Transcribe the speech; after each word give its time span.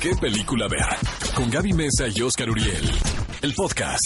¿Qué 0.00 0.14
película 0.20 0.68
ver? 0.68 0.86
Con 1.34 1.50
Gaby 1.50 1.72
Mesa 1.72 2.06
y 2.14 2.20
Oscar 2.20 2.50
Uriel. 2.50 2.90
El 3.42 3.54
podcast. 3.54 4.04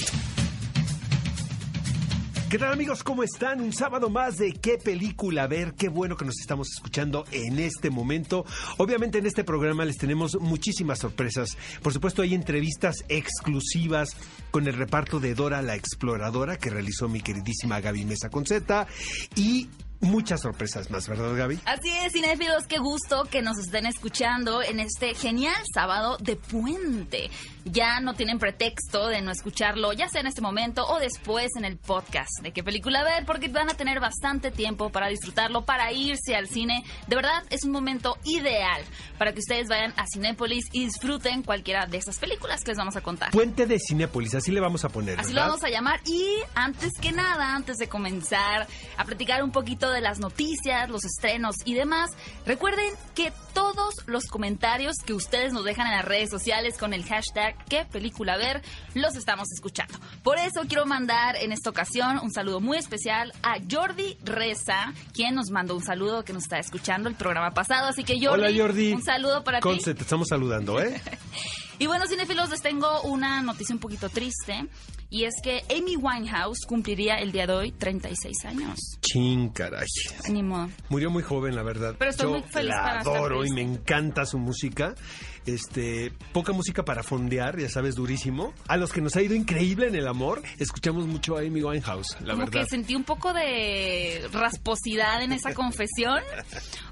¿Qué 2.49 2.59
tal 2.59 2.73
amigos? 2.73 3.03
¿Cómo 3.03 3.23
están? 3.23 3.61
Un 3.61 3.73
sábado 3.73 4.09
más 4.09 4.37
de 4.37 4.53
qué 4.53 4.79
película 4.79 5.47
ver. 5.47 5.75
Qué 5.75 5.89
bueno 5.89 6.17
que 6.17 6.25
nos 6.25 6.39
estamos 6.41 6.69
escuchando 6.75 7.25
en 7.33 7.59
este 7.59 7.91
momento. 7.91 8.45
Obviamente 8.79 9.19
en 9.19 9.27
este 9.27 9.45
programa 9.45 9.85
les 9.85 9.99
tenemos 9.99 10.39
muchísimas 10.41 11.01
sorpresas. 11.01 11.57
Por 11.83 11.93
supuesto 11.93 12.23
hay 12.23 12.35
entrevistas 12.35 13.05
exclusivas 13.09 14.17
con 14.51 14.67
el 14.67 14.75
reparto 14.75 15.21
de 15.21 15.35
Dora 15.35 15.61
la 15.61 15.77
Exploradora 15.77 16.57
que 16.57 16.71
realizó 16.71 17.09
mi 17.09 17.21
queridísima 17.21 17.81
Gaby 17.81 18.05
Mesa 18.05 18.31
Conceta 18.31 18.87
y 19.37 19.69
muchas 20.01 20.41
sorpresas 20.41 20.91
más, 20.91 21.09
¿verdad, 21.09 21.35
Gaby? 21.35 21.61
Así 21.65 21.91
es, 22.05 22.13
cinéfilos, 22.13 22.67
qué 22.67 22.79
gusto 22.79 23.25
que 23.25 23.43
nos 23.43 23.59
estén 23.59 23.87
escuchando 23.87 24.63
en 24.63 24.81
este 24.81 25.15
genial 25.15 25.63
sábado 25.73 26.17
de 26.21 26.37
puente. 26.37 27.31
Ya 27.65 28.01
no 28.01 28.15
tienen 28.15 28.39
pretexto 28.39 29.09
de 29.09 29.21
no 29.21 29.31
escucharlo, 29.31 29.93
ya 29.93 30.09
sea 30.09 30.23
en 30.23 30.27
este 30.27 30.41
momento 30.41 30.87
o 30.87 30.99
después 30.99 31.51
en 31.59 31.67
el 31.67 31.77
podcast 31.77 32.31
de 32.43 32.53
qué 32.53 32.65
película 32.65 33.03
ver, 33.05 33.27
porque 33.27 33.49
van 33.49 33.69
a 33.69 33.75
tener 33.75 34.01
bastante 34.01 34.51
tiempo 34.51 34.91
para 34.91 35.09
disfrutarlo, 35.09 35.67
para 35.67 35.93
irse 35.93 36.35
al 36.35 36.49
cine. 36.49 36.83
De 37.07 37.17
verdad, 37.17 37.45
es 37.51 37.65
un 37.65 37.73
momento 37.73 38.17
ideal 38.25 38.83
para 39.19 39.33
que 39.33 39.41
ustedes 39.41 39.69
vayan 39.69 39.93
a 39.97 40.07
Cinépolis 40.07 40.65
y 40.73 40.87
disfruten 40.87 41.43
cualquiera 41.43 41.85
de 41.87 41.99
esas 41.99 42.19
películas 42.19 42.63
que 42.65 42.71
les 42.71 42.79
vamos 42.79 42.97
a 42.97 43.03
contar. 43.03 43.31
Puente 43.31 43.67
de 43.67 43.79
Cinépolis, 43.79 44.35
así 44.35 44.51
le 44.51 44.61
vamos 44.61 44.85
a 44.85 44.89
poner. 44.89 45.21
Así 45.21 45.35
¿verdad? 45.35 45.45
lo 45.45 45.51
vamos 45.51 45.65
a 45.65 45.69
llamar. 45.69 46.01
Y 46.07 46.37
antes 46.55 46.93
que 46.99 47.13
nada, 47.13 47.55
antes 47.55 47.77
de 47.77 47.89
comenzar 47.89 48.67
a 48.97 49.05
platicar 49.05 49.45
un 49.45 49.53
poquito 49.53 49.90
de 49.93 50.01
las 50.01 50.19
noticias, 50.19 50.89
los 50.89 51.05
estrenos 51.05 51.57
y 51.65 51.75
demás, 51.75 52.11
recuerden 52.47 52.93
que 53.15 53.33
todos 53.55 53.95
los 54.07 54.25
comentarios 54.27 54.97
que 55.05 55.13
ustedes 55.13 55.53
nos 55.53 55.65
dejan 55.65 55.87
en 55.87 55.97
las 55.97 56.05
redes 56.05 56.31
sociales 56.31 56.79
con 56.79 56.95
el 56.95 57.05
hashtag 57.05 57.57
qué 57.69 57.85
película 57.85 58.37
ver, 58.37 58.63
los 58.95 59.17
estamos 59.17 59.51
escuchando. 59.53 59.99
Por 60.23 60.39
eso 60.39 60.63
quiero 60.69 60.87
mandar 60.87 61.37
en 61.37 61.53
esta 61.53 61.71
ocasión 61.71 62.19
un 62.23 62.33
saludo 62.33 62.61
muy 62.61 62.79
especial 62.79 63.33
a 63.43 63.57
Jordi 63.71 64.17
Reza, 64.25 64.93
quien 65.13 65.35
nos 65.35 65.51
mandó 65.51 65.75
un 65.77 65.83
saludo 65.83 66.25
que 66.25 66.33
nos 66.33 66.45
está 66.45 66.59
escuchando 66.59 67.09
el 67.09 67.15
programa 67.17 67.51
pasado. 67.53 67.89
Así 67.89 68.05
que 68.05 68.15
Jordi, 68.25 68.45
Hola 68.45 68.51
Jordi. 68.57 68.93
un 68.93 69.03
saludo 69.03 69.43
para 69.45 69.59
ti. 69.59 69.63
Conce, 69.63 69.95
te 69.95 70.03
estamos 70.03 70.29
saludando, 70.29 70.81
¿eh? 70.81 71.01
Y 71.81 71.87
bueno, 71.87 72.07
cinefilos, 72.07 72.51
les 72.51 72.61
tengo 72.61 73.01
una 73.05 73.41
noticia 73.41 73.75
un 73.75 73.81
poquito 73.81 74.11
triste. 74.11 74.67
Y 75.09 75.25
es 75.25 75.33
que 75.43 75.65
Amy 75.71 75.97
Winehouse 75.97 76.67
cumpliría 76.67 77.17
el 77.17 77.33
día 77.33 77.47
de 77.47 77.55
hoy 77.55 77.73
36 77.73 78.45
años. 78.45 78.79
Chin, 79.01 79.49
caray. 79.49 79.87
Ni 80.29 80.43
modo. 80.43 80.69
Murió 80.91 81.11
muy 81.11 81.23
joven, 81.23 81.57
la 81.57 81.63
verdad. 81.63 81.97
Pero 81.99 82.11
estoy 82.11 82.27
Yo 82.27 82.33
muy 82.33 82.43
feliz 82.43 82.69
la 82.69 82.83
para 82.83 82.99
estar 82.99 83.17
adoro 83.17 83.47
y 83.47 83.51
me 83.53 83.63
encanta 83.63 84.27
su 84.27 84.39
música. 84.39 84.95
Este, 85.47 86.13
poca 86.33 86.53
música 86.53 86.85
para 86.85 87.03
fondear, 87.03 87.59
ya 87.59 87.69
sabes, 87.69 87.95
durísimo. 87.95 88.53
A 88.69 88.77
los 88.77 88.93
que 88.93 89.01
nos 89.01 89.17
ha 89.17 89.23
ido 89.23 89.35
increíble 89.35 89.89
en 89.89 89.95
el 89.95 90.07
amor, 90.07 90.43
escuchamos 90.59 91.07
mucho 91.07 91.37
a 91.37 91.41
Amy 91.41 91.63
Winehouse, 91.63 92.17
la 92.21 92.35
Como 92.35 92.47
verdad. 92.47 92.63
que 92.63 92.67
sentí 92.67 92.95
un 92.95 93.05
poco 93.05 93.33
de 93.33 94.29
rasposidad 94.33 95.23
en 95.23 95.33
esa 95.33 95.55
confesión. 95.55 96.21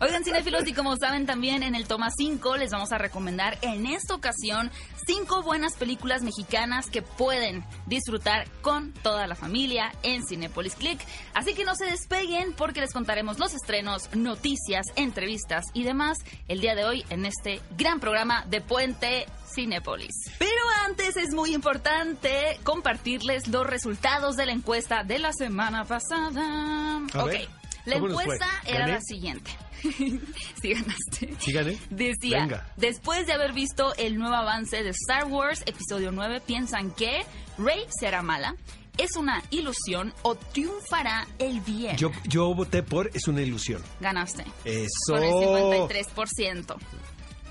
Oigan, 0.01 0.25
cinéfilos, 0.25 0.67
y 0.67 0.73
como 0.73 0.97
saben 0.97 1.27
también 1.27 1.63
en 1.63 1.75
el 1.75 1.87
toma 1.87 2.09
5 2.17 2.57
les 2.57 2.71
vamos 2.71 2.93
a 2.93 2.99
recomendar 2.99 3.59
en 3.63 3.87
esta 3.87 4.15
ocasión 4.15 4.71
cinco 5.07 5.43
buenas 5.43 5.75
películas 5.77 6.23
mexicanas 6.23 6.87
que 6.91 7.01
pueden 7.03 7.65
disfrutar 7.87 8.47
con 8.61 8.93
toda 8.93 9.27
la 9.27 9.35
familia 9.35 9.93
en 10.03 10.23
Cinepolis 10.27 10.75
Click. 10.75 11.01
Así 11.35 11.55
que 11.55 11.65
no 11.65 11.75
se 11.75 11.87
despeguen 11.87 12.53
porque 12.53 12.81
les 12.81 12.93
contaremos 12.93 13.39
los 13.39 13.55
estrenos, 13.55 14.11
noticias, 14.15 14.85
entrevistas 14.97 15.65
y 15.73 15.85
demás 15.85 16.19
el 16.49 16.61
día 16.61 16.75
de 16.75 16.85
hoy 16.85 17.05
en 17.09 17.25
este 17.25 17.61
gran 17.79 18.01
programa 18.01 18.38
de 18.47 18.61
Puente 18.61 19.27
Cinepolis. 19.55 20.15
Pero 20.39 20.51
antes 20.87 21.17
es 21.17 21.35
muy 21.35 21.55
importante 21.55 22.59
compartirles 22.65 23.49
los 23.49 23.67
resultados 23.67 24.37
de 24.37 24.47
la 24.47 24.53
encuesta 24.53 25.03
de 25.05 25.19
la 25.19 25.33
semana 25.33 25.85
pasada. 25.85 26.99
A 27.13 27.25
ok, 27.25 27.27
ver, 27.27 27.49
la 27.85 27.95
¿cómo 27.95 28.09
nos 28.09 28.21
encuesta 28.21 28.49
era 28.67 28.87
la 28.87 29.01
siguiente. 29.01 29.51
sí 29.83 30.75
ganaste. 30.75 31.35
¿Sí 31.39 31.53
gané? 31.53 31.79
Decía, 31.91 32.41
Venga. 32.41 32.73
después 32.77 33.27
de 33.27 33.33
haber 33.33 33.53
visto 33.53 33.95
el 33.97 34.19
nuevo 34.19 34.35
avance 34.35 34.83
de 34.83 34.91
Star 34.91 35.27
Wars 35.27 35.63
Episodio 35.67 36.11
9, 36.11 36.41
piensan 36.45 36.91
que 36.91 37.25
Rey 37.59 37.87
será 38.01 38.23
mala, 38.23 38.57
es 38.99 39.17
una 39.17 39.43
ilusión 39.51 40.13
o 40.23 40.35
triunfará 40.35 41.27
el 41.39 41.61
bien. 41.61 41.97
Yo, 41.97 42.11
yo 42.25 42.53
voté 42.55 42.83
por 42.83 43.09
Es 43.15 43.29
una 43.29 43.41
ilusión. 43.43 43.83
Ganaste. 44.01 44.45
Eso. 44.65 44.89
Con 45.09 45.23
el 45.23 45.33
53%. 45.33 46.77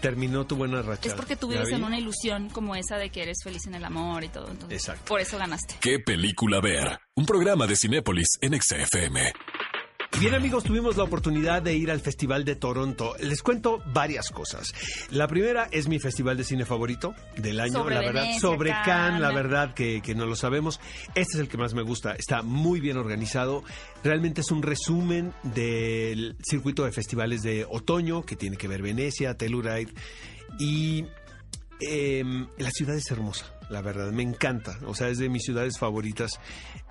Terminó 0.02 0.46
tu 0.46 0.56
buena 0.56 0.82
racha. 0.82 1.10
Es 1.10 1.16
porque 1.16 1.36
tú 1.36 1.48
vives 1.48 1.70
¿Ya 1.70 1.78
en 1.78 1.84
una 1.84 1.98
ilusión 1.98 2.50
como 2.50 2.76
esa 2.76 2.98
de 2.98 3.10
que 3.10 3.24
eres 3.24 3.38
feliz 3.44 3.66
en 3.68 3.76
el 3.76 3.86
amor 3.86 4.24
y 4.24 4.30
todo. 4.30 4.50
Entonces, 4.50 4.80
Exacto. 4.80 5.06
Por 5.06 5.20
eso 5.22 5.38
ganaste. 5.38 5.76
¿Qué 5.80 6.00
película 6.00 6.62
ver? 6.62 7.00
Un 7.16 7.26
programa 7.26 7.68
de 7.68 7.76
Cinépolis 7.76 8.38
en 8.42 8.60
XFM. 8.62 9.34
Bien 10.20 10.34
amigos, 10.34 10.64
tuvimos 10.64 10.98
la 10.98 11.04
oportunidad 11.04 11.62
de 11.62 11.76
ir 11.76 11.92
al 11.92 12.00
Festival 12.00 12.44
de 12.44 12.56
Toronto. 12.56 13.16
Les 13.20 13.44
cuento 13.44 13.84
varias 13.94 14.32
cosas. 14.32 14.74
La 15.12 15.28
primera 15.28 15.68
es 15.72 15.88
mi 15.88 16.00
festival 16.00 16.38
de 16.38 16.44
cine 16.44 16.66
favorito 16.66 17.14
del 17.36 17.60
año, 17.60 17.74
Sobre 17.74 17.96
la 17.96 18.02
verdad. 18.02 18.22
Venecia, 18.24 18.42
Sobre 18.42 18.72
Cannes, 18.84 19.22
la 19.22 19.32
verdad 19.32 19.76
que, 19.76 20.02
que 20.02 20.16
no 20.16 20.26
lo 20.26 20.36
sabemos. 20.36 20.80
Este 21.14 21.36
es 21.36 21.40
el 21.40 21.48
que 21.48 21.58
más 21.58 21.76
me 21.76 21.84
gusta. 21.84 22.14
Está 22.14 22.42
muy 22.42 22.80
bien 22.80 22.98
organizado. 22.98 23.64
Realmente 24.04 24.42
es 24.42 24.50
un 24.50 24.64
resumen 24.64 25.34
del 25.44 26.36
circuito 26.44 26.84
de 26.86 26.92
festivales 26.92 27.44
de 27.44 27.68
otoño 27.70 28.24
que 28.24 28.36
tiene 28.36 28.58
que 28.58 28.68
ver 28.68 28.82
Venecia, 28.82 29.38
Telluride 29.38 29.94
y 30.58 31.06
Em, 31.80 32.48
la 32.58 32.72
ciudad 32.72 32.96
es 32.96 33.12
hermosa, 33.12 33.54
la 33.70 33.82
verdad, 33.82 34.12
me 34.12 34.24
encanta, 34.24 34.80
o 34.88 34.96
sea, 34.96 35.10
es 35.10 35.20
de 35.20 35.30
mis 35.30 35.44
ciudades 35.44 35.78
favoritas. 35.78 36.40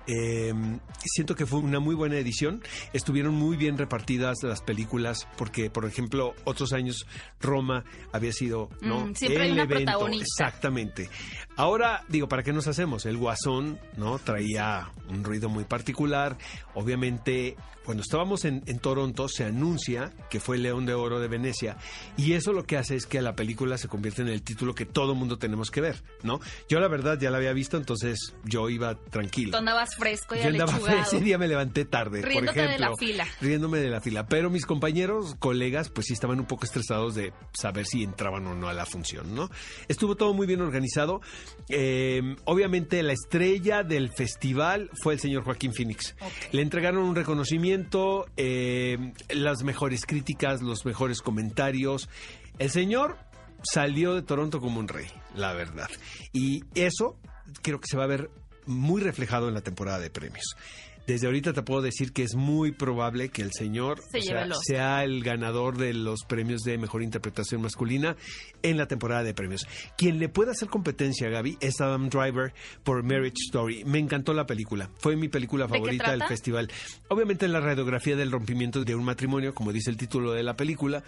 Em, 0.07 0.79
siento 1.03 1.35
que 1.35 1.45
fue 1.45 1.59
una 1.59 1.79
muy 1.79 1.93
buena 1.93 2.17
edición, 2.17 2.63
estuvieron 2.93 3.35
muy 3.35 3.57
bien 3.57 3.77
repartidas 3.77 4.37
las 4.43 4.61
películas, 4.61 5.27
porque, 5.37 5.69
por 5.69 5.85
ejemplo, 5.85 6.33
otros 6.45 6.71
años 6.71 7.05
Roma 7.41 7.83
había 8.13 8.31
sido, 8.31 8.69
¿no? 8.81 9.07
Mm, 9.07 9.15
siempre 9.15 9.43
hay 9.43 9.51
una 9.51 9.67
protagonista. 9.67 10.45
Exactamente. 10.47 11.09
Ahora, 11.57 12.03
digo, 12.07 12.29
¿para 12.29 12.43
qué 12.43 12.53
nos 12.53 12.67
hacemos? 12.67 13.05
El 13.07 13.17
Guasón, 13.17 13.79
¿no? 13.97 14.19
Traía 14.19 14.91
un 15.09 15.23
ruido 15.23 15.49
muy 15.49 15.63
particular. 15.63 16.37
Obviamente, 16.75 17.55
cuando 17.83 18.03
estábamos 18.03 18.45
en, 18.45 18.61
en 18.67 18.77
Toronto, 18.77 19.27
se 19.27 19.43
anuncia 19.45 20.13
que 20.29 20.39
fue 20.39 20.59
León 20.59 20.85
de 20.85 20.93
Oro 20.93 21.19
de 21.19 21.27
Venecia. 21.27 21.77
Y 22.15 22.33
eso 22.33 22.53
lo 22.53 22.63
que 22.65 22.77
hace 22.77 22.95
es 22.95 23.07
que 23.07 23.21
la 23.21 23.35
película 23.35 23.79
se 23.79 23.87
convierte 23.87 24.21
en 24.21 24.27
el 24.27 24.43
título 24.43 24.75
que 24.75 24.85
todo 24.85 25.15
mundo 25.15 25.39
tenemos 25.39 25.71
que 25.71 25.81
ver, 25.81 26.03
¿no? 26.21 26.39
Yo, 26.69 26.79
la 26.79 26.87
verdad, 26.89 27.17
ya 27.19 27.31
la 27.31 27.37
había 27.37 27.53
visto, 27.53 27.75
entonces 27.77 28.35
yo 28.43 28.69
iba 28.69 28.93
tranquilo. 28.95 29.51
Tú 29.51 29.57
andabas 29.57 29.95
fresco 29.95 30.35
y 30.35 30.39
Yo 30.39 30.49
andaba 30.49 30.71
alechugado. 30.73 31.01
ese 31.01 31.21
día 31.21 31.39
me 31.39 31.47
levanté 31.47 31.85
tarde, 31.85 32.21
Riéndote 32.21 32.45
por 32.45 32.55
de 32.55 32.65
ejemplo. 32.75 32.89
la 32.91 32.95
fila. 32.97 33.27
Riéndome 33.41 33.79
de 33.79 33.89
la 33.89 34.01
fila. 34.01 34.27
Pero 34.27 34.51
mis 34.51 34.65
compañeros, 34.67 35.35
colegas, 35.39 35.89
pues 35.89 36.05
sí 36.07 36.13
estaban 36.13 36.39
un 36.39 36.45
poco 36.45 36.65
estresados 36.65 37.15
de 37.15 37.33
saber 37.53 37.87
si 37.87 38.03
entraban 38.03 38.45
o 38.45 38.53
no 38.53 38.67
a 38.69 38.73
la 38.73 38.85
función, 38.85 39.33
¿no? 39.33 39.49
Estuvo 39.87 40.15
todo 40.15 40.35
muy 40.35 40.45
bien 40.45 40.61
organizado. 40.61 41.21
Eh, 41.69 42.35
obviamente 42.45 43.01
la 43.03 43.13
estrella 43.13 43.83
del 43.83 44.09
festival 44.09 44.89
fue 45.01 45.13
el 45.13 45.19
señor 45.19 45.43
Joaquín 45.43 45.73
Phoenix. 45.73 46.15
Le 46.51 46.61
entregaron 46.61 47.03
un 47.03 47.15
reconocimiento, 47.15 48.25
eh, 48.37 49.13
las 49.29 49.63
mejores 49.63 50.05
críticas, 50.05 50.61
los 50.61 50.85
mejores 50.85 51.21
comentarios. 51.21 52.09
El 52.59 52.69
señor 52.69 53.17
salió 53.63 54.13
de 54.13 54.21
Toronto 54.21 54.59
como 54.59 54.79
un 54.79 54.87
rey, 54.87 55.07
la 55.35 55.53
verdad. 55.53 55.89
Y 56.33 56.61
eso 56.75 57.19
creo 57.61 57.79
que 57.79 57.87
se 57.87 57.97
va 57.97 58.03
a 58.03 58.07
ver 58.07 58.29
muy 58.65 59.01
reflejado 59.01 59.47
en 59.47 59.53
la 59.53 59.61
temporada 59.61 59.99
de 59.99 60.09
premios. 60.09 60.55
Desde 61.07 61.25
ahorita 61.27 61.53
te 61.53 61.61
puedo 61.63 61.81
decir 61.81 62.11
que 62.11 62.23
es 62.23 62.35
muy 62.35 62.73
probable 62.73 63.29
que 63.29 63.41
el 63.41 63.53
señor 63.53 64.01
Se 64.11 64.17
o 64.17 64.21
lleve 64.21 64.33
sea, 64.33 64.43
el 64.43 64.51
Oscar. 64.51 64.63
sea 64.65 65.03
el 65.05 65.23
ganador 65.23 65.77
de 65.77 65.93
los 65.93 66.25
premios 66.25 66.61
de 66.63 66.77
mejor 66.77 67.01
interpretación 67.01 67.61
masculina 67.61 68.17
en 68.61 68.77
la 68.77 68.87
temporada 68.87 69.23
de 69.23 69.33
premios. 69.33 69.65
Quien 69.97 70.19
le 70.19 70.27
puede 70.27 70.51
hacer 70.51 70.67
competencia, 70.67 71.29
Gaby, 71.29 71.57
es 71.61 71.79
Adam 71.79 72.09
Driver 72.09 72.53
por 72.83 73.03
Marriage 73.03 73.37
Story. 73.47 73.85
Me 73.85 73.99
encantó 73.99 74.33
la 74.33 74.45
película. 74.45 74.89
Fue 74.99 75.15
mi 75.15 75.29
película 75.29 75.65
¿De 75.65 75.71
qué 75.71 75.77
favorita 75.79 76.11
del 76.11 76.23
festival. 76.23 76.69
Obviamente 77.07 77.47
la 77.47 77.61
radiografía 77.61 78.17
del 78.17 78.31
rompimiento 78.31 78.83
de 78.83 78.95
un 78.95 79.05
matrimonio, 79.05 79.55
como 79.55 79.71
dice 79.71 79.89
el 79.89 79.97
título 79.97 80.33
de 80.33 80.43
la 80.43 80.57
película. 80.57 81.03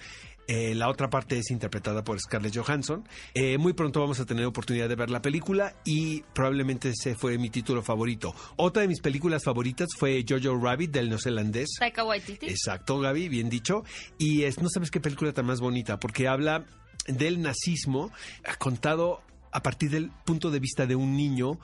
Eh, 0.51 0.73
la 0.73 0.89
otra 0.89 1.11
parte 1.11 1.37
es 1.37 1.51
interpretada 1.51 2.03
por 2.03 2.19
Scarlett 2.19 2.57
Johansson. 2.57 3.07
Eh, 3.35 3.59
muy 3.59 3.73
pronto 3.73 3.99
vamos 3.99 4.19
a 4.19 4.25
tener 4.25 4.47
oportunidad 4.47 4.89
de 4.89 4.95
ver 4.95 5.11
la 5.11 5.21
película 5.21 5.75
y 5.85 6.21
probablemente 6.33 6.89
ese 6.89 7.13
fue 7.13 7.37
mi 7.37 7.51
título 7.51 7.83
favorito. 7.83 8.33
Otra 8.55 8.81
de 8.81 8.87
mis 8.87 8.99
películas 8.99 9.43
favoritas 9.43 9.89
fue 9.95 10.25
Jojo 10.27 10.59
Rabbit 10.59 10.89
del 10.89 11.09
neozelandés. 11.09 11.75
Taika 11.77 12.03
Waititi. 12.03 12.47
Exacto, 12.47 12.99
Gaby, 12.99 13.29
bien 13.29 13.47
dicho. 13.47 13.83
Y 14.17 14.41
es, 14.41 14.59
no 14.59 14.69
sabes 14.69 14.89
qué 14.89 14.99
película 14.99 15.33
tan 15.33 15.45
más 15.45 15.59
bonita, 15.59 15.99
porque 15.99 16.27
habla 16.27 16.65
del 17.05 17.43
nazismo, 17.43 18.11
ha 18.43 18.55
contado 18.55 19.21
a 19.51 19.61
partir 19.61 19.91
del 19.91 20.09
punto 20.25 20.49
de 20.49 20.59
vista 20.59 20.87
de 20.87 20.95
un 20.95 21.15
niño 21.15 21.59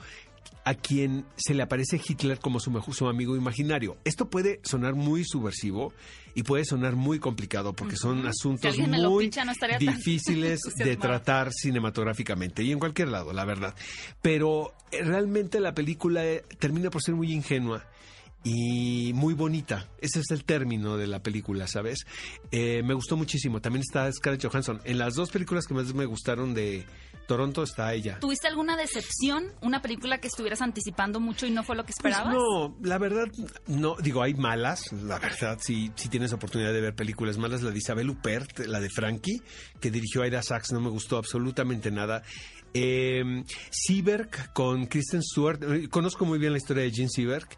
a 0.66 0.74
quien 0.74 1.24
se 1.36 1.54
le 1.54 1.62
aparece 1.62 2.00
Hitler 2.04 2.40
como 2.40 2.58
su, 2.58 2.72
su 2.92 3.06
amigo 3.06 3.36
imaginario. 3.36 3.96
Esto 4.04 4.28
puede 4.28 4.58
sonar 4.64 4.96
muy 4.96 5.24
subversivo 5.24 5.92
y 6.34 6.42
puede 6.42 6.64
sonar 6.64 6.96
muy 6.96 7.20
complicado 7.20 7.72
porque 7.72 7.94
son 7.94 8.26
asuntos 8.26 8.76
muy 8.76 8.98
no 8.98 9.16
difíciles 9.78 10.58
de 10.76 10.96
tratar 10.96 11.52
cinematográficamente 11.52 12.64
y 12.64 12.72
en 12.72 12.80
cualquier 12.80 13.08
lado, 13.08 13.32
la 13.32 13.44
verdad. 13.44 13.76
Pero 14.20 14.74
eh, 14.90 15.04
realmente 15.04 15.60
la 15.60 15.72
película 15.72 16.26
eh, 16.26 16.44
termina 16.58 16.90
por 16.90 17.00
ser 17.00 17.14
muy 17.14 17.32
ingenua 17.32 17.84
y 18.42 19.12
muy 19.14 19.34
bonita. 19.34 19.88
Ese 20.00 20.18
es 20.18 20.32
el 20.32 20.42
término 20.42 20.96
de 20.96 21.06
la 21.06 21.22
película, 21.22 21.68
¿sabes? 21.68 22.00
Eh, 22.50 22.82
me 22.84 22.94
gustó 22.94 23.16
muchísimo. 23.16 23.60
También 23.60 23.82
está 23.86 24.10
Scarlett 24.10 24.44
Johansson. 24.44 24.80
En 24.82 24.98
las 24.98 25.14
dos 25.14 25.30
películas 25.30 25.66
que 25.66 25.74
más 25.74 25.94
me 25.94 26.06
gustaron 26.06 26.54
de 26.54 26.84
Toronto 27.26 27.62
está 27.62 27.92
ella. 27.92 28.18
¿Tuviste 28.20 28.46
alguna 28.48 28.76
decepción? 28.76 29.52
¿Una 29.60 29.82
película 29.82 30.18
que 30.18 30.28
estuvieras 30.28 30.62
anticipando 30.62 31.20
mucho 31.20 31.46
y 31.46 31.50
no 31.50 31.62
fue 31.62 31.76
lo 31.76 31.82
que 31.84 31.92
Pues 32.00 32.14
esperabas? 32.14 32.34
no, 32.34 32.76
la 32.82 32.98
verdad, 32.98 33.26
no, 33.66 33.96
digo, 33.96 34.22
hay 34.22 34.34
malas, 34.34 34.92
la 34.92 35.18
verdad, 35.18 35.58
si, 35.60 35.90
si 35.96 36.08
tienes 36.08 36.32
oportunidad 36.32 36.72
de 36.72 36.80
ver 36.80 36.94
películas 36.94 37.38
malas, 37.38 37.62
la 37.62 37.70
de 37.70 37.78
Isabel 37.78 38.10
Huppert, 38.10 38.60
la 38.60 38.80
de 38.80 38.88
Frankie, 38.90 39.42
que 39.80 39.90
dirigió 39.90 40.22
Aida 40.22 40.42
Sachs, 40.42 40.72
no 40.72 40.80
me 40.80 40.90
gustó 40.90 41.16
absolutamente 41.16 41.90
nada. 41.90 42.22
Eh, 42.74 43.42
Seberg 43.70 44.52
con 44.52 44.86
Kristen 44.86 45.22
Stewart, 45.22 45.62
eh, 45.62 45.88
conozco 45.88 46.24
muy 46.26 46.38
bien 46.38 46.52
la 46.52 46.58
historia 46.58 46.82
de 46.82 46.90
Jean 46.90 47.08
Seberg 47.08 47.48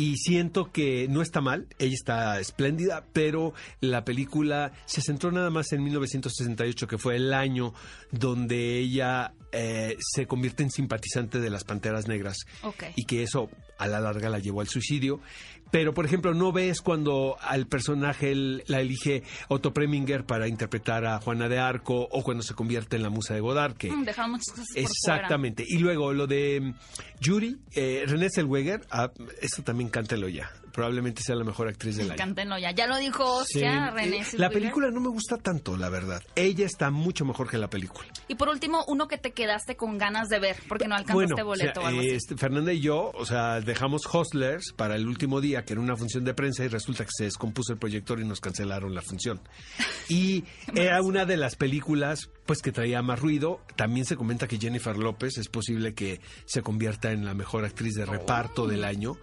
y 0.00 0.16
siento 0.16 0.70
que 0.70 1.08
no 1.08 1.22
está 1.22 1.40
mal, 1.40 1.66
ella 1.80 1.94
está 1.94 2.38
espléndida, 2.38 3.04
pero 3.12 3.52
la 3.80 4.04
película 4.04 4.70
se 4.86 5.00
centró 5.02 5.32
nada 5.32 5.50
más 5.50 5.72
en 5.72 5.82
1968, 5.82 6.86
que 6.86 6.98
fue 6.98 7.16
el 7.16 7.34
año 7.34 7.74
donde 8.12 8.78
ella 8.78 9.32
eh, 9.50 9.96
se 9.98 10.26
convierte 10.26 10.62
en 10.62 10.70
simpatizante 10.70 11.40
de 11.40 11.50
las 11.50 11.64
Panteras 11.64 12.06
Negras 12.06 12.36
Ok. 12.62 12.84
y 12.94 13.06
que 13.06 13.24
eso 13.24 13.50
a 13.76 13.88
la 13.88 13.98
larga 13.98 14.28
la 14.28 14.38
llevó 14.38 14.60
al 14.60 14.68
suicidio. 14.68 15.20
Pero, 15.70 15.92
por 15.94 16.04
ejemplo, 16.06 16.32
no 16.34 16.50
ves 16.52 16.80
cuando 16.80 17.36
al 17.40 17.66
personaje 17.66 18.32
él- 18.32 18.64
la 18.68 18.80
elige 18.80 19.22
Otto 19.48 19.72
Preminger 19.72 20.24
para 20.24 20.48
interpretar 20.48 21.04
a 21.04 21.20
Juana 21.20 21.48
de 21.48 21.58
Arco 21.58 22.08
o 22.10 22.22
cuando 22.22 22.42
se 22.42 22.54
convierte 22.54 22.96
en 22.96 23.02
la 23.02 23.10
musa 23.10 23.34
de 23.34 23.40
Godard, 23.40 23.74
que 23.76 23.90
Mm, 23.90 23.98
muchas 24.00 24.16
cosas 24.16 24.66
por 24.74 24.78
Exactamente. 24.82 25.64
Y 25.66 25.78
luego 25.78 26.12
lo 26.12 26.26
de 26.26 26.60
mm, 26.62 26.74
Yuri, 27.20 27.58
eh, 27.74 28.04
René 28.06 28.28
Zellweger, 28.34 28.80
ah, 28.90 29.10
eso 29.42 29.62
también 29.62 29.90
cántelo 29.90 30.28
ya. 30.28 30.50
Probablemente 30.78 31.24
sea 31.24 31.34
la 31.34 31.42
mejor 31.42 31.66
actriz 31.66 31.96
del 31.96 32.06
año. 32.12 32.16
Cántenlo 32.16 32.56
ya. 32.56 32.70
Ya 32.70 32.86
lo 32.86 32.98
dijo 32.98 33.44
Sí. 33.44 33.58
Oscar, 33.58 33.94
René 33.94 34.18
Eh. 34.20 34.24
La 34.34 34.48
película 34.48 34.92
no 34.92 35.00
me 35.00 35.08
gusta 35.08 35.36
tanto, 35.36 35.76
la 35.76 35.88
verdad. 35.88 36.22
Ella 36.36 36.66
está 36.66 36.92
mucho 36.92 37.24
mejor 37.24 37.50
que 37.50 37.58
la 37.58 37.68
película. 37.68 38.06
Y 38.28 38.36
por 38.36 38.48
último, 38.48 38.84
uno 38.86 39.08
que 39.08 39.18
te 39.18 39.32
quedaste 39.32 39.74
con 39.74 39.98
ganas 39.98 40.28
de 40.28 40.38
ver, 40.38 40.54
porque 40.68 40.86
no 40.86 40.94
alcanzaste 40.94 41.42
boleto 41.42 41.80
o 41.80 41.82
sea, 41.82 41.82
o 41.82 41.86
algo 41.88 42.00
así. 42.00 42.10
este, 42.10 42.36
Fernanda 42.36 42.72
y 42.72 42.78
yo, 42.78 43.10
o 43.12 43.26
sea, 43.26 43.60
dejamos 43.60 44.02
Hustlers 44.06 44.72
para 44.76 44.94
el 44.94 45.08
último 45.08 45.40
día, 45.40 45.64
que 45.64 45.72
era 45.72 45.82
una 45.82 45.96
función 45.96 46.24
de 46.24 46.32
prensa, 46.32 46.64
y 46.64 46.68
resulta 46.68 47.02
que 47.04 47.10
se 47.12 47.24
descompuso 47.24 47.72
el 47.72 47.80
proyector 47.80 48.20
y 48.20 48.24
nos 48.24 48.40
cancelaron 48.40 48.94
la 48.94 49.02
función. 49.02 49.40
Y 50.08 50.44
era 50.74 51.02
una 51.02 51.26
de 51.26 51.36
las 51.36 51.56
películas, 51.56 52.30
pues, 52.46 52.62
que 52.62 52.70
traía 52.70 53.02
más 53.02 53.18
ruido. 53.18 53.60
También 53.74 54.06
se 54.06 54.14
comenta 54.16 54.46
que 54.46 54.58
Jennifer 54.58 54.96
López 54.96 55.38
es 55.38 55.48
posible 55.48 55.92
que 55.92 56.20
se 56.46 56.62
convierta 56.62 57.10
en 57.10 57.24
la 57.24 57.34
mejor 57.34 57.64
actriz 57.64 57.94
de 57.94 58.06
reparto 58.06 58.66
del 58.68 58.84
año. 58.84 59.16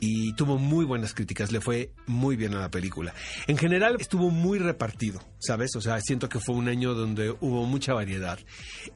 Y 0.00 0.32
tuvo 0.32 0.58
muy 0.58 0.86
buenas 0.86 1.12
críticas, 1.12 1.52
le 1.52 1.60
fue 1.60 1.92
muy 2.06 2.36
bien 2.36 2.54
a 2.54 2.60
la 2.60 2.70
película. 2.70 3.14
En 3.46 3.58
general 3.58 3.96
estuvo 4.00 4.30
muy 4.30 4.58
repartido, 4.58 5.22
¿sabes? 5.38 5.76
O 5.76 5.80
sea, 5.80 6.00
siento 6.00 6.28
que 6.28 6.40
fue 6.40 6.54
un 6.54 6.68
año 6.68 6.94
donde 6.94 7.30
hubo 7.30 7.66
mucha 7.66 7.92
variedad. 7.92 8.38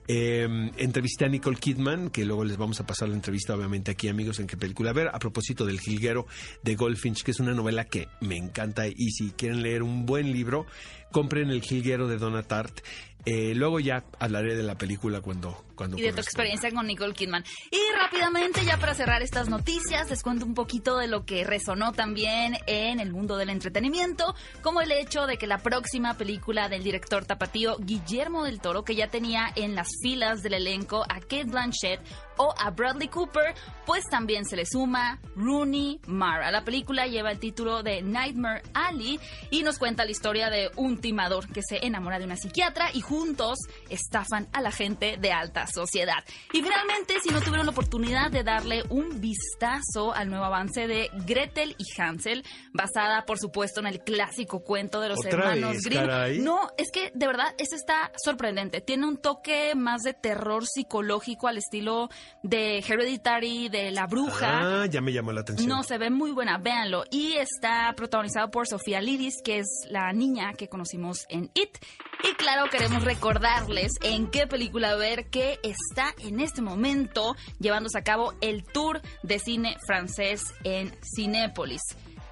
Eh, 0.09 0.49
entrevisté 0.79 1.27
a 1.27 1.29
Nicole 1.29 1.59
Kidman, 1.59 2.09
que 2.09 2.25
luego 2.25 2.45
les 2.45 2.57
vamos 2.57 2.81
a 2.81 2.87
pasar 2.87 3.11
la 3.11 3.17
entrevista, 3.17 3.55
obviamente, 3.55 3.91
aquí, 3.91 4.09
amigos, 4.09 4.41
en 4.41 4.47
qué 4.47 4.57
película 4.57 4.95
ver, 4.95 5.09
a 5.09 5.19
propósito 5.19 5.67
del 5.67 5.81
Jilguero 5.81 6.27
de 6.63 6.75
Goldfinch, 6.75 7.23
que 7.23 7.33
es 7.33 7.41
una 7.41 7.53
novela 7.53 7.85
que 7.85 8.09
me 8.21 8.37
encanta. 8.37 8.87
Y 8.87 9.11
si 9.11 9.31
quieren 9.33 9.63
leer 9.63 9.83
un 9.83 10.07
buen 10.07 10.33
libro, 10.33 10.67
compren 11.13 11.51
El 11.51 11.63
Jilguero 11.63 12.09
de 12.09 12.17
Donna 12.17 12.43
Tartt. 12.43 12.81
Eh, 13.27 13.55
luego 13.55 13.81
ya 13.81 14.05
hablaré 14.19 14.55
de 14.55 14.63
la 14.63 14.77
película 14.77 15.23
cuando, 15.23 15.65
cuando 15.75 15.97
y 15.99 16.03
de 16.03 16.13
tu 16.13 16.21
experiencia 16.21 16.71
con 16.71 16.87
Nicole 16.87 17.15
Kidman. 17.15 17.43
Y 17.71 17.81
rápidamente, 17.99 18.65
ya 18.67 18.77
para 18.77 18.95
cerrar 18.95 19.23
estas 19.23 19.49
noticias, 19.49 20.11
les 20.11 20.23
cuento 20.23 20.45
un 20.45 20.55
poquito 20.55 20.99
de 20.99 21.09
lo 21.09 21.25
que 21.25 21.43
resonó 21.45 21.93
también 21.93 22.59
en 22.67 23.01
el 23.01 23.13
mundo 23.13 23.37
del 23.39 23.49
entretenimiento, 23.49 24.35
como 24.63 24.83
el 24.83 24.93
hecho 24.93 25.27
de 25.27 25.39
que 25.39 25.47
la 25.47 25.59
próxima 25.59 26.19
película 26.19 26.69
del 26.69 26.85
director 26.85 27.25
tapatío 27.25 27.77
Guillermo 27.79 28.45
del 28.45 28.61
Toro, 28.61 28.85
que 28.85 28.95
ya 28.95 29.09
tenía 29.09 29.47
en 29.57 29.75
las 29.75 29.89
filas 30.03 30.43
del 30.43 30.55
elenco 30.55 31.05
a 31.09 31.21
Kate 31.21 31.45
Blanchett 31.45 32.01
o 32.37 32.55
a 32.59 32.71
Bradley 32.71 33.09
Cooper, 33.09 33.55
pues 33.87 34.05
también 34.11 34.45
se 34.45 34.57
le 34.57 34.65
suma 34.67 35.21
Rooney 35.37 36.01
Mara. 36.07 36.51
La 36.51 36.65
película 36.65 37.07
lleva 37.07 37.31
el 37.31 37.39
título 37.39 37.83
de 37.83 38.03
Nightmare 38.03 38.63
Alley 38.75 39.21
y 39.51 39.63
nos 39.63 39.79
cuenta 39.79 40.05
la 40.05 40.11
historia 40.11 40.51
de 40.51 40.71
un 40.77 41.01
timador 41.01 41.49
que 41.49 41.61
se 41.63 41.85
enamora 41.87 42.19
de 42.19 42.25
una 42.25 42.37
psiquiatra 42.37 42.91
y 42.93 43.01
juntos 43.01 43.59
estafan 43.91 44.49
a 44.53 44.61
la 44.61 44.71
gente 44.71 45.17
de 45.19 45.33
alta 45.33 45.67
sociedad. 45.67 46.25
Y 46.53 46.63
finalmente, 46.63 47.15
si 47.23 47.31
no 47.31 47.41
tuvieron 47.41 47.67
la 47.67 47.73
oportunidad 47.73 48.31
de 48.31 48.43
darle 48.43 48.83
un 48.91 49.21
vistazo 49.21 50.13
al 50.15 50.29
nuevo 50.29 50.45
avance 50.45 50.87
de 50.87 51.11
Gretel 51.27 51.77
y 51.79 52.01
Hansel, 52.01 52.45
basada 52.73 53.25
por 53.27 53.39
supuesto 53.39 53.81
en 53.81 53.87
el 53.87 54.01
clásico 54.01 54.61
cuento 54.63 55.01
de 55.01 55.09
los 55.11 55.19
¿Otra 55.19 55.31
hermanos 55.31 55.75
vez, 55.75 55.85
Grimm. 55.85 56.01
caray? 56.01 56.39
No, 56.39 56.71
es 56.77 56.91
que 56.91 57.11
de 57.15 57.27
verdad, 57.27 57.55
este 57.59 57.77
está 57.77 58.11
sorprendente. 58.23 58.81
Tiene 58.81 59.07
un 59.07 59.17
toque 59.19 59.75
más 59.75 60.03
de 60.03 60.15
terror 60.15 60.67
psicológico 60.67 61.49
al 61.49 61.59
estilo 61.59 62.09
de 62.43 62.79
Hereditary, 62.79 63.69
de 63.69 63.91
La 63.91 64.07
Bruja. 64.07 64.83
Ah, 64.83 64.87
ya 64.87 65.01
me 65.01 65.13
llamó 65.13 65.33
la 65.33 65.41
atención. 65.41 65.69
No, 65.69 65.83
se 65.83 65.99
ve 65.99 66.11
muy 66.11 66.31
buena, 66.31 66.59
véanlo. 66.59 67.05
Y 67.11 67.35
está 67.35 67.93
protagonizado 67.97 68.51
por 68.51 68.67
Sofía 68.67 69.01
Lidis, 69.01 69.43
que 69.43 69.59
es 69.59 69.67
la 69.89 70.13
niña 70.13 70.53
que 70.53 70.69
conocimos 70.69 71.27
en 71.29 71.51
It. 71.55 71.79
Y 72.23 72.35
claro, 72.35 72.71
queremos 72.71 73.05
recordarles 73.05 73.93
en 74.03 74.31
qué 74.31 74.47
película 74.47 74.95
ver 74.97 75.31
que 75.31 75.59
está 75.63 76.15
en 76.19 76.41
este 76.41 76.63
momento 76.63 77.35
llevándose 77.59 77.99
a 77.99 78.03
cabo 78.03 78.35
el 78.41 78.65
tour 78.65 79.01
de 79.23 79.39
cine 79.39 79.77
francés 79.87 80.55
en 80.65 80.93
Cinépolis. 81.17 81.83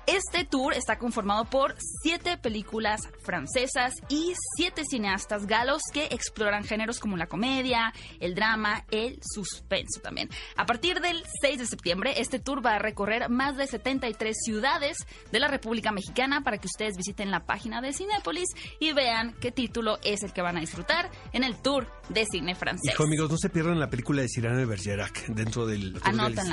Este 0.07 0.45
tour 0.45 0.75
está 0.75 0.99
conformado 0.99 1.45
por 1.45 1.77
siete 2.03 2.37
películas 2.37 3.09
francesas 3.23 3.95
y 4.09 4.33
siete 4.57 4.85
cineastas 4.85 5.47
galos 5.47 5.83
que 5.93 6.07
exploran 6.07 6.65
géneros 6.65 6.99
como 6.99 7.17
la 7.17 7.29
comedia, 7.29 7.93
el 8.19 8.35
drama, 8.35 8.85
el 8.91 9.21
suspenso 9.23 10.01
también. 10.03 10.29
A 10.57 10.67
partir 10.67 11.01
del 11.01 11.23
6 11.41 11.59
de 11.59 11.67
septiembre, 11.67 12.15
este 12.17 12.41
tour 12.41 12.65
va 12.65 12.75
a 12.75 12.79
recorrer 12.81 13.29
más 13.29 13.57
de 13.57 13.69
73 13.69 14.37
ciudades 14.45 14.97
de 15.31 15.41
la 15.41 15.47
República 15.47 15.93
Mexicana 15.93 16.43
para 16.43 16.59
que 16.59 16.67
ustedes 16.67 16.97
visiten 16.97 17.31
la 17.31 17.47
página 17.47 17.81
de 17.81 17.93
Cinépolis 17.93 18.49
y 18.81 18.93
vean 18.93 19.35
qué 19.41 19.53
título 19.53 19.99
es 20.03 20.25
el 20.25 20.33
que 20.33 20.43
van 20.43 20.57
a 20.57 20.61
disfrutar 20.61 21.11
en 21.33 21.45
el 21.45 21.57
tour 21.63 21.87
de 22.13 22.27
cine 22.27 22.55
francés. 22.55 22.93
Hijo, 22.93 23.05
amigos, 23.05 23.31
no 23.31 23.37
se 23.37 23.49
pierdan 23.49 23.79
la 23.79 23.89
película 23.89 24.23
de 24.23 24.29
Cyrano 24.29 24.59
de 24.59 24.67
Bergerac 24.67 25.27
dentro 25.29 25.67
del, 25.67 26.01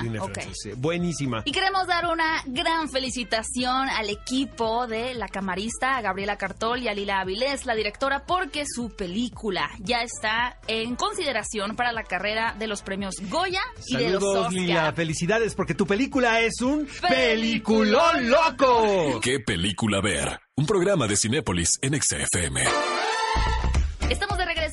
cine 0.01 0.20
ok. 0.20 0.34
francés. 0.34 0.78
Buenísima. 0.78 1.44
Y 1.46 1.51
queremos 1.51 1.88
dar 1.88 2.06
una 2.06 2.42
gran 2.46 2.89
felicitación 2.89 3.89
al 3.89 4.10
equipo 4.10 4.88
de 4.88 5.13
la 5.13 5.28
camarista, 5.28 5.98
a 5.98 6.01
Gabriela 6.01 6.38
Cartol 6.38 6.82
y 6.82 6.88
a 6.88 6.94
Lila 6.94 7.22
Avilés, 7.22 7.66
la 7.66 7.75
directora, 7.75 8.25
porque 8.25 8.63
su 8.66 8.89
película 8.96 9.70
ya 9.80 10.01
está 10.01 10.60
en 10.68 10.96
consideración 10.96 11.75
para 11.75 11.92
la 11.92 12.04
carrera 12.04 12.56
de 12.58 12.68
los 12.68 12.82
premios 12.82 13.16
Goya 13.30 13.62
y 13.88 13.98
de 13.98 14.10
los 14.10 14.22
Saludos, 14.22 14.48
Oscar. 14.48 14.54
Lila. 14.54 14.94
Felicidades 14.94 15.56
porque 15.56 15.75
tu 15.75 15.86
película 15.86 16.42
es 16.42 16.62
un 16.62 16.88
peliculón 17.08 18.30
loco. 18.30 19.20
¿Qué 19.22 19.39
película 19.39 20.01
ver? 20.01 20.39
Un 20.56 20.66
programa 20.66 21.08
de 21.08 21.16
Cinépolis 21.16 21.80
en 21.82 22.00
XFM. 22.01 22.63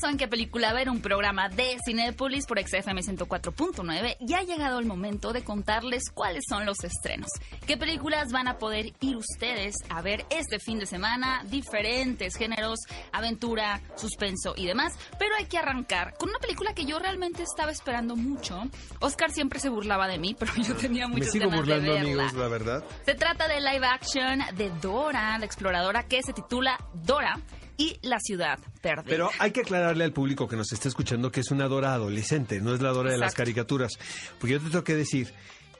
Estamos 0.07 0.11
de 0.11 0.11
regreso 0.11 0.11
en 0.11 0.19
qué 0.19 0.29
película 0.29 0.73
ver, 0.73 0.89
un 0.89 1.01
programa 1.01 1.49
de 1.49 1.77
Cinépolis 1.85 2.47
por 2.47 2.61
XFM 2.61 3.03
104.9 3.03 4.17
y 4.21 4.35
ha 4.35 4.43
llegado 4.43 4.79
el 4.79 4.87
momento 4.87 5.33
de 5.33 5.43
contarles 5.43 6.11
cuáles 6.13 6.45
son 6.49 6.65
los 6.65 6.83
estrenos. 6.85 7.29
¿Qué 7.67 7.77
películas 7.77 8.31
van 8.31 8.47
a 8.49 8.59
poder 8.59 8.93
ir 9.01 9.17
ustedes 9.17 9.75
a 9.89 10.03
ver 10.03 10.25
este 10.31 10.59
fin 10.59 10.79
de 10.79 10.87
semana? 10.87 11.43
Diferentes 11.49 12.37
géneros, 12.37 12.79
aventura, 13.13 13.81
suspenso 13.97 14.55
y 14.57 14.67
demás. 14.67 14.93
Pero 15.19 15.35
hay 15.37 15.47
que 15.47 15.59
arrancar 15.59 16.15
con 16.19 16.31
una 16.31 16.39
película 16.39 16.75
que 16.75 16.85
yo 16.85 16.99
realmente 16.99 17.43
estaba 17.43 17.73
esperando 17.73 18.17
mucho. 18.17 18.63
Oscar 19.01 19.31
siempre 19.33 19.59
se 19.61 19.69
burlaba 19.69 20.07
de 20.09 20.19
mí, 20.19 20.35
pero 20.39 20.53
yo 20.57 20.75
tenía 20.77 21.09
Me 21.09 21.15
muchas 21.15 21.33
sigo 21.33 21.47
ganas 21.47 21.61
burlando, 21.61 21.93
de 21.93 21.99
verla. 21.99 22.11
amigos, 22.11 22.33
la 22.35 22.49
verdad. 22.49 22.85
Se 23.05 23.15
trata 23.15 23.49
de 23.49 23.61
live 23.61 23.87
action 23.87 24.41
de 24.57 24.71
Dora, 24.81 25.39
la 25.39 25.45
exploradora 25.45 26.05
que 26.05 26.23
se 26.23 26.33
titula 26.33 26.79
Dora 26.95 27.39
y 27.77 27.99
la 28.03 28.19
ciudad 28.21 28.59
perdida. 28.81 29.05
Pero 29.09 29.31
hay 29.39 29.51
que 29.51 29.61
aclararle 29.61 30.05
al 30.05 30.13
público 30.13 30.49
que 30.49 30.57
nos 30.57 30.73
está 30.73 30.89
escuchando 30.89 31.31
que 31.31 31.41
es 31.41 31.51
una 31.51 31.69
Dora 31.69 31.93
adolescente, 31.95 32.61
no 32.61 32.75
es 32.75 32.81
la 32.81 32.91
Dora 32.91 33.11
de 33.13 33.19
las 33.19 33.35
caricaturas. 33.35 33.93
Porque 34.39 34.55
yo 34.55 34.61
te 34.61 34.71
tengo 34.71 34.85
que 34.85 34.95
decir 34.97 35.33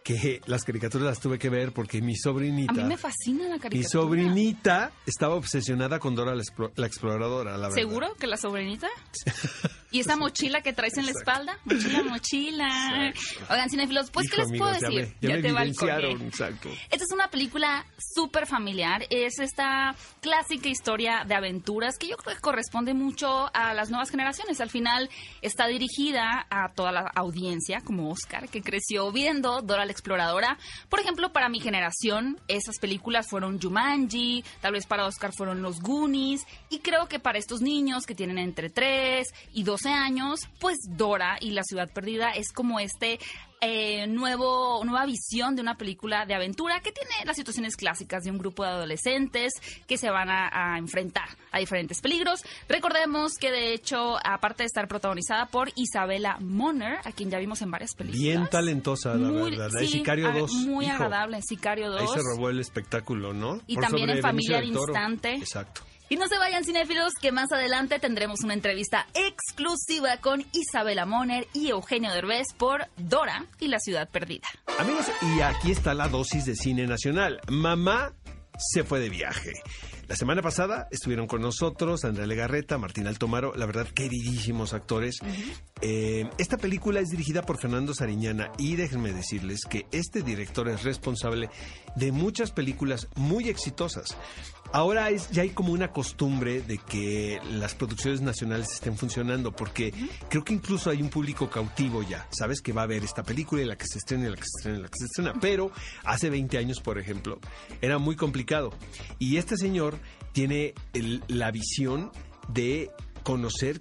que 0.05 0.41
las 0.47 0.63
caricaturas 0.63 1.05
las 1.09 1.21
tuve 1.21 1.37
que 1.37 1.49
ver 1.51 1.73
porque 1.73 2.01
mi 2.01 2.15
sobrinita... 2.15 2.73
a 2.73 2.77
mí 2.77 2.85
me 2.85 2.97
fascina 2.97 3.45
la 3.49 3.59
caricatura. 3.59 3.77
Mi 3.79 3.83
sobrinita 3.83 4.93
estaba 5.05 5.35
obsesionada 5.35 5.99
con 5.99 6.15
Dora 6.15 6.33
la, 6.37 6.43
explo- 6.45 6.71
la 6.77 6.87
exploradora, 6.87 7.53
la 7.57 7.69
verdad. 7.69 7.75
¿Seguro 7.75 8.15
que 8.15 8.27
la 8.29 8.37
sobrinita? 8.37 8.87
¿Y 9.91 10.01
esa 10.01 10.17
mochila 10.17 10.61
que 10.63 10.73
traes 10.73 10.97
en 10.99 11.07
la 11.07 11.13
espalda? 11.13 11.59
Mochila, 11.65 12.03
mochila. 12.03 13.13
Oigan, 13.51 13.71
cinefilos, 13.71 14.11
pues, 14.11 14.29
¿qué 14.31 14.39
les 14.39 14.49
puedo 14.59 14.73
ya 14.73 14.89
decir? 14.89 15.15
me- 15.21 15.29
ya 15.29 15.37
me 15.37 15.53
balconé. 15.53 15.93
evidenciaron, 15.93 16.23
exacto. 16.27 16.69
Esta 16.91 17.05
es 17.05 17.13
una 17.13 17.29
película 17.29 17.87
súper 17.99 18.47
familiar. 18.47 19.07
Es 19.11 19.39
esta 19.39 19.95
clásica 20.21 20.69
historia 20.69 21.25
de 21.27 21.35
aventuras 21.35 21.99
que 21.99 22.09
yo 22.09 22.17
creo 22.17 22.35
que 22.35 22.41
corresponde 22.41 22.95
mucho 22.95 23.49
a 23.55 23.75
las 23.75 23.91
nuevas 23.91 24.11
generaciones. 24.11 24.61
Al 24.61 24.71
final 24.71 25.09
está 25.43 25.67
dirigida 25.69 26.47
a 26.51 26.73
toda 26.75 26.93
la 26.93 27.01
audiencia, 27.15 27.81
como 27.81 28.11
Oscar, 28.11 28.49
que 28.49 28.63
creció 28.63 29.13
viendo 29.13 29.63
Dora 29.63 29.85
la 29.85 29.93
Exploradora. 29.93 30.59
Por 30.89 31.01
ejemplo, 31.01 31.33
para 31.33 31.49
mi 31.49 31.61
generación, 31.61 32.41
esas 32.49 32.79
películas 32.81 33.29
fueron 33.29 33.61
Jumanji, 33.61 34.45
tal 34.61 34.73
vez 34.73 34.87
para 34.87 35.07
Oscar 35.07 35.33
fueron 35.33 35.63
Los 35.63 35.81
Goonies. 35.81 36.43
Y 36.71 36.81
creo 36.81 37.07
que 37.09 37.19
para 37.21 37.39
estos 37.39 37.61
niños 37.61 38.05
que 38.05 38.15
tienen 38.15 38.39
entre 38.39 38.69
3 38.71 39.29
y 39.53 39.63
12 39.63 39.76
años, 39.85 40.41
pues 40.61 40.79
Dora 40.89 41.37
y 41.41 41.51
la 41.51 41.63
Ciudad 41.65 41.91
Perdida 41.93 42.31
es 42.31 42.53
como 42.53 42.81
este 42.81 43.19
eh, 43.63 44.07
nuevo, 44.07 44.85
nueva 44.85 45.07
visión 45.07 45.57
de 45.57 45.63
una 45.63 45.77
película 45.77 46.27
de 46.27 46.35
aventura 46.35 46.81
que 46.81 46.93
tiene 46.93 47.11
las 47.25 47.37
situaciones 47.37 47.75
clásicas 47.77 48.23
de 48.23 48.31
un 48.31 48.37
grupo 48.39 48.63
de 48.65 48.69
adolescentes 48.71 49.55
que 49.87 49.97
se 49.97 50.11
van 50.11 50.29
a, 50.29 50.51
a 50.75 50.79
enfrentar 50.79 51.29
a 51.53 51.59
diferentes 51.59 52.01
peligros. 52.03 52.45
Recordemos 52.69 53.33
que 53.41 53.51
de 53.51 53.73
hecho, 53.73 54.19
aparte 54.25 54.63
de 54.63 54.67
estar 54.67 54.87
protagonizada 54.89 55.47
por 55.47 55.71
Isabela 55.75 56.37
Moner, 56.41 56.99
a 57.05 57.13
quien 57.13 57.31
ya 57.31 57.39
vimos 57.39 57.63
en 57.63 57.71
varias 57.71 57.95
películas. 57.95 58.21
Bien 58.23 58.47
talentosa, 58.49 59.15
la 59.15 59.29
Muy- 59.31 59.51
verdad. 59.53 59.71
sí, 59.79 59.85
Es 59.87 59.91
Sicario 59.91 60.29
a- 60.29 60.33
2. 60.39 60.53
Muy 60.67 60.85
hijo. 60.85 60.95
agradable, 60.95 61.41
Sicario 61.43 61.91
2. 61.91 62.01
Ahí 62.03 62.09
se 62.09 62.23
robó 62.23 62.51
el 62.51 62.61
espectáculo, 62.61 63.33
¿no? 63.33 63.61
Y 63.67 63.75
Por 63.77 63.85
también 63.85 64.09
sobre 64.09 64.19
en 64.19 64.23
Familia 64.23 64.61
Toro. 64.73 64.93
Instante. 64.93 65.35
Exacto. 65.35 65.81
Y 66.09 66.17
no 66.17 66.29
se 66.29 66.39
vayan 66.39 66.65
cinéfilos, 66.65 67.13
que 67.21 67.33
más 67.33 67.51
adelante 67.51 67.99
tendremos 67.99 68.41
una 68.45 68.55
entrevista 68.55 69.09
exclusiva 69.15 70.19
con 70.19 70.45
Isabela 70.53 71.05
Moner 71.05 71.49
y 71.53 71.71
Eugenio 71.71 72.13
Derbez 72.13 72.47
por 72.57 72.87
Dora 72.97 73.45
y 73.59 73.67
la 73.67 73.81
Ciudad 73.81 74.09
Perdida. 74.09 74.47
Amigos, 74.79 75.07
y 75.23 75.41
aquí 75.41 75.73
está 75.73 75.95
la 75.95 76.07
dosis 76.07 76.45
de 76.45 76.55
cine 76.55 76.87
nacional. 76.87 77.41
Mamá 77.49 78.13
se 78.57 78.85
fue 78.85 79.01
de 79.01 79.11
viaje. 79.11 79.53
La 80.09 80.15
semana 80.15 80.41
pasada 80.41 80.87
estuvieron 80.93 81.27
con 81.27 81.43
nosotros 81.43 82.05
Andrea 82.05 82.29
Legarreta, 82.29 82.79
Martín 82.79 83.09
Altomaro, 83.09 83.55
la 83.57 83.67
verdad 83.67 83.89
queridísimos 83.89 84.73
actores. 84.73 85.17
Eh, 85.81 86.31
esta 86.39 86.57
película 86.57 87.01
es 87.01 87.09
dirigida 87.09 87.43
por 87.43 87.59
Fernando 87.59 87.93
Sariñana 87.93 88.53
y 88.57 88.77
déjenme 88.77 89.13
decirles 89.13 89.63
que 89.69 89.87
este 89.91 90.23
director 90.23 90.69
es 90.69 90.85
responsable 90.85 91.51
de 91.97 92.13
muchas 92.13 92.53
películas 92.53 93.09
muy 93.17 93.49
exitosas. 93.49 94.17
Ahora 94.73 95.11
es, 95.11 95.31
ya 95.31 95.43
hay 95.43 95.51
como 95.51 95.73
una 95.73 95.93
costumbre 95.93 96.61
de 96.61 96.79
que 96.79 97.41
las 97.53 97.75
producciones 97.75 98.21
nacionales 98.21 98.73
estén 98.73 98.97
funcionando, 98.97 99.53
porque 99.53 99.93
creo 100.29 100.45
que 100.45 100.55
incluso 100.55 100.91
hay 100.91 101.01
un 101.03 101.09
público 101.09 101.49
cautivo 101.49 102.03
ya. 102.03 102.27
Sabes 102.31 102.61
que 102.61 102.73
va 102.73 102.83
a 102.83 102.87
ver 102.87 103.03
esta 103.05 103.23
película 103.23 103.63
y 103.63 103.65
la 103.65 103.77
que 103.77 103.87
se 103.87 103.99
estrena, 103.99 104.27
y 104.27 104.31
la 104.31 104.37
que 104.37 104.43
se 104.45 104.57
estrena, 104.59 104.79
y 104.79 104.83
la 104.83 104.89
que 104.89 104.99
se 104.99 105.05
estrena. 105.07 105.33
Pero 105.41 105.71
hace 106.05 106.31
20 106.31 106.59
años, 106.59 106.81
por 106.81 106.99
ejemplo, 106.99 107.39
era 107.81 107.99
muy 107.99 108.17
complicado. 108.17 108.73
Y 109.19 109.37
este 109.39 109.57
señor 109.57 109.99
tiene 110.33 110.75
el- 110.93 111.23
la 111.29 111.51
visión 111.51 112.11
de 112.49 112.91
conocer 113.23 113.81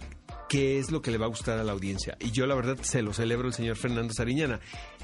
qué 0.49 0.79
es 0.79 0.91
lo 0.91 1.01
que 1.01 1.11
le 1.11 1.17
va 1.17 1.25
a 1.25 1.29
gustar 1.29 1.59
a 1.59 1.63
la 1.63 1.71
audiencia. 1.73 2.17
Y 2.19 2.31
yo 2.31 2.45
la 2.47 2.55
verdad 2.55 2.77
se 2.81 3.01
lo 3.01 3.13
celebro 3.13 3.47
el 3.47 3.53
señor 3.53 3.75
Fernando 3.75 4.13
Sariñana. 4.13 4.59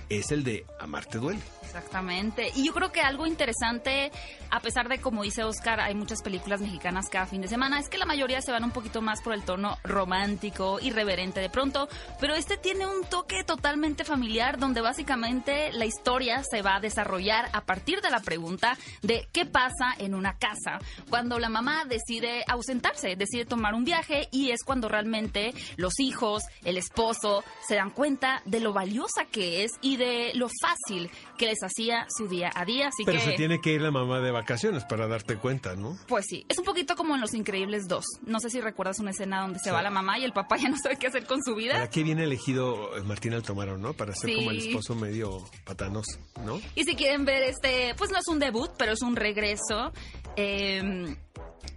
Es 0.10 0.32
el 0.32 0.44
de 0.44 0.66
Amarte 0.80 1.18
duele. 1.20 1.40
Exactamente. 1.72 2.52
Y 2.56 2.66
yo 2.66 2.74
creo 2.74 2.92
que 2.92 3.02
algo 3.02 3.26
interesante, 3.26 4.12
a 4.50 4.60
pesar 4.60 4.90
de 4.90 5.00
como 5.00 5.24
dice 5.24 5.44
Oscar, 5.44 5.80
hay 5.80 5.96
muchas 5.96 6.22
películas 6.22 6.60
mexicanas 6.60 7.10
cada 7.10 7.26
fin 7.26 7.42
de 7.42 7.48
semana, 7.48 7.80
es 7.80 7.88
que 7.88 7.98
la 7.98 8.06
mayoría 8.06 8.42
se 8.42 8.52
van 8.52 8.66
un 8.66 8.72
poquito 8.72 9.02
más 9.02 9.22
por 9.22 9.34
el 9.34 9.44
tono 9.44 9.78
romántico, 9.84 10.80
irreverente 10.82 11.40
de 11.40 11.50
pronto, 11.50 11.88
pero 12.20 12.36
este 12.36 12.58
tiene 12.58 12.86
un 12.86 13.06
toque 13.06 13.46
totalmente 13.46 14.04
familiar 14.04 14.60
donde 14.60 14.82
básicamente 14.82 15.72
la 15.72 15.86
historia 15.86 16.44
se 16.44 16.62
va 16.62 16.76
a 16.76 16.80
desarrollar 16.82 17.50
a 17.54 17.62
partir 17.62 18.02
de 18.02 18.10
la 18.10 18.20
pregunta 18.20 18.78
de 19.02 19.30
qué 19.32 19.46
pasa 19.46 19.94
en 19.98 20.14
una 20.14 20.38
casa 20.38 20.80
cuando 21.10 21.40
la 21.40 21.50
mamá 21.50 21.86
decide 21.86 22.44
ausentarse, 22.48 23.16
decide 23.16 23.46
tomar 23.46 23.74
un 23.74 23.86
viaje 23.86 24.28
y 24.32 24.52
es 24.52 24.64
cuando 24.66 24.90
realmente 24.90 25.54
los 25.78 26.00
hijos, 26.00 26.44
el 26.66 26.78
esposo, 26.78 27.46
se 27.66 27.76
dan 27.76 27.92
cuenta 27.92 28.42
de 28.46 28.60
lo 28.60 28.74
valiosa 28.74 29.26
que 29.32 29.64
es 29.64 29.72
y 29.82 29.96
de 29.96 30.32
lo 30.36 30.50
fácil 30.62 31.10
que 31.38 31.48
les 31.48 31.61
hacía 31.64 32.06
su 32.16 32.28
día 32.28 32.52
a 32.56 32.66
día. 32.66 32.88
Así 32.90 33.04
Pero 33.06 33.20
que, 33.20 33.26
se 33.26 33.32
tiene 33.34 33.60
que 33.62 33.74
ir 33.74 33.82
la 33.82 33.92
mamá 33.92 34.20
de 34.20 34.32
vacaciones 34.32 34.84
para 34.86 35.08
darte 35.08 35.38
cuenta, 35.38 35.76
¿no? 35.76 35.98
pues 36.08 36.26
sí, 36.28 36.46
es 36.50 36.58
un 36.58 36.66
poquito 36.66 36.96
como 36.96 37.16
en 37.16 37.22
Los 37.22 37.34
Increíbles 37.34 37.88
2. 37.88 38.04
No 38.26 38.40
sé 38.40 38.50
si 38.50 38.62
recuerdas 38.62 39.00
una 39.00 39.12
escena 39.12 39.42
donde 39.42 39.60
se 39.60 39.66
Sí. 39.66 39.70
va 39.72 39.82
la 39.82 39.90
mamá 39.92 40.18
y 40.20 40.24
el 40.24 40.34
papá 40.34 40.58
ya 40.58 40.70
no 40.70 40.78
sabe 40.78 40.98
qué 40.98 41.08
hacer 41.08 41.26
con 41.26 41.42
su 41.44 41.56
vida. 41.56 41.74
Para 41.74 41.90
qué 41.90 42.04
viene 42.04 42.24
elegido 42.24 42.96
eh, 42.98 43.02
Martín 43.04 43.34
Altomaro, 43.34 43.78
¿no? 43.78 43.94
Para 43.94 44.14
ser 44.16 44.30
Sí. 44.30 44.36
como 44.38 44.52
el 44.52 44.58
esposo 44.60 44.96
medio 44.96 45.44
patanoso, 45.66 46.20
¿no? 46.46 46.60
Y 46.76 46.84
si 46.84 46.96
quieren 46.96 47.26
ver 47.26 47.44
este, 47.44 47.94
pues 47.98 48.12
no 48.12 48.18
es 48.20 48.28
un 48.28 48.40
debut, 48.40 48.72
pero 48.78 48.94
es 48.94 49.02
un 49.02 49.16
regreso 49.16 49.92
eh, 50.36 51.16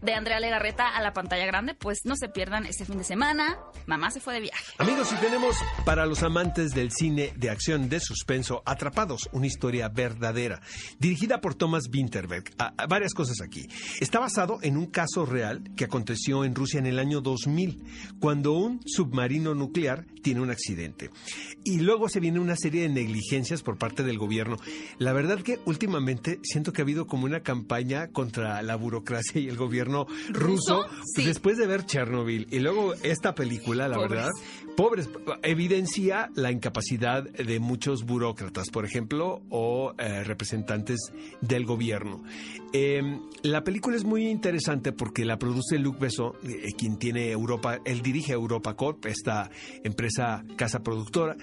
de 0.04 0.12
Andrea 0.12 0.38
Legarreta 0.38 0.88
a 0.88 1.02
la 1.02 1.12
pantalla 1.12 1.46
grande, 1.46 1.74
pues 1.74 2.00
no 2.04 2.14
se 2.14 2.28
pierdan 2.28 2.66
este 2.66 2.84
fin 2.84 2.98
de 2.98 3.04
semana. 3.04 3.58
Mamá 3.86 4.10
se 4.10 4.20
fue 4.20 4.34
de 4.34 4.40
viaje. 4.40 4.72
Amigos, 4.78 5.10
y 5.12 5.16
tenemos 5.16 5.56
para 5.84 6.04
los 6.04 6.22
amantes 6.22 6.72
del 6.72 6.90
cine 6.90 7.32
de 7.36 7.50
acción 7.50 7.88
de 7.88 8.00
suspenso 8.00 8.62
Atrapados, 8.66 9.28
una 9.32 9.46
historia 9.46 9.88
verdadera, 9.88 10.60
dirigida 10.98 11.40
por 11.40 11.54
Thomas 11.54 11.84
Winterberg. 11.92 12.44
Ah, 12.58 12.74
ah, 12.76 12.86
varias 12.86 13.14
cosas 13.14 13.40
aquí. 13.40 13.66
Está 14.00 14.20
basado 14.20 14.58
en 14.62 14.76
un 14.76 14.86
caso 14.86 15.24
real 15.24 15.62
que 15.74 15.84
aconteció 15.84 16.44
en 16.44 16.54
Rusia 16.54 16.78
en 16.78 16.86
el 16.86 16.98
año 16.98 17.22
2000, 17.22 17.82
cuando 18.20 18.52
un 18.52 18.80
submarino 18.84 19.54
nuclear 19.54 20.04
tiene 20.22 20.40
un 20.40 20.50
accidente. 20.50 21.10
Y 21.64 21.80
luego 21.80 22.08
se 22.08 22.20
viene 22.20 22.40
una 22.40 22.56
serie 22.56 22.82
de 22.82 22.88
negligencias 22.90 23.62
por 23.62 23.78
parte 23.78 24.02
del 24.02 24.18
gobierno. 24.18 24.56
La 24.98 25.12
verdad 25.12 25.40
que 25.40 25.60
últimamente 25.64 26.40
siento 26.42 26.72
que 26.72 26.82
ha 26.82 26.84
habido 26.84 27.06
como 27.06 27.24
una 27.24 27.40
campaña 27.40 28.08
contra 28.08 28.43
la 28.44 28.76
burocracia 28.76 29.40
y 29.40 29.48
el 29.48 29.56
gobierno 29.56 30.06
ruso, 30.30 30.82
¿Ruso? 30.82 30.86
pues, 30.88 31.00
Sí. 31.16 31.24
después 31.24 31.56
de 31.58 31.66
ver 31.66 31.84
Chernobyl 31.86 32.46
y 32.50 32.58
luego 32.60 32.94
esta 33.02 33.34
película, 33.34 33.88
la 33.88 33.96
Pobres. 33.96 34.10
verdad, 34.10 34.30
pobres, 34.76 35.08
evidencia 35.42 36.30
la 36.34 36.50
incapacidad 36.50 37.22
de 37.22 37.60
muchos 37.60 38.04
burócratas, 38.04 38.70
por 38.70 38.84
ejemplo, 38.84 39.42
o 39.50 39.94
eh, 39.98 40.24
representantes 40.24 40.98
del 41.40 41.64
gobierno. 41.64 42.22
Eh, 42.72 43.20
la 43.42 43.62
película 43.62 43.96
es 43.96 44.04
muy 44.04 44.26
interesante 44.28 44.92
porque 44.92 45.24
la 45.24 45.38
produce 45.38 45.78
Luc 45.78 45.98
Besson, 46.00 46.32
eh, 46.42 46.72
quien 46.76 46.98
tiene 46.98 47.30
Europa, 47.30 47.78
él 47.84 48.02
dirige 48.02 48.32
Europa 48.32 48.74
Corp, 48.74 49.06
esta 49.06 49.48
empresa 49.84 50.44
casa 50.56 50.80
productora. 50.80 51.36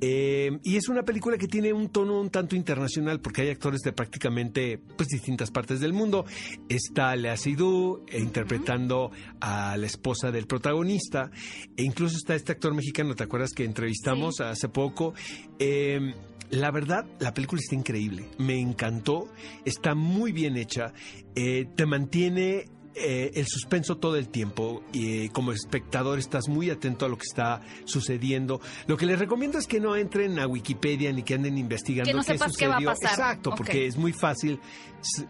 Eh, 0.00 0.58
y 0.62 0.76
es 0.76 0.88
una 0.88 1.02
película 1.04 1.38
que 1.38 1.48
tiene 1.48 1.72
un 1.72 1.88
tono 1.88 2.20
un 2.20 2.30
tanto 2.30 2.54
internacional 2.56 3.20
porque 3.20 3.42
hay 3.42 3.50
actores 3.50 3.80
de 3.80 3.92
prácticamente 3.92 4.78
pues, 4.96 5.08
distintas 5.08 5.50
partes 5.50 5.80
del 5.80 5.92
mundo. 5.92 6.24
Está 6.68 7.14
Lea 7.16 7.36
Seydoux 7.36 8.02
eh, 8.08 8.20
interpretando 8.20 9.10
a 9.40 9.76
la 9.76 9.86
esposa 9.86 10.30
del 10.30 10.46
protagonista. 10.46 11.30
E 11.76 11.82
incluso 11.82 12.16
está 12.16 12.34
este 12.34 12.52
actor 12.52 12.74
mexicano, 12.74 13.14
¿te 13.14 13.24
acuerdas 13.24 13.52
que 13.52 13.64
entrevistamos 13.64 14.36
Sí. 14.36 14.42
hace 14.42 14.68
poco? 14.68 15.14
Eh, 15.58 16.14
la 16.50 16.70
verdad, 16.70 17.06
la 17.18 17.34
película 17.34 17.60
está 17.60 17.74
increíble. 17.74 18.28
Me 18.38 18.60
encantó. 18.60 19.28
Está 19.64 19.94
muy 19.94 20.30
bien 20.32 20.56
hecha. 20.56 20.92
Eh, 21.34 21.66
te 21.74 21.86
mantiene 21.86 22.66
eh, 22.96 23.32
el 23.34 23.46
suspenso 23.46 23.98
todo 23.98 24.16
el 24.16 24.28
tiempo 24.28 24.82
y 24.92 25.28
como 25.28 25.52
espectador 25.52 26.18
estás 26.18 26.48
muy 26.48 26.70
atento 26.70 27.04
a 27.04 27.08
lo 27.08 27.16
que 27.16 27.24
está 27.28 27.60
sucediendo. 27.84 28.60
Lo 28.86 28.96
que 28.96 29.06
les 29.06 29.18
recomiendo 29.18 29.58
es 29.58 29.66
que 29.66 29.80
no 29.80 29.96
entren 29.96 30.38
a 30.38 30.46
Wikipedia 30.46 31.12
ni 31.12 31.22
que 31.22 31.34
anden 31.34 31.58
investigando 31.58 32.08
Que 32.10 32.14
no 32.14 32.22
qué 32.22 32.32
sepas 32.32 32.56
qué 32.56 32.66
va 32.66 32.76
a 32.76 32.78
sucedió. 32.78 32.90
pasar. 32.94 33.10
Exacto, 33.12 33.54
porque 33.56 33.86
es 33.86 33.96
muy 33.96 34.12
fácil 34.12 34.58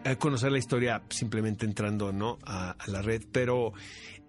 eh, 0.05 0.15
conocer 0.15 0.51
la 0.51 0.59
historia 0.59 1.03
simplemente 1.09 1.65
entrando 1.65 2.11
no 2.11 2.37
a, 2.45 2.71
a 2.71 2.87
la 2.89 3.01
red, 3.01 3.23
pero 3.31 3.73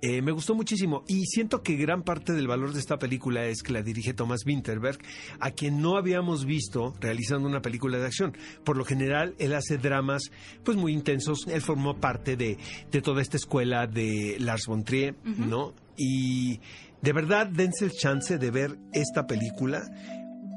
eh, 0.01 0.23
me 0.23 0.31
gustó 0.31 0.55
muchísimo 0.55 1.03
y 1.09 1.27
siento 1.27 1.63
que 1.63 1.75
gran 1.75 2.03
parte 2.03 2.33
del 2.33 2.47
valor 2.47 2.73
de 2.73 2.79
esta 2.79 2.99
película 2.99 3.47
es 3.47 3.63
que 3.63 3.73
la 3.73 3.83
dirige 3.83 4.15
Thomas 4.15 4.47
Winterberg, 4.47 4.99
a 5.41 5.51
quien 5.51 5.81
no 5.83 5.97
habíamos 5.97 6.45
visto 6.45 6.95
realizando 7.01 7.49
una 7.49 7.63
película 7.63 7.99
de 7.99 8.07
acción. 8.07 8.37
Por 8.65 8.77
lo 8.77 8.85
general, 8.85 9.35
él 9.39 9.55
hace 9.55 9.77
dramas 9.77 10.31
pues 10.63 10.77
muy 10.77 10.93
intensos. 10.93 11.47
Él 11.49 11.63
formó 11.63 11.97
parte 11.99 12.37
de, 12.37 12.59
de 12.91 13.03
toda 13.03 13.23
esta 13.23 13.37
escuela 13.37 13.87
de 13.87 14.37
Lars 14.39 14.67
von 14.67 14.85
Trier, 14.85 15.17
¿no? 15.25 15.75
Y 15.97 16.61
de 17.03 17.13
verdad, 17.13 17.49
dense 17.49 17.85
el 17.85 17.93
chance 17.93 18.39
de 18.39 18.51
ver 18.51 18.79
esta 18.93 19.27
película 19.27 19.83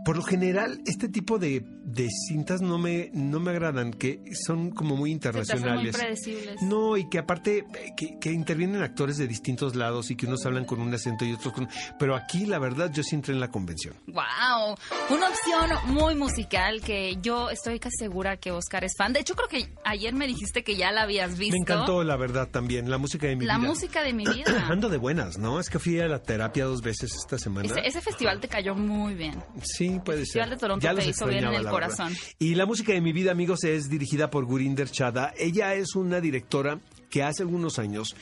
por 0.06 0.18
lo 0.18 0.24
general, 0.24 0.82
este 0.86 1.10
tipo 1.10 1.38
de, 1.38 1.64
de 1.84 2.10
cintas 2.28 2.62
no 2.62 2.78
me, 2.78 3.10
no 3.14 3.40
me 3.40 3.52
agradan, 3.52 3.92
que 3.92 4.20
son 4.46 4.72
como 4.72 4.96
muy 4.96 5.12
internacionales. 5.12 5.94
muy 5.94 6.02
predecibles. 6.02 6.62
No, 6.62 6.98
y 6.98 7.08
que 7.10 7.20
aparte 7.20 7.66
que, 7.96 8.18
que 8.20 8.32
intervienen 8.32 8.82
actores 8.82 9.18
de 9.18 9.28
distintos 9.28 9.76
lados 9.76 10.10
y 10.12 10.16
que 10.16 10.26
unos 10.26 10.46
hablan 10.46 10.66
con 10.66 10.80
un 10.82 10.94
acento 10.94 11.26
y 11.26 11.34
otros 11.34 11.54
con... 11.54 11.70
Pero 12.00 12.16
aquí, 12.16 12.46
la 12.46 12.58
verdad, 12.60 12.92
yo 12.92 13.04
sí 13.04 13.16
entré 13.16 13.34
en 13.34 13.40
la 13.40 13.50
convención. 13.52 13.96
Wow, 14.08 14.76
una 15.10 15.28
opción 15.30 15.94
muy 15.94 16.16
musical 16.16 16.82
que 16.82 17.18
yo 17.22 17.50
estoy 17.50 17.80
casi 17.80 17.98
segura 17.98 18.38
que 18.38 18.52
Oscar 18.52 18.84
es 18.84 18.96
fan. 18.98 19.14
De 19.14 19.20
hecho, 19.20 19.36
creo 19.36 19.48
que 19.50 19.74
ayer 19.84 20.14
me 20.14 20.26
dijiste 20.28 20.64
que 20.64 20.76
ya 20.76 20.92
la 20.92 21.04
habías 21.04 21.38
visto. 21.38 21.54
Me 21.54 21.60
encantó, 21.60 22.04
la 22.04 22.16
verdad, 22.16 22.48
también, 22.50 22.90
la 22.90 22.98
música 22.98 23.28
de 23.28 23.36
mi 23.36 23.46
La 23.46 23.58
vida. 23.58 23.68
música 23.68 24.02
de 24.04 24.14
mi 24.14 24.26
vida. 24.26 24.46
Ando 24.70 24.90
de 24.90 24.98
buenas, 24.98 25.38
¿no? 25.38 25.60
Es 25.60 25.70
que 25.70 25.78
fui 25.80 26.00
a 26.00 26.08
la 26.08 26.24
terapia 26.24 26.66
dos 26.66 26.82
veces 26.82 27.12
esta 27.14 27.38
semana. 27.38 27.68
Ese, 27.68 27.88
ese 27.88 28.02
festival 28.02 28.40
te 28.40 28.48
cayó 28.48 28.74
muy 28.76 29.14
bien. 29.14 29.36
Sí, 29.62 29.91
puede 30.00 30.26
ser. 30.26 30.50
de 30.50 30.58
Toronto 30.58 30.84
Ya 30.84 30.92
te 30.92 30.98
los 30.98 31.08
hizo 31.08 31.26
bien 31.28 31.44
en 31.44 31.54
extrañaba, 31.54 31.58
el 31.58 31.64
la 31.66 31.72
verdad. 31.72 31.98
corazón. 31.98 32.18
Y 32.40 32.56
la 32.56 32.66
música 32.66 32.94
de 32.94 33.02
mi 33.02 33.12
vida, 33.14 33.32
amigos, 33.32 33.64
es 33.64 33.90
dirigida 33.90 34.30
por 34.30 34.46
Gurinder 34.46 34.90
Chada. 34.90 35.34
Ella 35.38 35.74
es 35.76 35.96
una 35.96 36.22
directora 36.22 36.80
que 37.10 37.24
hace 37.24 37.44
algunos 37.44 37.78
años 37.80 38.16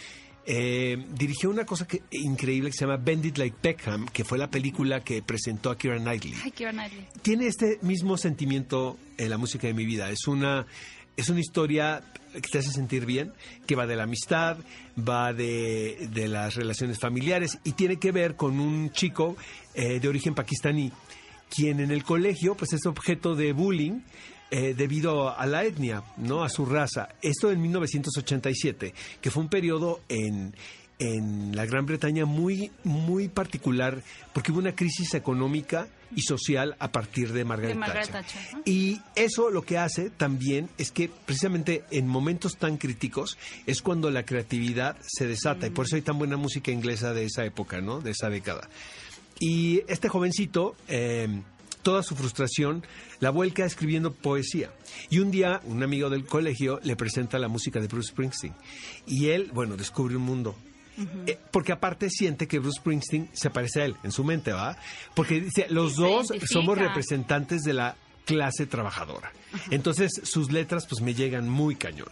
eh, 0.45 0.97
dirigió 1.13 1.49
una 1.51 1.65
cosa 1.65 1.85
que, 1.87 2.01
increíble 2.11 2.71
que 2.71 2.77
se 2.77 2.85
llama 2.85 2.97
Bend 2.97 3.25
It 3.25 3.37
Like 3.37 3.57
Beckham, 3.61 4.07
que 4.07 4.23
fue 4.23 4.37
la 4.39 4.49
película 4.49 5.01
que 5.01 5.21
presentó 5.21 5.69
a 5.69 5.77
Keira 5.77 5.97
Knightley. 5.99 6.33
Ay, 6.43 6.51
Keira 6.51 6.71
Knightley. 6.71 7.05
Tiene 7.21 7.45
este 7.47 7.77
mismo 7.83 8.17
sentimiento 8.17 8.97
en 9.17 9.29
la 9.29 9.37
música 9.37 9.67
de 9.67 9.73
mi 9.75 9.85
vida. 9.85 10.09
Es 10.09 10.25
una, 10.27 10.65
es 11.15 11.29
una 11.29 11.39
historia 11.39 12.01
que 12.33 12.41
te 12.41 12.59
hace 12.59 12.71
sentir 12.71 13.05
bien, 13.05 13.33
que 13.67 13.75
va 13.75 13.85
de 13.85 13.95
la 13.95 14.03
amistad, 14.03 14.57
va 14.97 15.33
de, 15.33 16.07
de 16.11 16.27
las 16.27 16.55
relaciones 16.55 16.97
familiares 16.99 17.59
y 17.63 17.73
tiene 17.73 17.97
que 17.97 18.11
ver 18.11 18.35
con 18.35 18.59
un 18.59 18.91
chico 18.91 19.35
eh, 19.75 19.99
de 19.99 20.07
origen 20.07 20.33
pakistaní, 20.35 20.91
quien 21.49 21.79
en 21.79 21.91
el 21.91 22.03
colegio 22.03 22.55
pues 22.55 22.73
es 22.73 22.85
objeto 22.85 23.35
de 23.35 23.53
bullying 23.53 24.01
eh, 24.51 24.73
debido 24.75 25.37
a 25.37 25.45
la 25.45 25.63
etnia, 25.63 26.03
¿no? 26.17 26.43
A 26.43 26.49
su 26.49 26.65
raza. 26.65 27.09
Esto 27.21 27.51
en 27.51 27.61
1987, 27.61 28.93
que 29.21 29.29
fue 29.29 29.43
un 29.43 29.49
periodo 29.49 30.01
en, 30.09 30.55
en 30.97 31.55
la 31.55 31.65
Gran 31.65 31.85
Bretaña 31.85 32.25
muy, 32.25 32.71
muy 32.83 33.27
particular, 33.29 34.01
porque 34.33 34.51
hubo 34.51 34.59
una 34.59 34.75
crisis 34.75 35.13
económica 35.13 35.87
y 36.15 36.21
social 36.23 36.75
a 36.79 36.91
partir 36.91 37.31
de 37.31 37.45
Margaret, 37.45 37.73
De 37.73 37.79
Margaret 37.79 38.09
Thatcher. 38.09 38.41
Thatcher, 38.41 38.57
¿no? 38.57 38.61
Y 38.65 38.99
eso 39.15 39.49
lo 39.49 39.61
que 39.61 39.77
hace 39.77 40.09
también 40.09 40.69
es 40.77 40.91
que 40.91 41.09
precisamente 41.25 41.83
en 41.91 42.07
momentos 42.07 42.57
tan 42.57 42.77
críticos 42.77 43.37
es 43.67 43.81
cuando 43.81 44.09
la 44.09 44.23
creatividad 44.23 44.97
se 45.05 45.27
desata 45.27 45.67
y 45.67 45.69
por 45.69 45.85
eso 45.85 45.95
hay 45.95 46.01
tan 46.01 46.17
buena 46.17 46.37
música 46.37 46.71
inglesa 46.71 47.13
de 47.13 47.25
esa 47.25 47.45
época, 47.45 47.81
¿no? 47.81 48.01
De 48.01 48.11
esa 48.11 48.29
década. 48.29 48.67
Y 49.39 49.81
este 49.87 50.09
jovencito, 50.09 50.75
eh, 50.87 51.41
toda 51.81 52.03
su 52.03 52.15
frustración 52.15 52.83
la 53.19 53.29
vuelca 53.29 53.65
escribiendo 53.65 54.13
poesía. 54.13 54.71
Y 55.09 55.19
un 55.19 55.31
día 55.31 55.61
un 55.65 55.81
amigo 55.83 56.09
del 56.09 56.25
colegio 56.25 56.79
le 56.83 56.95
presenta 56.95 57.39
la 57.39 57.47
música 57.47 57.79
de 57.79 57.87
Bruce 57.87 58.09
Springsteen. 58.11 58.53
Y 59.07 59.27
él, 59.29 59.51
bueno, 59.53 59.77
descubre 59.77 60.15
un 60.15 60.23
mundo. 60.23 60.55
Eh, 61.25 61.37
porque 61.51 61.71
aparte 61.71 62.09
siente 62.09 62.45
que 62.47 62.59
Bruce 62.59 62.81
Springsteen 62.81 63.29
se 63.31 63.49
parece 63.49 63.81
a 63.81 63.85
él, 63.85 63.95
en 64.03 64.11
su 64.11 64.25
mente, 64.25 64.51
¿va? 64.51 64.77
Porque 65.15 65.39
dice, 65.39 65.67
los 65.69 65.95
Se 65.95 66.01
dos 66.01 66.25
identifica. 66.31 66.47
somos 66.59 66.77
representantes 66.77 67.61
de 67.61 67.71
la 67.73 67.95
clase 68.25 68.65
trabajadora. 68.65 69.31
Entonces 69.71 70.11
sus 70.23 70.51
letras 70.51 70.85
pues 70.87 71.01
me 71.01 71.13
llegan 71.13 71.47
muy 71.47 71.75
cañón. 71.75 72.09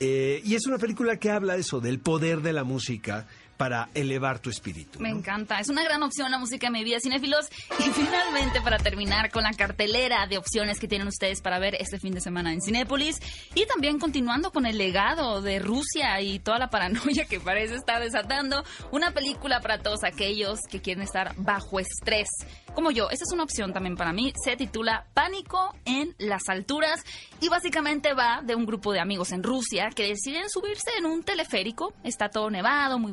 Eh, 0.00 0.40
y 0.44 0.54
es 0.54 0.66
una 0.66 0.78
película 0.78 1.18
que 1.18 1.30
habla 1.30 1.54
de 1.54 1.60
eso, 1.60 1.80
del 1.80 2.00
poder 2.00 2.40
de 2.40 2.52
la 2.52 2.64
música 2.64 3.28
para 3.56 3.88
elevar 3.94 4.38
tu 4.38 4.50
espíritu. 4.50 5.00
Me 5.00 5.10
¿no? 5.10 5.18
encanta. 5.18 5.60
Es 5.60 5.68
una 5.68 5.82
gran 5.84 6.02
opción 6.02 6.30
la 6.30 6.38
música 6.38 6.66
de 6.66 6.72
mi 6.72 6.84
vida, 6.84 6.98
cinéfilos. 7.00 7.48
Y 7.78 7.82
finalmente, 7.92 8.60
para 8.60 8.78
terminar 8.78 9.30
con 9.30 9.44
la 9.44 9.52
cartelera 9.52 10.26
de 10.26 10.38
opciones 10.38 10.80
que 10.80 10.88
tienen 10.88 11.08
ustedes 11.08 11.40
para 11.40 11.58
ver 11.58 11.74
este 11.76 11.98
fin 11.98 12.14
de 12.14 12.20
semana 12.20 12.52
en 12.52 12.60
Cinépolis. 12.60 13.20
Y 13.54 13.66
también 13.66 13.98
continuando 13.98 14.50
con 14.50 14.66
el 14.66 14.78
legado 14.78 15.42
de 15.42 15.58
Rusia 15.58 16.20
y 16.20 16.38
toda 16.38 16.58
la 16.58 16.70
paranoia 16.70 17.26
que 17.26 17.40
parece 17.40 17.74
estar 17.76 18.02
desatando. 18.02 18.64
Una 18.90 19.12
película 19.12 19.60
para 19.60 19.78
todos 19.78 20.04
aquellos 20.04 20.60
que 20.70 20.80
quieren 20.80 21.02
estar 21.02 21.34
bajo 21.36 21.80
estrés. 21.80 22.28
Como 22.74 22.90
yo, 22.90 23.08
esta 23.10 23.24
es 23.24 23.32
una 23.32 23.44
opción 23.44 23.72
también 23.72 23.96
para 23.96 24.12
mí. 24.12 24.32
Se 24.42 24.56
titula 24.56 25.06
Pánico 25.14 25.74
en 25.84 26.14
las 26.18 26.48
alturas. 26.48 27.00
Y 27.40 27.48
básicamente 27.48 28.14
va 28.14 28.42
de 28.42 28.54
un 28.54 28.66
grupo 28.66 28.92
de 28.92 29.00
amigos 29.00 29.32
en 29.32 29.42
Rusia 29.42 29.90
que 29.94 30.08
deciden 30.08 30.48
subirse 30.50 30.90
en 30.98 31.06
un 31.06 31.22
teleférico. 31.22 31.92
Está 32.02 32.28
todo 32.28 32.50
nevado, 32.50 32.98
muy 32.98 33.12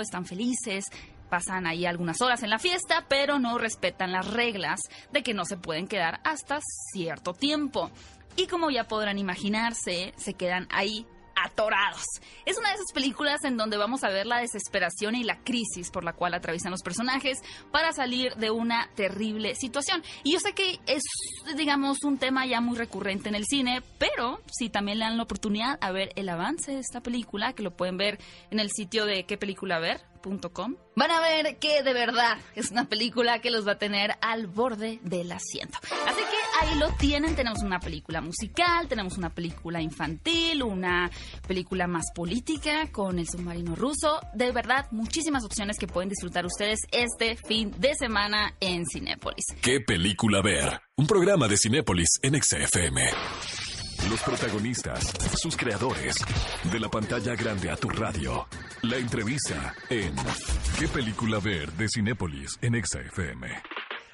están 0.00 0.26
felices. 0.26 0.86
Pasan 1.28 1.66
ahí 1.66 1.86
algunas 1.86 2.20
horas 2.20 2.42
en 2.42 2.50
la 2.50 2.58
fiesta, 2.58 3.06
pero 3.08 3.38
no 3.38 3.58
respetan 3.58 4.12
las 4.12 4.30
reglas 4.30 4.80
de 5.12 5.22
que 5.22 5.34
no 5.34 5.44
se 5.44 5.56
pueden 5.56 5.88
quedar 5.88 6.20
hasta 6.24 6.60
cierto 6.92 7.32
tiempo. 7.32 7.90
Y 8.36 8.46
como 8.46 8.70
ya 8.70 8.84
podrán 8.84 9.18
imaginarse, 9.18 10.14
se 10.16 10.34
quedan 10.34 10.68
ahí 10.70 11.06
atorados. 11.36 12.04
Es 12.44 12.58
una 12.58 12.70
de 12.70 12.74
esas 12.74 12.92
películas 12.92 13.44
en 13.44 13.56
donde 13.56 13.76
vamos 13.76 14.02
a 14.02 14.08
ver 14.08 14.26
la 14.26 14.40
desesperación 14.40 15.14
y 15.14 15.22
la 15.22 15.38
crisis 15.44 15.90
por 15.90 16.02
la 16.02 16.12
cual 16.12 16.34
atraviesan 16.34 16.70
los 16.70 16.82
personajes 16.82 17.38
para 17.70 17.92
salir 17.92 18.34
de 18.36 18.50
una 18.50 18.88
terrible 18.94 19.54
situación. 19.54 20.02
Y 20.24 20.32
yo 20.32 20.40
sé 20.40 20.52
que 20.52 20.80
es, 20.86 21.02
digamos, 21.56 22.02
un 22.04 22.18
tema 22.18 22.46
ya 22.46 22.60
muy 22.60 22.76
recurrente 22.76 23.28
en 23.28 23.34
el 23.34 23.44
cine, 23.44 23.82
pero 23.98 24.40
si 24.50 24.70
también 24.70 24.98
le 24.98 25.04
dan 25.04 25.16
la 25.16 25.22
oportunidad 25.22 25.78
a 25.80 25.92
ver 25.92 26.12
el 26.16 26.28
avance 26.28 26.72
de 26.72 26.80
esta 26.80 27.00
película, 27.00 27.52
que 27.52 27.62
lo 27.62 27.70
pueden 27.70 27.96
ver 27.96 28.18
en 28.50 28.58
el 28.58 28.70
sitio 28.70 29.04
de 29.04 29.24
qué 29.24 29.36
película 29.36 29.78
ver. 29.78 30.00
.com, 30.16 30.76
van 30.94 31.10
a 31.10 31.20
ver 31.20 31.58
que 31.58 31.82
de 31.82 31.92
verdad 31.92 32.38
es 32.54 32.70
una 32.70 32.88
película 32.88 33.40
que 33.40 33.50
los 33.50 33.66
va 33.66 33.72
a 33.72 33.78
tener 33.78 34.12
al 34.20 34.46
borde 34.46 35.00
del 35.02 35.30
asiento. 35.32 35.78
Así 36.06 36.20
que 36.20 36.36
ahí 36.60 36.78
lo 36.78 36.90
tienen, 36.92 37.36
tenemos 37.36 37.62
una 37.62 37.80
película 37.80 38.20
musical, 38.20 38.88
tenemos 38.88 39.16
una 39.18 39.30
película 39.30 39.80
infantil, 39.80 40.62
una 40.62 41.10
película 41.46 41.86
más 41.86 42.06
política 42.14 42.90
con 42.92 43.18
el 43.18 43.26
submarino 43.28 43.74
ruso. 43.74 44.20
De 44.34 44.52
verdad, 44.52 44.86
muchísimas 44.90 45.44
opciones 45.44 45.78
que 45.78 45.86
pueden 45.86 46.08
disfrutar 46.08 46.46
ustedes 46.46 46.80
este 46.92 47.36
fin 47.36 47.72
de 47.78 47.94
semana 47.94 48.54
en 48.60 48.84
Cinépolis. 48.86 49.44
¿Qué 49.62 49.80
película 49.80 50.42
ver? 50.42 50.80
Un 50.96 51.06
programa 51.06 51.48
de 51.48 51.56
Cinépolis 51.56 52.08
en 52.22 52.40
XFM. 52.40 53.65
Los 54.10 54.22
protagonistas, 54.22 55.12
sus 55.36 55.56
creadores, 55.56 56.16
de 56.70 56.78
la 56.80 56.88
pantalla 56.88 57.34
grande 57.34 57.70
a 57.70 57.76
tu 57.76 57.88
radio. 57.88 58.46
La 58.82 58.98
entrevista 58.98 59.74
en 59.90 60.14
¿Qué 60.78 60.86
película 60.88 61.40
ver? 61.40 61.72
de 61.72 61.88
Cinépolis 61.88 62.56
en 62.62 62.82
XFM. 62.84 63.48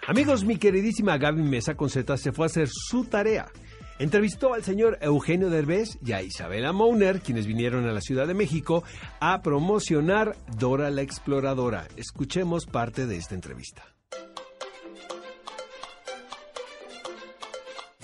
Amigos, 0.07 0.45
mi 0.45 0.57
queridísima 0.57 1.19
Gaby 1.19 1.43
Mesa 1.43 1.75
con 1.75 1.91
Z 1.91 2.17
se 2.17 2.33
fue 2.33 2.47
a 2.47 2.47
hacer 2.47 2.69
su 2.71 3.05
tarea. 3.05 3.51
Entrevistó 3.99 4.55
al 4.55 4.65
señor 4.65 4.99
Eugenio 5.03 5.51
Derbez 5.51 5.99
y 6.05 6.13
a 6.13 6.23
Isabela 6.23 6.73
Mouner, 6.73 7.21
quienes 7.21 7.47
vinieron 7.47 7.87
a 7.87 7.93
la 7.93 8.01
Ciudad 8.01 8.27
de 8.27 8.35
México 8.35 8.83
a 9.21 9.43
promocionar 9.43 10.37
Dora 10.59 10.91
la 10.91 11.03
Exploradora. 11.03 11.87
Escuchemos 11.97 12.67
parte 12.67 13.07
de 13.07 13.17
esta 13.19 13.35
entrevista. 13.35 13.92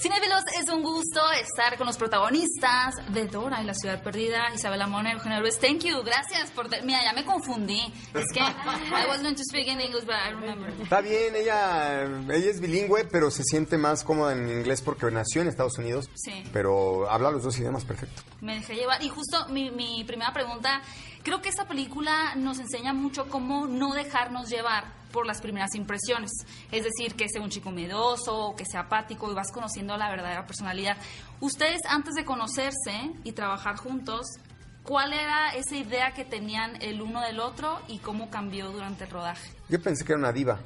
Cinefilos, 0.00 0.44
es 0.56 0.68
un 0.72 0.80
gusto 0.84 1.20
estar 1.32 1.76
con 1.76 1.84
los 1.88 1.96
protagonistas 1.96 2.94
de 3.12 3.26
Dora 3.26 3.60
y 3.60 3.64
la 3.64 3.74
ciudad 3.74 4.00
perdida, 4.00 4.54
Isabela 4.54 4.86
Mona 4.86 5.10
Eugenio. 5.10 5.42
Thank 5.60 5.80
you, 5.80 6.04
gracias 6.04 6.52
por... 6.52 6.68
Mira, 6.84 7.02
ya 7.02 7.12
me 7.12 7.24
confundí. 7.24 7.92
Es 8.14 8.26
que 8.32 8.38
I 8.38 9.08
was 9.08 9.20
going 9.22 9.34
to 9.34 9.42
speak 9.42 9.66
in 9.66 9.80
English, 9.80 10.04
but 10.04 10.14
I 10.14 10.30
remember. 10.30 10.72
Está 10.80 11.00
bien, 11.00 11.34
ella, 11.34 12.04
ella 12.04 12.50
es 12.50 12.60
bilingüe, 12.60 13.06
pero 13.10 13.32
se 13.32 13.42
siente 13.42 13.76
más 13.76 14.04
cómoda 14.04 14.34
en 14.34 14.48
inglés 14.48 14.82
porque 14.82 15.10
nació 15.10 15.42
en 15.42 15.48
Estados 15.48 15.76
Unidos. 15.78 16.08
Sí. 16.14 16.44
Pero 16.52 17.10
habla 17.10 17.32
los 17.32 17.42
dos 17.42 17.58
idiomas 17.58 17.84
perfecto. 17.84 18.22
Me 18.40 18.54
dejé 18.54 18.76
llevar. 18.76 19.02
Y 19.02 19.08
justo 19.08 19.48
mi, 19.48 19.72
mi 19.72 20.04
primera 20.04 20.32
pregunta, 20.32 20.80
creo 21.24 21.42
que 21.42 21.48
esta 21.48 21.66
película 21.66 22.36
nos 22.36 22.60
enseña 22.60 22.92
mucho 22.92 23.28
cómo 23.28 23.66
no 23.66 23.94
dejarnos 23.94 24.48
llevar 24.48 24.97
por 25.12 25.26
las 25.26 25.40
primeras 25.40 25.74
impresiones. 25.74 26.30
Es 26.70 26.84
decir, 26.84 27.14
que 27.14 27.28
sea 27.28 27.42
un 27.42 27.50
chico 27.50 27.70
miedoso, 27.70 28.54
que 28.56 28.64
sea 28.64 28.80
apático 28.80 29.30
y 29.30 29.34
vas 29.34 29.50
conociendo 29.52 29.96
la 29.96 30.10
verdadera 30.10 30.46
personalidad. 30.46 30.96
Ustedes 31.40 31.80
antes 31.88 32.14
de 32.14 32.24
conocerse 32.24 33.12
y 33.24 33.32
trabajar 33.32 33.76
juntos, 33.76 34.26
¿cuál 34.82 35.12
era 35.12 35.50
esa 35.50 35.76
idea 35.76 36.12
que 36.12 36.24
tenían 36.24 36.80
el 36.82 37.02
uno 37.02 37.20
del 37.20 37.40
otro 37.40 37.80
y 37.88 37.98
cómo 37.98 38.30
cambió 38.30 38.70
durante 38.70 39.04
el 39.04 39.10
rodaje? 39.10 39.50
Yo 39.68 39.82
pensé 39.82 40.04
que 40.04 40.12
era 40.12 40.18
una 40.18 40.32
diva. 40.32 40.58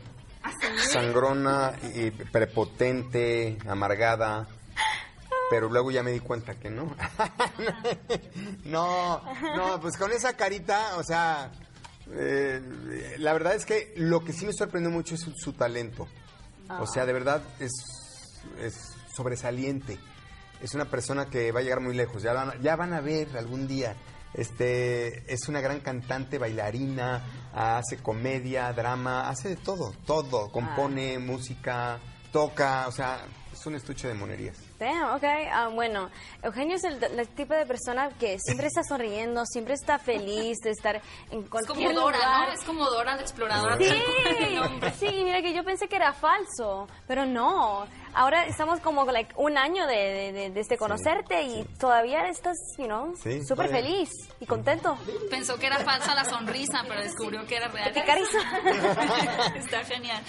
¿Así? 0.43 0.67
Sangrona, 0.91 1.73
y 1.95 2.11
prepotente, 2.11 3.59
amargada. 3.69 4.49
Pero 5.51 5.69
luego 5.69 5.91
ya 5.91 6.03
me 6.03 6.13
di 6.13 6.21
cuenta 6.21 6.55
que 6.55 6.71
no. 6.71 6.97
no, 8.65 9.23
no, 9.55 9.81
pues 9.81 9.99
con 9.99 10.11
esa 10.11 10.35
carita, 10.35 10.97
o 10.97 11.05
sea, 11.05 11.53
eh, 12.11 13.15
la 13.19 13.33
verdad 13.33 13.55
es 13.55 13.65
que 13.65 13.93
lo 13.97 14.25
que 14.25 14.33
sí 14.33 14.47
me 14.47 14.53
sorprendió 14.53 14.91
mucho 14.91 15.15
es 15.15 15.21
su, 15.21 15.33
su 15.33 15.53
talento. 15.53 16.09
O 16.81 16.87
sea, 16.87 17.05
de 17.07 17.13
verdad 17.13 17.43
es, 17.61 17.71
es 18.59 18.75
sobresaliente. 19.15 19.99
Es 20.61 20.75
una 20.75 20.87
persona 20.87 21.27
que 21.27 21.53
va 21.53 21.61
a 21.61 21.63
llegar 21.63 21.81
muy 21.81 21.95
lejos. 21.95 22.23
Ya 22.23 22.33
van, 22.33 22.51
a- 22.51 22.61
ya 22.61 22.77
van 22.77 22.93
a 22.95 23.01
ver 23.01 23.37
algún 23.37 23.67
día. 23.67 23.95
Este, 24.35 25.31
es 25.33 25.49
una 25.49 25.61
gran 25.61 25.81
cantante, 25.81 26.39
bailarina, 26.39 27.23
hace 27.55 27.99
comedia, 27.99 28.73
drama, 28.73 29.29
hace 29.29 29.51
de 29.51 29.57
todo, 29.57 29.93
todo. 30.07 30.51
Compone 30.51 31.19
música, 31.19 31.99
toca, 32.33 32.89
o 32.89 32.93
sea, 32.93 33.27
es 33.53 33.67
un 33.67 33.75
estuche 33.75 34.09
de 34.09 34.15
monerías. 34.15 34.57
Damn, 34.83 35.15
ok. 35.15 35.25
Ah, 35.53 35.69
bueno, 35.73 36.11
Eugenio 36.43 36.75
es 36.77 36.85
el, 36.85 37.03
el 37.03 37.29
tipo 37.29 37.55
de 37.55 37.67
persona 37.67 38.11
que 38.19 38.37
siempre 38.41 38.67
está 38.67 38.83
sonriendo, 38.83 39.45
siempre 39.47 39.75
está 39.75 39.99
feliz 39.99 40.59
de 40.65 40.71
estar 40.71 41.01
en 41.31 41.45
Es 41.45 41.49
cualquier 41.49 41.77
como 41.89 42.01
Dora, 42.01 42.17
lugar. 42.17 42.49
¿no? 42.49 42.55
Es 42.55 42.65
como 42.65 42.91
Dora 42.91 43.15
la 43.17 43.23
exploradora. 43.23 43.77
Sí, 43.79 43.89
sí, 44.99 45.21
mira 45.25 45.41
que 45.43 45.53
yo 45.55 45.63
pensé 45.65 45.89
que 45.89 45.97
era 45.97 46.13
falso, 46.13 46.89
pero 47.07 47.25
no. 47.27 47.87
Ahora 48.15 48.45
estamos 48.47 48.81
como 48.81 49.05
like, 49.07 49.33
un 49.37 49.57
año 49.57 49.87
de, 49.87 49.95
de, 49.97 50.33
de- 50.33 50.51
desde 50.51 50.77
conocerte 50.77 51.43
y 51.45 51.65
todavía 51.79 52.29
estás, 52.29 52.57
you 52.77 52.85
know, 52.85 53.15
Sí, 53.17 53.43
súper 53.47 53.69
todavía. 53.69 53.77
feliz 53.91 54.11
y 54.41 54.47
contento. 54.47 54.99
Pensó 55.31 55.57
que 55.59 55.67
era 55.67 55.79
falsa 55.79 56.15
la 56.15 56.25
sonrisa, 56.25 56.83
pero 56.87 57.01
descubrió 57.03 57.47
que 57.47 57.57
era 57.57 57.69
real. 57.69 57.91
¡Qué 57.93 58.05
cariza! 58.05 58.39
Está 59.57 59.85
genial. 59.85 60.23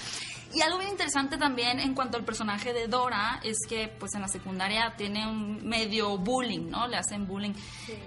Y 0.53 0.61
algo 0.61 0.77
bien 0.77 0.91
interesante 0.91 1.37
también 1.37 1.79
en 1.79 1.95
cuanto 1.95 2.17
al 2.17 2.23
personaje 2.23 2.73
de 2.73 2.87
Dora 2.87 3.39
es 3.43 3.57
que 3.67 3.87
pues 3.87 4.13
en 4.13 4.21
la 4.21 4.27
secundaria 4.27 4.93
tiene 4.95 5.27
un 5.27 5.67
medio 5.67 6.17
bullying, 6.17 6.69
¿no? 6.69 6.87
Le 6.87 6.97
hacen 6.97 7.27
bullying. 7.27 7.53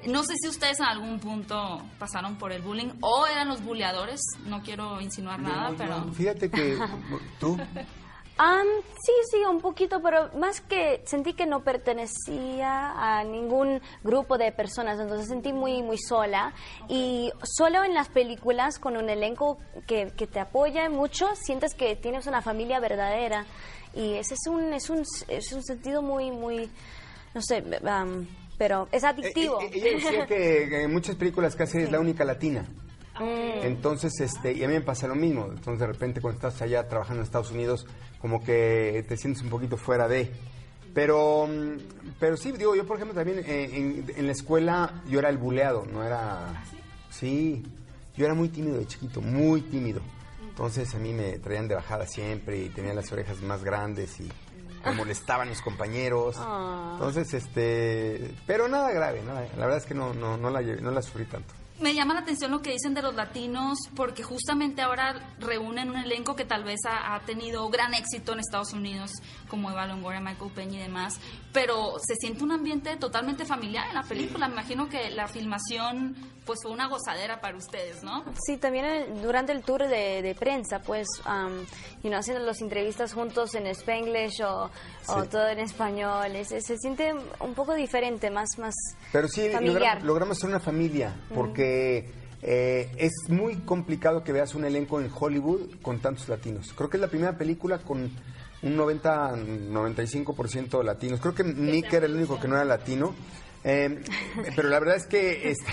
No 0.07 0.23
sé 0.23 0.35
si 0.41 0.49
ustedes 0.49 0.79
en 0.79 0.87
algún 0.87 1.19
punto 1.19 1.83
pasaron 1.99 2.37
por 2.37 2.53
el 2.53 2.63
bullying 2.63 2.91
o 3.01 3.27
eran 3.27 3.49
los 3.49 3.63
bulleadores, 3.63 4.21
no 4.47 4.63
quiero 4.63 5.01
insinuar 5.01 5.41
nada, 5.41 5.71
No, 5.71 5.77
pero 5.77 5.99
no, 5.99 6.13
Fíjate 6.13 6.51
que 6.51 6.79
tú, 7.41 7.59
Am, 8.39 8.67
sí, 9.03 9.13
sí, 9.31 9.39
un 9.49 9.63
poquito, 9.63 10.03
pero 10.03 10.31
más 10.39 10.61
que 10.61 11.01
sentí 11.07 11.33
que 11.33 11.47
no 11.47 11.65
pertenecía 11.65 12.93
a 12.93 13.25
ningún 13.25 13.81
grupo 14.05 14.37
de 14.37 14.53
personas, 14.53 15.01
entonces 15.01 15.29
sentí 15.29 15.55
muy, 15.55 15.83
muy 15.83 15.97
sola. 15.97 16.53
Y 16.89 17.33
solo 17.43 17.83
en 17.83 17.95
las 17.95 18.09
películas, 18.09 18.79
con 18.79 18.99
un 18.99 19.09
elenco 19.09 19.59
que, 19.87 20.13
que 20.15 20.27
te 20.27 20.39
apoya 20.39 20.91
mucho, 20.91 21.35
sientes 21.35 21.75
que 21.75 21.97
tienes 21.97 22.27
una 22.27 22.43
familia 22.43 22.79
verdadera. 22.79 23.47
Y 23.95 24.15
ese 24.15 24.35
es 24.35 24.47
un, 24.47 24.75
es 24.75 24.91
un, 24.91 25.03
es 25.29 25.53
un 25.53 25.63
sentido 25.63 26.03
muy, 26.03 26.31
muy, 26.31 26.71
no 27.35 27.41
sé, 27.41 27.65
am, 27.87 28.29
pero 28.59 28.87
es 28.93 29.03
adictivo. 29.03 29.63
Eh, 29.63 29.67
eh, 29.67 29.71
ella 29.73 29.91
decía 29.93 30.27
que 30.27 30.83
en 30.85 30.93
muchas 30.93 31.17
películas 31.17 31.57
casi 31.57 31.79
es 31.79 31.91
la 31.91 32.01
única 32.01 32.23
latina. 32.25 32.67
Entonces, 33.21 34.13
este, 34.21 34.53
y 34.53 34.65
a 34.65 34.69
mí 34.69 34.75
me 34.75 34.81
pasa 34.81 35.07
lo 35.09 35.15
mismo. 35.15 35.47
Entonces, 35.49 35.81
de 35.81 35.87
repente, 35.87 36.21
cuando 36.21 36.37
estás 36.47 36.61
allá 36.63 36.87
trabajando 36.89 37.21
en 37.21 37.25
Estados 37.25 37.51
Unidos, 37.51 37.87
como 38.21 38.43
que 38.45 39.05
te 39.09 39.17
sientes 39.17 39.43
un 39.43 39.51
poquito 39.51 39.77
fuera 39.77 40.09
de. 40.09 40.31
Pero, 40.95 41.47
mm, 41.47 42.15
pero 42.19 42.37
sí, 42.37 42.53
digo, 42.53 42.75
yo 42.75 42.87
por 42.87 42.97
ejemplo 42.97 43.15
también 43.15 43.41
eh, 43.47 43.71
en, 43.73 44.07
en 44.17 44.27
la 44.27 44.33
escuela 44.33 45.03
yo 45.09 45.19
era 45.19 45.29
el 45.29 45.37
buleado, 45.37 45.85
no 45.85 46.03
era... 46.03 46.65
Sí, 47.11 47.63
yo 48.17 48.25
era 48.25 48.35
muy 48.35 48.49
tímido 48.49 48.79
de 48.79 48.87
chiquito, 48.87 49.21
muy 49.21 49.61
tímido. 49.61 50.01
Entonces 50.49 50.95
a 50.95 50.99
mí 50.99 51.13
me 51.13 51.39
traían 51.39 51.69
de 51.69 51.75
bajada 51.75 52.07
siempre 52.07 52.59
y 52.63 52.71
tenía 52.71 52.95
las 52.95 53.13
orejas 53.13 53.43
más 53.43 53.63
grandes 53.63 54.19
y 54.21 54.33
me 54.87 54.93
molestaban 54.93 55.51
mis 55.51 55.61
compañeros. 55.61 56.37
Ah. 56.39 56.93
Entonces, 56.95 57.35
este... 57.35 58.33
Pero 58.47 58.67
nada 58.67 58.91
grave, 58.91 59.21
nada, 59.23 59.43
la 59.55 59.67
verdad 59.67 59.77
es 59.77 59.85
que 59.85 59.93
no, 59.95 60.15
no, 60.15 60.39
no, 60.39 60.49
la, 60.49 60.63
llevé- 60.63 60.81
no 60.81 60.93
la 60.93 61.03
sufrí 61.03 61.27
tanto. 61.27 61.53
Me 61.79 61.93
llama 61.93 62.15
la 62.15 62.21
atención 62.21 62.51
lo 62.51 62.63
que 62.63 62.73
dicen 62.73 62.95
de 62.95 63.03
los 63.03 63.15
latinos, 63.15 63.79
porque 63.95 64.23
justamente 64.23 64.81
ahora 64.81 65.35
reúnen 65.39 65.91
un 65.91 65.97
elenco 65.97 66.35
que 66.35 66.47
tal 66.47 66.65
vez 66.65 66.81
ha, 66.89 67.15
ha 67.15 67.21
tenido 67.21 67.69
gran 67.69 67.93
éxito 67.93 68.33
en 68.33 68.41
Estados 68.41 68.73
Unidos, 68.73 69.11
como 69.49 69.71
Eva 69.71 69.87
Longoria, 69.87 70.21
Michael 70.21 70.53
Peña 70.53 70.79
y 70.79 70.83
demás, 70.85 71.21
pero 71.53 71.97
se 72.01 72.15
siente 72.15 72.45
un 72.45 72.53
ambiente 72.53 72.97
totalmente 72.97 73.45
familiar 73.45 73.89
en 73.89 73.95
la 73.95 74.05
película. 74.05 74.49
Me 74.49 74.55
imagino 74.55 74.89
que 74.89 75.11
la 75.11 75.29
filmación 75.29 76.17
pues 76.47 76.61
fue 76.63 76.71
una 76.71 76.87
gozadera 76.89 77.41
para 77.41 77.57
ustedes, 77.57 78.03
¿no? 78.05 78.25
Sí, 78.47 78.57
también 78.57 78.85
el- 78.87 79.21
durante 79.23 79.51
el 79.53 79.63
tour 79.63 79.87
de, 79.89 80.23
de 80.23 80.35
prensa, 80.35 80.81
pues, 80.81 81.07
um, 81.27 81.59
you 82.03 82.09
know, 82.09 82.19
haciendo 82.21 82.43
las 82.45 82.61
entrevistas 82.63 83.13
juntos 83.13 83.55
en 83.57 83.67
Spanglish 83.67 84.41
o, 84.43 84.71
todo 85.31 85.49
en 85.49 85.59
español, 85.59 86.35
es- 86.37 86.53
es- 86.53 86.65
se 86.67 86.79
siente 86.79 87.13
un 87.41 87.55
poco 87.55 87.75
diferente, 87.75 88.31
más, 88.31 88.49
más 88.59 88.75
Pero 89.13 89.27
sí, 89.29 89.51
familiar. 89.51 89.99
logra- 89.99 90.05
logramos 90.07 90.39
ser 90.39 90.49
una 90.49 90.61
familia, 90.61 91.15
porque 91.35 92.09
eh, 92.43 92.93
es 92.99 93.13
muy 93.29 93.57
complicado 93.57 94.23
que 94.23 94.31
veas 94.31 94.55
un 94.55 94.65
elenco 94.65 95.01
en 95.01 95.11
Hollywood 95.13 95.81
con 95.83 95.99
tantos 96.01 96.29
latinos. 96.29 96.73
Creo 96.77 96.89
que 96.89 96.97
es 96.99 97.01
la 97.01 97.09
primera 97.09 97.37
película 97.37 97.79
con 97.79 98.09
un 98.63 98.77
90-95% 98.77 100.83
latinos. 100.85 101.21
Creo 101.21 101.35
que 101.35 101.45
Nick 101.45 101.93
era 101.93 102.07
el 102.07 102.15
único 102.15 102.39
que 102.39 102.47
no 102.49 102.57
era 102.57 102.65
latino. 102.65 103.15
Eh, 103.69 104.01
pero 104.55 104.69
la 104.69 104.79
verdad 104.79 104.95
es 104.97 105.07
que 105.07 105.51
este, 105.51 105.73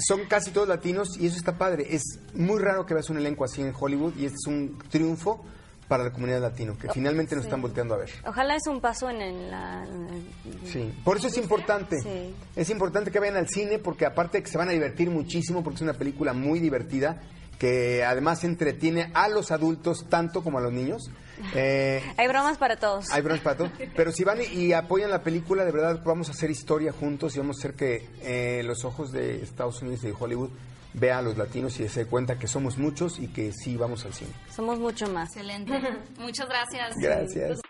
son 0.00 0.24
casi 0.24 0.50
todos 0.52 0.66
latinos 0.68 1.18
y 1.20 1.26
eso 1.26 1.36
está 1.36 1.58
padre. 1.58 1.86
Es 1.94 2.02
muy 2.34 2.58
raro 2.60 2.86
que 2.86 2.94
veas 2.94 3.10
un 3.10 3.18
elenco 3.18 3.44
así 3.44 3.60
en 3.60 3.74
Hollywood 3.78 4.14
y 4.16 4.24
este 4.24 4.36
es 4.36 4.46
un 4.46 4.78
triunfo 4.90 5.44
para 5.86 6.02
la 6.04 6.12
comunidad 6.12 6.40
latino, 6.40 6.78
que 6.78 6.88
finalmente 6.90 7.36
nos 7.36 7.44
están 7.44 7.60
volteando 7.60 7.92
a 7.94 7.98
ver. 7.98 8.08
Ojalá 8.26 8.56
es 8.56 8.66
un 8.66 8.80
paso 8.80 9.10
en 9.10 9.20
el... 9.20 9.50
la- 9.50 9.84
en 9.84 10.08
el- 10.08 10.68
Sí, 10.70 10.90
por 11.04 11.18
eso 11.18 11.26
es 11.28 11.36
importante. 11.36 12.00
Sí. 12.00 12.34
Es 12.56 12.70
importante 12.70 13.10
que 13.10 13.18
vayan 13.20 13.36
al 13.36 13.48
cine 13.50 13.78
porque 13.78 14.06
aparte 14.06 14.42
que 14.42 14.48
se 14.48 14.56
van 14.56 14.70
a 14.70 14.72
divertir 14.72 15.10
muchísimo 15.10 15.62
porque 15.62 15.76
es 15.76 15.82
una 15.82 15.92
película 15.92 16.32
muy 16.32 16.58
divertida 16.58 17.20
que 17.58 18.02
además 18.02 18.44
entretiene 18.44 19.10
a 19.12 19.28
los 19.28 19.50
adultos 19.50 20.06
tanto 20.08 20.42
como 20.42 20.56
a 20.58 20.62
los 20.62 20.72
niños. 20.72 21.10
Eh, 21.54 22.02
Hay 22.16 22.28
bromas 22.28 22.58
para 22.58 22.76
todos. 22.76 23.10
hay 23.10 23.22
bromas 23.22 23.40
para 23.42 23.56
todo. 23.56 23.70
Pero 23.96 24.12
si 24.12 24.24
van 24.24 24.38
y, 24.40 24.44
y 24.46 24.72
apoyan 24.72 25.10
la 25.10 25.22
película, 25.22 25.64
de 25.64 25.72
verdad 25.72 26.00
vamos 26.04 26.28
a 26.28 26.32
hacer 26.32 26.50
historia 26.50 26.92
juntos 26.92 27.34
y 27.36 27.38
vamos 27.38 27.56
a 27.56 27.60
hacer 27.60 27.74
que 27.74 28.08
eh, 28.22 28.62
los 28.64 28.84
ojos 28.84 29.12
de 29.12 29.42
Estados 29.42 29.80
Unidos 29.82 30.04
y 30.04 30.08
de 30.08 30.14
Hollywood 30.18 30.50
vean 30.94 31.18
a 31.18 31.22
los 31.22 31.36
latinos 31.36 31.78
y 31.80 31.88
se 31.88 32.04
dé 32.04 32.06
cuenta 32.06 32.38
que 32.38 32.46
somos 32.46 32.78
muchos 32.78 33.18
y 33.18 33.28
que 33.28 33.52
sí 33.52 33.76
vamos 33.76 34.04
al 34.04 34.14
cine. 34.14 34.30
Somos 34.54 34.78
mucho 34.78 35.08
más. 35.08 35.28
Excelente. 35.30 35.72
Muchas 36.18 36.48
gracias. 36.48 36.94
Gracias. 36.96 37.60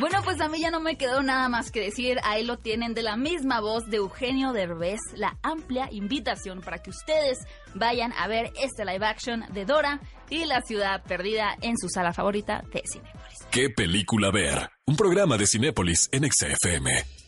Bueno, 0.00 0.18
pues 0.24 0.40
a 0.40 0.48
mí 0.48 0.58
ya 0.58 0.70
no 0.70 0.80
me 0.80 0.96
quedó 0.96 1.22
nada 1.22 1.48
más 1.48 1.70
que 1.70 1.80
decir. 1.80 2.18
Ahí 2.24 2.44
lo 2.44 2.58
tienen 2.58 2.94
de 2.94 3.02
la 3.02 3.16
misma 3.16 3.60
voz 3.60 3.84
de 3.88 3.98
Eugenio 3.98 4.52
Derbez, 4.52 4.98
la 5.14 5.36
amplia 5.42 5.88
invitación 5.92 6.60
para 6.60 6.78
que 6.82 6.90
ustedes 6.90 7.38
vayan 7.74 8.12
a 8.14 8.26
ver 8.26 8.52
este 8.60 8.84
live 8.84 9.04
action 9.06 9.44
de 9.52 9.64
Dora 9.64 10.00
y 10.32 10.46
la 10.46 10.62
ciudad 10.62 11.02
perdida 11.04 11.56
en 11.60 11.76
su 11.76 11.90
sala 11.90 12.14
favorita 12.14 12.64
de 12.72 12.82
Cinepolis. 12.90 13.38
¿Qué 13.50 13.68
película 13.68 14.30
ver? 14.30 14.70
Un 14.86 14.96
programa 14.96 15.36
de 15.36 15.46
Cinépolis 15.46 16.08
en 16.10 16.24
XFM. 16.24 17.21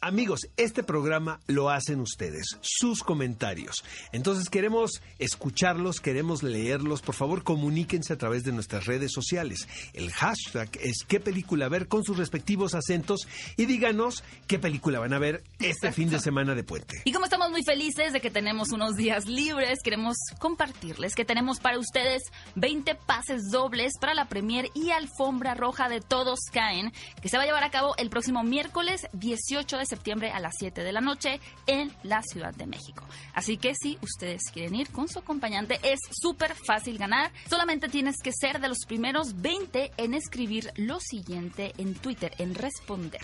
Amigos, 0.00 0.46
este 0.56 0.84
programa 0.84 1.40
lo 1.48 1.70
hacen 1.70 2.00
ustedes, 2.00 2.56
sus 2.60 3.02
comentarios. 3.02 3.84
Entonces 4.12 4.48
queremos 4.48 5.02
escucharlos, 5.18 6.00
queremos 6.00 6.44
leerlos. 6.44 7.02
Por 7.02 7.16
favor, 7.16 7.42
comuníquense 7.42 8.12
a 8.12 8.16
través 8.16 8.44
de 8.44 8.52
nuestras 8.52 8.86
redes 8.86 9.10
sociales. 9.12 9.66
El 9.94 10.12
hashtag 10.12 10.68
es 10.80 11.04
qué 11.08 11.18
película 11.18 11.68
ver 11.68 11.88
con 11.88 12.04
sus 12.04 12.16
respectivos 12.16 12.76
acentos 12.76 13.26
y 13.56 13.66
díganos 13.66 14.22
qué 14.46 14.60
película 14.60 15.00
van 15.00 15.14
a 15.14 15.18
ver 15.18 15.42
este 15.58 15.90
fin 15.90 16.10
de 16.10 16.20
semana 16.20 16.54
de 16.54 16.62
puente. 16.62 17.02
Y 17.04 17.12
como 17.12 17.24
estamos 17.24 17.50
muy 17.50 17.64
felices 17.64 18.12
de 18.12 18.20
que 18.20 18.30
tenemos 18.30 18.70
unos 18.70 18.94
días 18.94 19.26
libres, 19.26 19.80
queremos 19.82 20.16
compartirles 20.38 21.16
que 21.16 21.24
tenemos 21.24 21.58
para 21.58 21.76
ustedes 21.76 22.22
20 22.54 22.94
pases 22.94 23.50
dobles 23.50 23.94
para 24.00 24.14
la 24.14 24.28
premier 24.28 24.70
y 24.74 24.90
alfombra 24.90 25.54
roja 25.54 25.88
de 25.88 26.00
Todos 26.00 26.38
Caen, 26.52 26.92
que 27.20 27.28
se 27.28 27.36
va 27.36 27.42
a 27.42 27.46
llevar 27.46 27.64
a 27.64 27.70
cabo 27.70 27.96
el 27.96 28.10
próximo 28.10 28.44
miércoles 28.44 29.08
18 29.12 29.76
de 29.76 29.87
septiembre 29.88 30.30
a 30.30 30.40
las 30.40 30.54
7 30.58 30.82
de 30.82 30.92
la 30.92 31.00
noche 31.00 31.40
en 31.66 31.92
la 32.02 32.22
Ciudad 32.22 32.54
de 32.54 32.66
México. 32.66 33.04
Así 33.34 33.56
que 33.56 33.74
si 33.74 33.98
ustedes 34.02 34.42
quieren 34.52 34.74
ir 34.74 34.90
con 34.90 35.08
su 35.08 35.18
acompañante, 35.18 35.78
es 35.82 36.00
súper 36.10 36.54
fácil 36.54 36.98
ganar. 36.98 37.32
Solamente 37.48 37.88
tienes 37.88 38.16
que 38.22 38.32
ser 38.32 38.60
de 38.60 38.68
los 38.68 38.84
primeros 38.86 39.40
20 39.40 39.92
en 39.96 40.14
escribir 40.14 40.70
lo 40.76 41.00
siguiente 41.00 41.72
en 41.78 41.94
Twitter, 41.94 42.32
en 42.38 42.54
responder. 42.54 43.22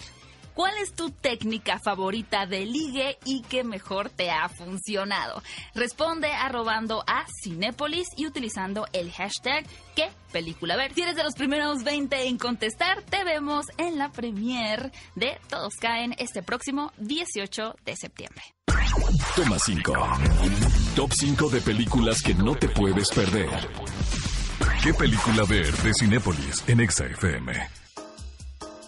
¿Cuál 0.54 0.74
es 0.78 0.94
tu 0.94 1.10
técnica 1.10 1.80
favorita 1.84 2.46
de 2.46 2.64
ligue 2.64 3.18
y 3.24 3.42
que 3.42 3.64
mejor 3.64 4.08
te 4.08 4.30
ha 4.30 4.48
funcionado? 4.48 5.42
Responde 5.74 6.28
arrobando 6.28 7.02
a 7.08 7.24
Cinépolis 7.42 8.06
y 8.16 8.26
utilizando 8.26 8.86
el 8.92 9.10
hashtag 9.10 9.66
¿Qué 9.96 10.10
película 10.32 10.76
ver? 10.76 10.92
Si 10.94 11.02
eres 11.02 11.16
de 11.16 11.24
los 11.24 11.34
primeros 11.34 11.82
20 11.84 12.28
en 12.28 12.38
contestar, 12.38 13.02
te 13.02 13.24
vemos 13.24 13.66
en 13.78 13.98
la 13.98 14.10
premier 14.10 14.92
de 15.14 15.38
Todos 15.48 15.74
Caen 15.80 16.14
este 16.18 16.42
próximo 16.42 16.92
18 16.98 17.74
de 17.84 17.96
septiembre. 17.96 18.42
Toma 19.36 19.58
5. 19.58 19.92
Top 20.94 21.12
5 21.12 21.48
de 21.48 21.60
películas 21.60 22.22
que 22.22 22.34
no 22.34 22.54
te 22.54 22.68
puedes 22.68 23.10
perder. 23.10 23.50
¿Qué 24.82 24.94
película 24.94 25.44
ver 25.48 25.72
de 25.72 25.92
Cinépolis 25.94 26.62
en 26.68 26.88
XFM? 26.88 27.83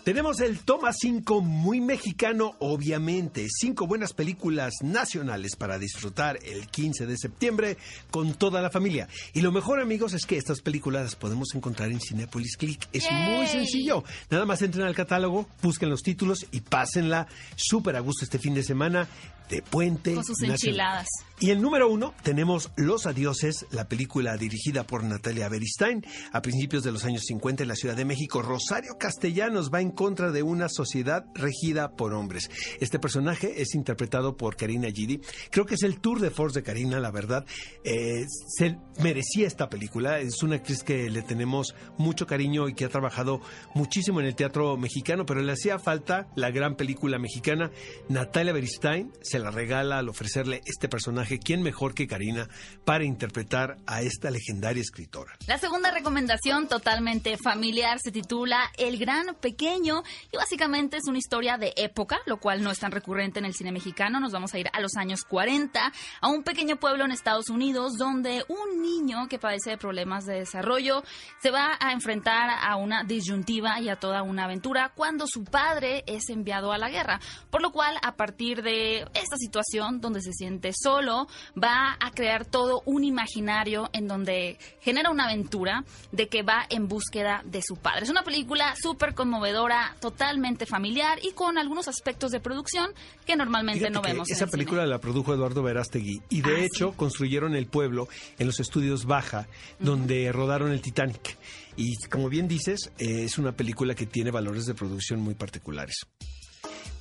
Tenemos 0.06 0.38
el 0.38 0.60
Toma 0.60 0.92
5 0.92 1.40
muy 1.40 1.80
mexicano, 1.80 2.54
obviamente. 2.60 3.48
Cinco 3.50 3.88
buenas 3.88 4.12
películas 4.12 4.74
nacionales 4.80 5.56
para 5.56 5.80
disfrutar 5.80 6.38
el 6.44 6.68
15 6.68 7.06
de 7.06 7.18
septiembre 7.18 7.76
con 8.12 8.34
toda 8.34 8.62
la 8.62 8.70
familia. 8.70 9.08
Y 9.34 9.40
lo 9.40 9.50
mejor, 9.50 9.80
amigos, 9.80 10.12
es 10.12 10.24
que 10.24 10.36
estas 10.36 10.60
películas 10.60 11.02
las 11.02 11.16
podemos 11.16 11.52
encontrar 11.56 11.90
en 11.90 11.98
Cinepolis 11.98 12.56
Click. 12.56 12.86
Es 12.92 13.10
muy 13.10 13.48
sencillo. 13.48 14.04
Nada 14.30 14.46
más 14.46 14.62
entren 14.62 14.86
al 14.86 14.94
catálogo, 14.94 15.48
busquen 15.60 15.90
los 15.90 16.02
títulos 16.02 16.46
y 16.52 16.60
pásenla 16.60 17.26
súper 17.56 17.96
a 17.96 18.00
gusto 18.00 18.24
este 18.24 18.38
fin 18.38 18.54
de 18.54 18.62
semana 18.62 19.08
de 19.48 19.62
Puente 19.62 20.14
Con 20.14 20.24
sus 20.24 20.38
Nacional. 20.38 20.54
enchiladas. 20.56 21.06
Y 21.38 21.50
el 21.50 21.60
número 21.60 21.88
uno 21.90 22.14
tenemos 22.22 22.70
Los 22.76 23.06
Adioses, 23.06 23.66
la 23.70 23.88
película 23.88 24.36
dirigida 24.36 24.86
por 24.86 25.04
Natalia 25.04 25.48
Beristain 25.48 26.04
a 26.32 26.40
principios 26.40 26.82
de 26.82 26.92
los 26.92 27.04
años 27.04 27.24
50 27.26 27.62
en 27.62 27.68
la 27.68 27.76
Ciudad 27.76 27.94
de 27.94 28.04
México. 28.04 28.40
Rosario 28.42 28.96
Castellanos 28.98 29.70
va 29.72 29.80
en 29.80 29.90
contra 29.96 30.30
de 30.30 30.44
una 30.44 30.68
sociedad 30.68 31.24
regida 31.34 31.96
por 31.96 32.14
hombres. 32.14 32.48
Este 32.80 33.00
personaje 33.00 33.60
es 33.60 33.74
interpretado 33.74 34.36
por 34.36 34.54
Karina 34.54 34.88
Gidi. 34.92 35.20
Creo 35.50 35.66
que 35.66 35.74
es 35.74 35.82
el 35.82 35.98
tour 35.98 36.20
de 36.20 36.30
force 36.30 36.60
de 36.60 36.62
Karina, 36.62 37.00
la 37.00 37.10
verdad. 37.10 37.44
Eh, 37.82 38.24
se 38.28 38.78
merecía 39.02 39.48
esta 39.48 39.68
película. 39.68 40.20
Es 40.20 40.42
una 40.44 40.56
actriz 40.56 40.84
que 40.84 41.10
le 41.10 41.22
tenemos 41.22 41.74
mucho 41.98 42.26
cariño 42.26 42.68
y 42.68 42.74
que 42.74 42.84
ha 42.84 42.88
trabajado 42.88 43.40
muchísimo 43.74 44.20
en 44.20 44.26
el 44.26 44.36
teatro 44.36 44.76
mexicano, 44.76 45.26
pero 45.26 45.40
le 45.40 45.52
hacía 45.52 45.80
falta 45.80 46.28
la 46.36 46.50
gran 46.50 46.76
película 46.76 47.18
mexicana. 47.18 47.72
Natalia 48.08 48.52
Beristain 48.52 49.12
se 49.22 49.38
la 49.38 49.50
regala 49.50 49.98
al 49.98 50.08
ofrecerle 50.08 50.60
este 50.66 50.88
personaje. 50.88 51.38
¿Quién 51.38 51.62
mejor 51.62 51.94
que 51.94 52.06
Karina 52.06 52.48
para 52.84 53.04
interpretar 53.04 53.78
a 53.86 54.02
esta 54.02 54.30
legendaria 54.30 54.82
escritora? 54.82 55.32
La 55.46 55.58
segunda 55.58 55.90
recomendación, 55.90 56.68
totalmente 56.68 57.38
familiar, 57.38 57.98
se 57.98 58.12
titula 58.12 58.70
El 58.76 58.98
Gran 58.98 59.34
Pequeño 59.40 59.85
y 59.86 60.36
básicamente 60.36 60.96
es 60.96 61.06
una 61.06 61.18
historia 61.18 61.58
de 61.58 61.72
época, 61.76 62.18
lo 62.26 62.38
cual 62.38 62.62
no 62.62 62.70
es 62.70 62.80
tan 62.80 62.90
recurrente 62.90 63.38
en 63.38 63.44
el 63.44 63.54
cine 63.54 63.70
mexicano. 63.70 64.18
Nos 64.18 64.32
vamos 64.32 64.52
a 64.52 64.58
ir 64.58 64.68
a 64.72 64.80
los 64.80 64.96
años 64.96 65.22
40, 65.22 65.92
a 66.20 66.28
un 66.28 66.42
pequeño 66.42 66.76
pueblo 66.76 67.04
en 67.04 67.12
Estados 67.12 67.48
Unidos 67.50 67.92
donde 67.96 68.44
un 68.48 68.82
niño 68.82 69.28
que 69.28 69.38
padece 69.38 69.70
de 69.70 69.78
problemas 69.78 70.24
de 70.26 70.40
desarrollo 70.40 71.04
se 71.40 71.50
va 71.50 71.76
a 71.78 71.92
enfrentar 71.92 72.50
a 72.50 72.76
una 72.76 73.04
disyuntiva 73.04 73.80
y 73.80 73.88
a 73.88 73.96
toda 73.96 74.22
una 74.22 74.44
aventura 74.44 74.92
cuando 74.94 75.26
su 75.28 75.44
padre 75.44 76.02
es 76.06 76.28
enviado 76.30 76.72
a 76.72 76.78
la 76.78 76.90
guerra. 76.90 77.20
Por 77.50 77.62
lo 77.62 77.70
cual, 77.70 77.96
a 78.02 78.16
partir 78.16 78.62
de 78.62 79.02
esta 79.14 79.36
situación 79.36 80.00
donde 80.00 80.20
se 80.20 80.32
siente 80.32 80.72
solo, 80.74 81.28
va 81.56 81.96
a 82.00 82.10
crear 82.10 82.44
todo 82.44 82.82
un 82.86 83.04
imaginario 83.04 83.88
en 83.92 84.08
donde 84.08 84.58
genera 84.80 85.10
una 85.10 85.24
aventura 85.24 85.84
de 86.10 86.28
que 86.28 86.42
va 86.42 86.66
en 86.70 86.88
búsqueda 86.88 87.42
de 87.44 87.62
su 87.62 87.76
padre. 87.76 88.04
Es 88.04 88.10
una 88.10 88.22
película 88.22 88.74
súper 88.80 89.14
conmovedora, 89.14 89.65
totalmente 90.00 90.66
familiar 90.66 91.18
y 91.22 91.32
con 91.32 91.58
algunos 91.58 91.88
aspectos 91.88 92.30
de 92.30 92.40
producción 92.40 92.90
que 93.26 93.36
normalmente 93.36 93.80
Fíjate 93.80 93.94
no 93.94 94.02
que 94.02 94.12
vemos. 94.12 94.28
en 94.28 94.34
Esa 94.36 94.44
el 94.44 94.50
película 94.50 94.82
cine. 94.82 94.90
la 94.90 94.98
produjo 95.00 95.34
Eduardo 95.34 95.62
Verástegui 95.62 96.20
y 96.30 96.40
de 96.42 96.56
Ah, 96.56 96.60
hecho 96.60 96.90
sí. 96.90 96.94
construyeron 96.96 97.54
el 97.54 97.66
pueblo 97.66 98.08
en 98.38 98.46
los 98.46 98.60
estudios 98.60 99.04
Baja, 99.06 99.48
donde 99.78 100.30
rodaron 100.32 100.72
el 100.72 100.80
Titanic. 100.80 101.36
Y 101.76 101.94
como 102.10 102.28
bien 102.28 102.48
dices, 102.48 102.90
eh, 102.98 103.24
es 103.24 103.38
una 103.38 103.52
película 103.52 103.94
que 103.94 104.06
tiene 104.06 104.30
valores 104.30 104.64
de 104.66 104.74
producción 104.74 105.20
muy 105.20 105.34
particulares. 105.34 106.06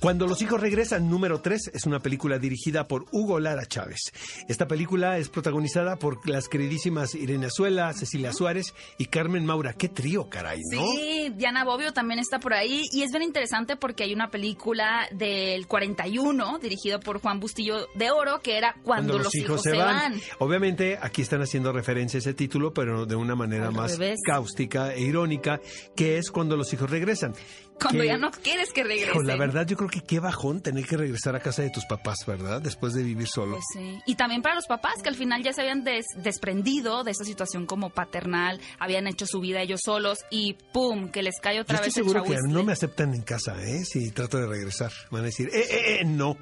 Cuando 0.00 0.26
los 0.26 0.42
hijos 0.42 0.60
regresan, 0.60 1.08
número 1.08 1.40
3, 1.40 1.70
es 1.74 1.86
una 1.86 2.00
película 2.00 2.38
dirigida 2.38 2.86
por 2.86 3.06
Hugo 3.12 3.40
Lara 3.40 3.66
Chávez. 3.66 4.12
Esta 4.46 4.68
película 4.68 5.18
es 5.18 5.28
protagonizada 5.30 5.96
por 5.96 6.28
las 6.28 6.48
queridísimas 6.48 7.14
Irene 7.14 7.46
Azuela, 7.46 7.92
Cecilia 7.94 8.32
Suárez 8.32 8.74
y 8.98 9.06
Carmen 9.06 9.46
Maura. 9.46 9.72
Qué 9.72 9.88
trío, 9.88 10.28
caray, 10.28 10.60
¿no? 10.70 10.86
Sí, 10.92 11.32
Diana 11.34 11.64
Bobbio 11.64 11.92
también 11.92 12.20
está 12.20 12.38
por 12.38 12.52
ahí 12.52 12.84
y 12.92 13.02
es 13.02 13.10
bien 13.10 13.22
interesante 13.22 13.76
porque 13.76 14.04
hay 14.04 14.12
una 14.12 14.30
película 14.30 15.08
del 15.12 15.66
41 15.66 16.58
dirigida 16.58 17.00
por 17.00 17.20
Juan 17.20 17.40
Bustillo 17.40 17.88
de 17.94 18.10
Oro 18.10 18.40
que 18.40 18.58
era 18.58 18.76
Cuando, 18.84 19.18
los, 19.18 19.34
hijos, 19.34 19.62
se 19.62 19.76
van. 19.76 20.20
Obviamente 20.38 20.98
aquí 21.00 21.22
están 21.22 21.40
haciendo 21.40 21.72
referencia 21.72 22.18
a 22.18 22.20
ese 22.20 22.34
título, 22.34 22.74
pero 22.74 23.06
de 23.06 23.16
una 23.16 23.34
manera 23.34 23.68
Al 23.68 23.74
más 23.74 23.92
revés. 23.92 24.20
cáustica 24.24 24.94
e 24.94 25.00
irónica, 25.00 25.60
que 25.96 26.18
es 26.18 26.30
cuando 26.30 26.56
los 26.56 26.72
hijos 26.72 26.90
regresan. 26.90 27.34
Cuando 27.80 28.00
Que- 28.02 28.06
ya 28.08 28.16
no 28.16 28.30
quieres 28.30 28.72
que 28.72 28.82
regrese. 28.84 29.22
La 29.24 29.36
verdad, 29.36 29.66
yo 29.66 29.76
creo 29.76 29.90
que 29.90 30.00
qué 30.00 30.18
bajón 30.18 30.62
tener 30.62 30.86
que 30.86 30.96
regresar 30.96 31.36
a 31.36 31.40
casa 31.40 31.62
de 31.62 31.70
tus 31.70 31.84
papás, 31.84 32.18
¿verdad? 32.26 32.62
Después 32.62 32.94
de 32.94 33.02
vivir 33.02 33.28
solo. 33.28 33.52
Pues 33.56 33.64
sí. 33.74 34.00
Y 34.06 34.14
también 34.14 34.40
para 34.42 34.54
los 34.54 34.66
papás 34.66 35.02
que 35.02 35.08
al 35.10 35.14
final 35.14 35.42
ya 35.42 35.52
se 35.52 35.60
habían 35.60 35.84
des- 35.84 36.06
desprendido 36.16 37.04
de 37.04 37.10
esa 37.10 37.24
situación 37.24 37.66
como 37.66 37.90
paternal, 37.90 38.60
habían 38.78 39.06
hecho 39.06 39.26
su 39.26 39.40
vida 39.40 39.60
ellos 39.60 39.80
solos 39.84 40.20
y 40.30 40.54
¡pum! 40.72 41.10
que 41.10 41.22
les 41.22 41.38
cae 41.40 41.56
Yo 41.56 41.62
otra 41.62 41.76
estoy 41.76 41.88
vez 41.88 41.96
el 41.98 42.02
seguro 42.04 42.22
que 42.22 42.30
chahuizle. 42.34 42.52
no 42.52 42.62
me 42.64 42.72
aceptan 42.72 43.14
en 43.14 43.22
casa, 43.22 43.54
¿eh? 43.62 43.84
Si 43.84 44.10
trato 44.10 44.38
de 44.38 44.46
regresar. 44.46 44.92
Van 45.10 45.22
a 45.22 45.26
decir, 45.26 45.48
eh, 45.52 45.60
eh, 45.70 45.98
eh, 46.00 46.04
no. 46.04 46.36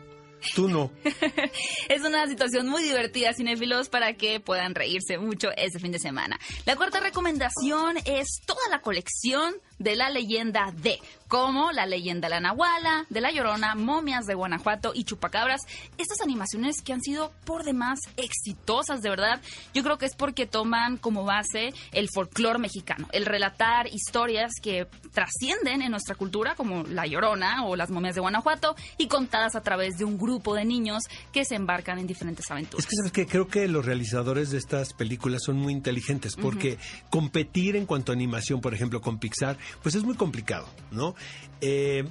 Tú 0.55 0.69
no. 0.69 0.93
Es 1.89 2.03
una 2.03 2.27
situación 2.27 2.69
muy 2.69 2.83
divertida, 2.83 3.33
cinéfilos, 3.33 3.89
para 3.89 4.13
que 4.15 4.41
puedan 4.41 4.75
reírse 4.75 5.17
mucho 5.17 5.49
este 5.57 5.79
fin 5.79 5.91
de 5.91 5.99
semana. 5.99 6.39
La 6.67 6.77
cuarta 6.77 7.01
recomendación 7.01 7.97
es 8.05 8.41
toda 8.47 8.61
la 8.71 8.81
colección 8.83 9.55
de 9.79 9.97
la 9.97 10.11
leyenda 10.11 10.73
de, 10.83 10.99
como 11.29 11.73
la 11.73 11.87
leyenda 11.87 12.29
de 12.29 12.35
la 12.35 12.41
Nahuala, 12.41 13.07
de 13.11 13.21
la 13.21 13.31
Llorona, 13.31 13.75
momias 13.75 14.27
de 14.27 14.35
Guanajuato 14.35 14.93
y 14.95 15.05
chupacabras. 15.05 15.61
Estas 15.99 16.21
animaciones 16.21 16.81
que 16.83 16.93
han 16.93 17.03
sido 17.03 17.33
por 17.45 17.65
demás 17.65 17.99
exitosas, 18.17 19.03
de 19.03 19.11
verdad. 19.11 19.41
Yo 19.75 19.83
creo 19.83 19.99
que 19.99 20.07
es 20.07 20.15
porque 20.15 20.47
toman 20.47 20.97
como 20.97 21.25
base 21.25 21.73
el 21.93 22.09
folclore 22.13 22.59
mexicano, 22.59 23.09
el 23.13 23.27
relatar 23.27 23.89
historias 23.89 24.53
que 24.63 24.87
trascienden 25.13 25.83
en 25.83 25.91
nuestra 25.91 26.15
cultura, 26.15 26.55
como 26.55 26.85
la 26.85 27.07
Llorona 27.07 27.65
o 27.65 27.77
las 27.77 27.91
momias 27.91 28.15
de 28.15 28.21
Guanajuato, 28.21 28.77
y 28.99 29.09
contadas 29.09 29.55
a 29.57 29.63
través 29.63 29.99
de 29.99 30.05
un 30.05 30.19
grupo 30.19 30.55
de 30.55 30.65
niños 30.65 31.05
que 31.33 31.45
se 31.45 31.55
embarcan 31.55 31.99
en 31.99 32.07
diferentes 32.07 32.51
aventuras. 32.51 32.85
Es 32.85 32.91
que, 32.91 32.97
¿sabes? 32.97 33.31
Creo 33.31 33.49
que 33.49 33.69
los 33.69 33.85
realizadores 33.85 34.51
de 34.51 34.59
estas 34.59 34.93
películas 34.93 35.43
son 35.45 35.57
muy 35.57 35.73
inteligentes 35.73 36.37
porque 36.37 36.79
competir 37.11 37.77
en 37.77 37.87
cuanto 37.87 38.13
a 38.13 38.15
animación, 38.15 38.61
por 38.61 38.75
ejemplo, 38.75 39.01
con 39.01 39.19
Pixar, 39.19 39.57
pues 39.83 39.95
es 39.95 40.05
muy 40.05 40.15
complicado, 40.17 40.69
¿no? 40.91 41.15
Eh, 41.61 42.05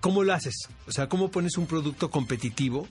¿Cómo 0.00 0.22
lo 0.22 0.32
haces? 0.32 0.54
O 0.86 0.92
sea, 0.92 1.08
¿cómo 1.08 1.30
pones 1.30 1.56
un 1.56 1.66
producto 1.66 2.10
competitivo? 2.10 2.86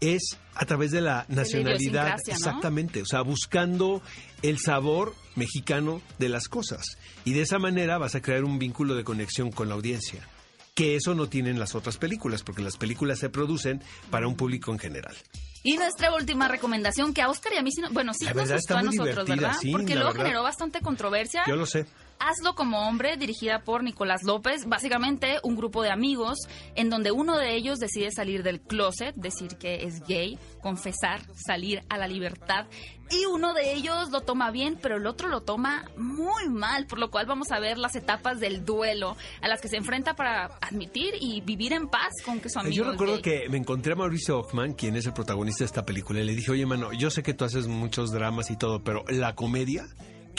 Es 0.00 0.38
a 0.54 0.66
través 0.66 0.90
de 0.90 1.00
la 1.00 1.24
nacionalidad. 1.28 2.16
Exactamente. 2.26 3.02
O 3.02 3.06
sea, 3.06 3.22
buscando 3.22 4.02
el 4.42 4.58
sabor 4.58 5.14
mexicano 5.36 6.02
de 6.18 6.28
las 6.28 6.48
cosas. 6.48 6.98
Y 7.24 7.32
de 7.32 7.42
esa 7.42 7.58
manera 7.58 7.98
vas 7.98 8.14
a 8.14 8.22
crear 8.22 8.44
un 8.44 8.58
vínculo 8.58 8.94
de 8.94 9.04
conexión 9.04 9.50
con 9.50 9.68
la 9.68 9.74
audiencia. 9.74 10.26
Que 10.74 10.96
eso 10.96 11.14
no 11.14 11.28
tienen 11.28 11.58
las 11.58 11.74
otras 11.74 11.96
películas, 11.98 12.42
porque 12.42 12.62
las 12.62 12.76
películas 12.76 13.18
se 13.18 13.28
producen 13.28 13.82
para 14.10 14.26
un 14.26 14.36
público 14.36 14.72
en 14.72 14.78
general. 14.78 15.14
Y 15.62 15.76
nuestra 15.76 16.14
última 16.14 16.48
recomendación, 16.48 17.12
que 17.12 17.20
a 17.20 17.28
Oscar 17.28 17.52
y 17.54 17.58
a 17.58 17.62
mí, 17.62 17.70
bueno, 17.92 18.14
sí 18.14 18.24
La 18.24 18.32
nos 18.32 18.50
gustó 18.50 18.78
a 18.78 18.82
nosotros, 18.82 19.28
¿verdad? 19.28 19.56
sí, 19.60 19.72
Porque 19.72 19.94
luego 19.94 20.10
verdad. 20.10 20.24
generó 20.24 20.42
bastante 20.42 20.80
controversia. 20.80 21.42
Yo 21.46 21.56
lo 21.56 21.66
sé. 21.66 21.84
Hazlo 22.22 22.54
como 22.54 22.86
hombre, 22.86 23.16
dirigida 23.16 23.60
por 23.64 23.82
Nicolás 23.82 24.22
López. 24.24 24.66
Básicamente, 24.66 25.38
un 25.42 25.56
grupo 25.56 25.82
de 25.82 25.90
amigos 25.90 26.38
en 26.74 26.90
donde 26.90 27.12
uno 27.12 27.38
de 27.38 27.54
ellos 27.54 27.78
decide 27.78 28.10
salir 28.10 28.42
del 28.42 28.60
closet, 28.60 29.14
decir 29.16 29.56
que 29.56 29.84
es 29.84 30.02
gay, 30.06 30.38
confesar, 30.62 31.22
salir 31.34 31.82
a 31.88 31.96
la 31.96 32.06
libertad. 32.06 32.66
Y 33.10 33.24
uno 33.24 33.54
de 33.54 33.72
ellos 33.72 34.10
lo 34.10 34.20
toma 34.20 34.50
bien, 34.50 34.78
pero 34.80 34.98
el 34.98 35.06
otro 35.06 35.28
lo 35.28 35.40
toma 35.40 35.84
muy 35.96 36.48
mal, 36.50 36.86
por 36.86 36.98
lo 36.98 37.10
cual 37.10 37.24
vamos 37.26 37.50
a 37.52 37.58
ver 37.58 37.78
las 37.78 37.96
etapas 37.96 38.38
del 38.38 38.66
duelo 38.66 39.16
a 39.40 39.48
las 39.48 39.62
que 39.62 39.68
se 39.68 39.78
enfrenta 39.78 40.14
para 40.14 40.58
admitir 40.60 41.14
y 41.20 41.40
vivir 41.40 41.72
en 41.72 41.88
paz 41.88 42.12
con 42.24 42.38
que 42.38 42.50
su 42.50 42.58
amigo 42.60 42.74
Yo 42.76 42.82
es 42.84 42.90
recuerdo 42.90 43.14
gay. 43.14 43.22
que 43.22 43.48
me 43.48 43.56
encontré 43.56 43.94
a 43.94 43.96
Mauricio 43.96 44.38
Hoffman, 44.38 44.74
quien 44.74 44.94
es 44.94 45.06
el 45.06 45.14
protagonista 45.14 45.60
de 45.64 45.66
esta 45.66 45.84
película, 45.86 46.20
y 46.20 46.24
le 46.24 46.34
dije, 46.36 46.52
oye, 46.52 46.66
mano, 46.66 46.92
yo 46.92 47.10
sé 47.10 47.22
que 47.22 47.32
tú 47.32 47.46
haces 47.46 47.66
muchos 47.66 48.12
dramas 48.12 48.50
y 48.50 48.56
todo, 48.56 48.84
pero 48.84 49.04
la 49.08 49.34
comedia, 49.34 49.88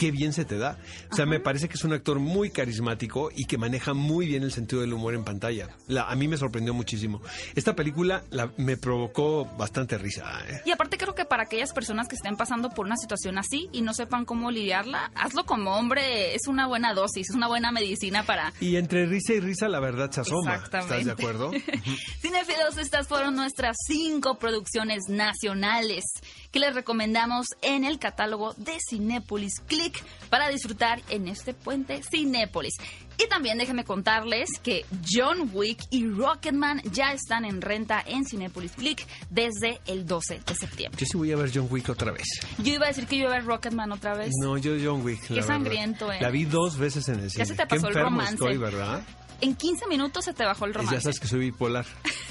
qué 0.02 0.10
bien 0.10 0.32
se 0.32 0.44
te 0.44 0.58
da. 0.58 0.78
O 1.12 1.14
sea, 1.14 1.26
me 1.26 1.38
parece 1.38 1.68
que 1.68 1.74
es 1.74 1.84
un 1.84 1.92
actor 1.92 2.18
muy 2.18 2.50
carismático 2.50 3.30
y 3.36 3.44
que 3.44 3.56
maneja 3.56 3.94
muy 3.94 4.26
bien 4.26 4.42
el 4.42 4.50
sentido 4.50 4.80
del 4.80 4.92
humor 4.92 5.14
en 5.14 5.22
pantalla. 5.22 5.68
La- 5.86 6.10
a 6.10 6.16
mí 6.16 6.26
me 6.26 6.36
sorprendió 6.36 6.74
muchísimo. 6.74 7.20
Esta 7.54 7.76
película 7.76 8.24
la- 8.30 8.50
me 8.56 8.76
provocó 8.76 9.44
bastante 9.56 9.98
risa. 9.98 10.24
¿eh? 10.48 10.60
Y 10.64 10.72
aparte 10.72 10.98
creo 10.98 11.14
que 11.14 11.24
para 11.24 11.44
aquellas 11.44 11.72
personas 11.72 12.08
que 12.08 12.16
estén 12.16 12.36
pasando 12.36 12.70
por 12.70 12.84
una 12.86 12.96
situación 12.96 13.38
así 13.38 13.68
y 13.72 13.82
no 13.82 13.94
sepan 13.94 14.24
cómo 14.24 14.50
lidiarla, 14.50 15.12
hazlo 15.14 15.44
como 15.46 15.76
hombre, 15.76 16.34
es 16.34 16.48
una 16.48 16.66
buena 16.66 16.94
dosis, 16.94 17.30
es 17.30 17.36
una 17.36 17.46
buena 17.46 17.70
medicina 17.70 18.24
para... 18.24 18.52
Y 18.60 18.74
entre 18.74 19.06
risa 19.06 19.34
y 19.34 19.40
risa, 19.40 19.68
la 19.68 19.78
verdad 19.78 20.10
se 20.10 20.22
asoma. 20.22 20.56
Exactamente. 20.56 20.96
¿Estás 20.98 21.04
de 21.06 21.12
acuerdo? 21.12 21.52
Cinefilos, 22.20 22.76
estas 22.76 23.06
fueron 23.06 23.36
nuestras 23.36 23.76
cinco 23.86 24.38
producciones 24.38 25.04
nacionales 25.08 26.02
que 26.50 26.58
les 26.58 26.74
recomendamos 26.74 27.46
en 27.62 27.84
el 27.84 28.00
catálogo 28.00 28.52
de 28.56 28.76
Cinépolis 28.90 29.60
Click 29.66 29.91
para 30.30 30.48
disfrutar 30.48 31.00
en 31.10 31.28
este 31.28 31.54
puente 31.54 32.00
Cinépolis. 32.10 32.74
Y 33.22 33.28
también 33.28 33.58
déjenme 33.58 33.84
contarles 33.84 34.48
que 34.62 34.84
John 35.08 35.50
Wick 35.52 35.80
y 35.90 36.06
Rocketman 36.08 36.80
ya 36.92 37.12
están 37.12 37.44
en 37.44 37.60
renta 37.60 38.02
en 38.06 38.24
Cinépolis 38.24 38.72
Click 38.72 39.06
desde 39.30 39.80
el 39.86 40.06
12 40.06 40.40
de 40.46 40.54
septiembre. 40.54 40.98
Yo 40.98 41.06
sí 41.06 41.16
voy 41.18 41.30
a 41.32 41.36
ver 41.36 41.50
John 41.54 41.68
Wick 41.70 41.88
otra 41.90 42.10
vez. 42.12 42.24
Yo 42.58 42.72
iba 42.74 42.86
a 42.86 42.88
decir 42.88 43.06
que 43.06 43.16
yo 43.16 43.24
iba 43.24 43.32
a 43.32 43.36
ver 43.38 43.44
Rocketman 43.44 43.92
otra 43.92 44.14
vez. 44.14 44.30
No, 44.40 44.56
yo 44.56 44.72
John 44.82 45.04
Wick. 45.04 45.22
la 45.28 45.36
verdad. 45.36 45.46
sangriento, 45.48 46.10
¿eh? 46.10 46.18
La 46.20 46.30
vi 46.30 46.44
dos 46.46 46.78
veces 46.78 47.08
en 47.08 47.20
el 47.20 47.30
cine. 47.30 47.44
Ya 47.44 47.46
se 47.46 47.54
te 47.54 47.62
Qué 47.64 47.68
pasó 47.76 47.88
el 47.88 47.92
enfermo 47.96 48.10
romance. 48.10 48.34
estoy, 48.34 48.56
¿verdad? 48.56 49.02
En 49.42 49.54
15 49.56 49.86
minutos 49.88 50.24
se 50.24 50.32
te 50.32 50.44
bajó 50.44 50.64
el 50.64 50.72
Ya 50.72 50.78
romance. 50.78 51.00
sabes 51.02 51.20
que 51.20 51.26
soy 51.28 51.40
bipolar. 51.40 51.84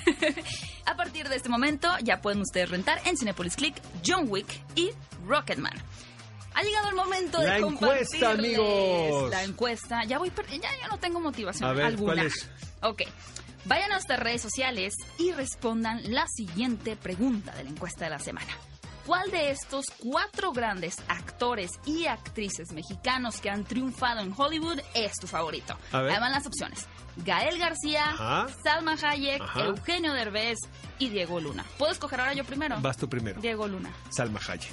A 0.86 0.96
partir 0.96 1.30
de 1.30 1.36
este 1.36 1.50
momento 1.50 1.88
ya 2.04 2.22
pueden 2.22 2.42
ustedes 2.42 2.70
rentar 2.70 3.00
en 3.06 3.18
Cinepolis 3.18 3.56
Click 3.56 3.76
John 4.06 4.26
Wick 4.30 4.48
y 4.76 4.90
Rocketman. 5.28 5.74
Ha 6.54 6.64
llegado 6.64 6.90
el 6.90 6.96
momento 6.96 7.40
de 7.40 7.48
La 7.48 7.58
encuesta, 7.58 8.20
compartirles 8.20 8.24
amigos. 8.24 9.30
La 9.32 9.44
encuesta. 9.44 10.04
Ya 10.06 10.18
voy, 10.20 10.32
ya, 10.52 10.70
ya 10.82 10.88
no 10.90 10.98
tengo 10.98 11.20
motivación 11.20 11.70
A 11.70 11.74
ver, 11.74 11.86
alguna. 11.86 12.14
¿cuál 12.14 12.28
es? 12.28 12.50
Ok. 12.82 13.02
Vayan 13.66 13.92
a 13.92 13.96
nuestras 13.96 14.20
redes 14.20 14.42
sociales 14.42 14.94
y 15.20 15.32
respondan 15.32 16.02
la 16.12 16.26
siguiente 16.28 16.96
pregunta 16.96 17.52
de 17.54 17.64
la 17.64 17.70
encuesta 17.70 18.06
de 18.06 18.10
la 18.12 18.20
semana. 18.20 18.52
¿Cuál 19.06 19.32
de 19.32 19.52
estos 19.52 19.86
cuatro 20.00 20.52
grandes 20.52 20.96
actores 21.08 21.72
y 21.86 22.06
actrices 22.06 22.72
mexicanos 22.72 23.40
que 23.42 23.50
han 23.50 23.64
triunfado 23.64 24.20
en 24.22 24.34
Hollywood 24.36 24.80
es 24.94 25.14
tu 25.20 25.28
favorito? 25.28 25.78
A 25.92 26.02
ver. 26.02 26.14
Ahí 26.14 26.20
van 26.20 26.32
las 26.32 26.46
opciones. 26.46 26.86
Gael 27.18 27.58
García, 27.58 28.10
Ajá. 28.12 28.48
Salma 28.64 28.96
Hayek, 29.02 29.42
Ajá. 29.42 29.66
Eugenio 29.66 30.14
Derbez 30.14 30.58
y 31.00 31.10
Diego 31.10 31.40
Luna. 31.40 31.66
¿Puedo 31.78 31.92
escoger 31.92 32.20
ahora 32.20 32.34
yo 32.34 32.44
primero? 32.44 32.78
Vas 32.80 32.98
tú 32.98 33.10
primero. 33.10 33.42
Diego 33.42 33.68
Luna. 33.68 33.92
Salma 34.10 34.40
Hayek. 34.48 34.72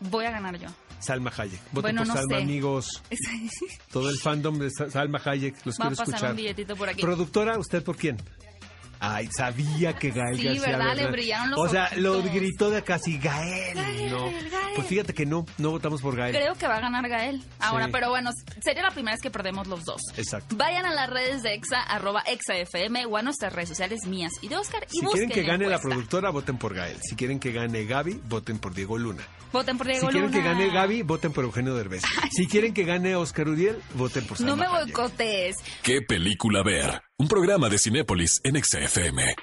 Voy 0.00 0.24
a 0.26 0.30
ganar 0.32 0.58
yo. 0.58 0.68
Salma 1.02 1.30
Hayek. 1.36 1.60
Voten 1.72 1.82
Bueno, 1.82 2.00
por 2.00 2.08
no 2.08 2.14
Salma, 2.14 2.36
sé. 2.36 2.42
amigos. 2.42 3.02
Todo 3.92 4.08
el 4.10 4.18
fandom 4.18 4.58
de 4.58 4.70
Sa- 4.70 4.90
Salma 4.90 5.20
Hayek 5.24 5.66
los 5.66 5.78
Va 5.78 5.84
a 5.84 5.88
quiero 5.88 5.96
pasar 5.96 6.08
escuchar. 6.14 6.30
un 6.30 6.36
billetito 6.36 6.76
por 6.76 6.88
aquí. 6.88 7.02
Productora, 7.02 7.58
¿usted 7.58 7.82
por 7.82 7.96
quién? 7.96 8.16
Ay, 9.04 9.28
sabía 9.36 9.94
que 9.94 10.10
Gael 10.12 10.36
Sí, 10.36 10.44
García 10.44 10.62
¿verdad? 10.78 10.94
Le 10.94 11.10
brillaron 11.10 11.50
los 11.50 11.58
O 11.58 11.68
sea, 11.68 11.90
lo 11.96 12.18
ojitos. 12.18 12.34
gritó 12.34 12.70
de 12.70 12.82
casi 12.84 13.18
Gael. 13.18 13.74
Gael, 13.74 14.10
no. 14.12 14.26
Gael. 14.26 14.50
Pues 14.76 14.86
fíjate 14.86 15.12
que 15.12 15.26
no, 15.26 15.44
no 15.58 15.70
votamos 15.72 16.00
por 16.00 16.14
Gael. 16.14 16.32
Creo 16.36 16.54
que 16.54 16.68
va 16.68 16.76
a 16.76 16.80
ganar 16.80 17.08
Gael. 17.08 17.42
Ahora, 17.58 17.86
Sí. 17.86 17.90
pero 17.92 18.10
bueno, 18.10 18.30
sería 18.62 18.82
la 18.84 18.92
primera 18.92 19.14
vez 19.16 19.20
que 19.20 19.30
perdemos 19.32 19.66
los 19.66 19.84
dos. 19.84 20.00
Exacto. 20.16 20.54
Vayan 20.56 20.86
a 20.86 20.94
las 20.94 21.10
redes 21.10 21.42
de 21.42 21.52
EXA, 21.54 21.82
arroba 21.82 22.22
EXAFM 22.26 23.06
o 23.06 23.16
a 23.16 23.22
nuestras 23.22 23.52
redes 23.52 23.70
sociales 23.70 24.06
mías 24.06 24.32
y 24.40 24.46
de 24.46 24.56
Oscar 24.56 24.86
y 24.92 25.00
Si 25.00 25.06
quieren 25.06 25.30
que 25.30 25.42
gane 25.42 25.66
la 25.68 25.80
productora, 25.80 26.30
voten 26.30 26.56
por 26.58 26.72
Gael. 26.72 26.96
Si 27.02 27.16
quieren 27.16 27.40
que 27.40 27.50
gane 27.50 27.84
Gaby, 27.84 28.20
voten 28.28 28.58
por 28.60 28.72
Diego 28.72 28.98
Luna. 28.98 29.22
Voten 29.52 29.76
por 29.76 29.86
Diego 29.88 30.06
si 30.06 30.12
quieren 30.12 30.30
Luna. 30.30 30.42
que 30.42 30.48
gane 30.48 30.70
Gaby, 30.72 31.02
voten 31.02 31.32
por 31.32 31.42
Eugenio 31.44 31.74
Derbez. 31.74 32.02
Si 32.30 32.46
quieren 32.46 32.72
que 32.72 32.84
gane 32.84 33.16
Oscar 33.16 33.48
Uriel, 33.48 33.82
voten 33.94 34.24
por 34.26 34.38
Salma 34.38 34.52
No 34.52 34.56
me 34.56 34.66
Hayek. 34.66 34.94
boicotes. 34.96 35.56
¿Qué 35.82 36.00
película 36.00 36.62
ver? 36.62 37.02
Un 37.22 37.28
programa 37.28 37.68
de 37.68 37.78
Cinépolis 37.78 38.40
en 38.42 38.60
XFM. 38.60 39.36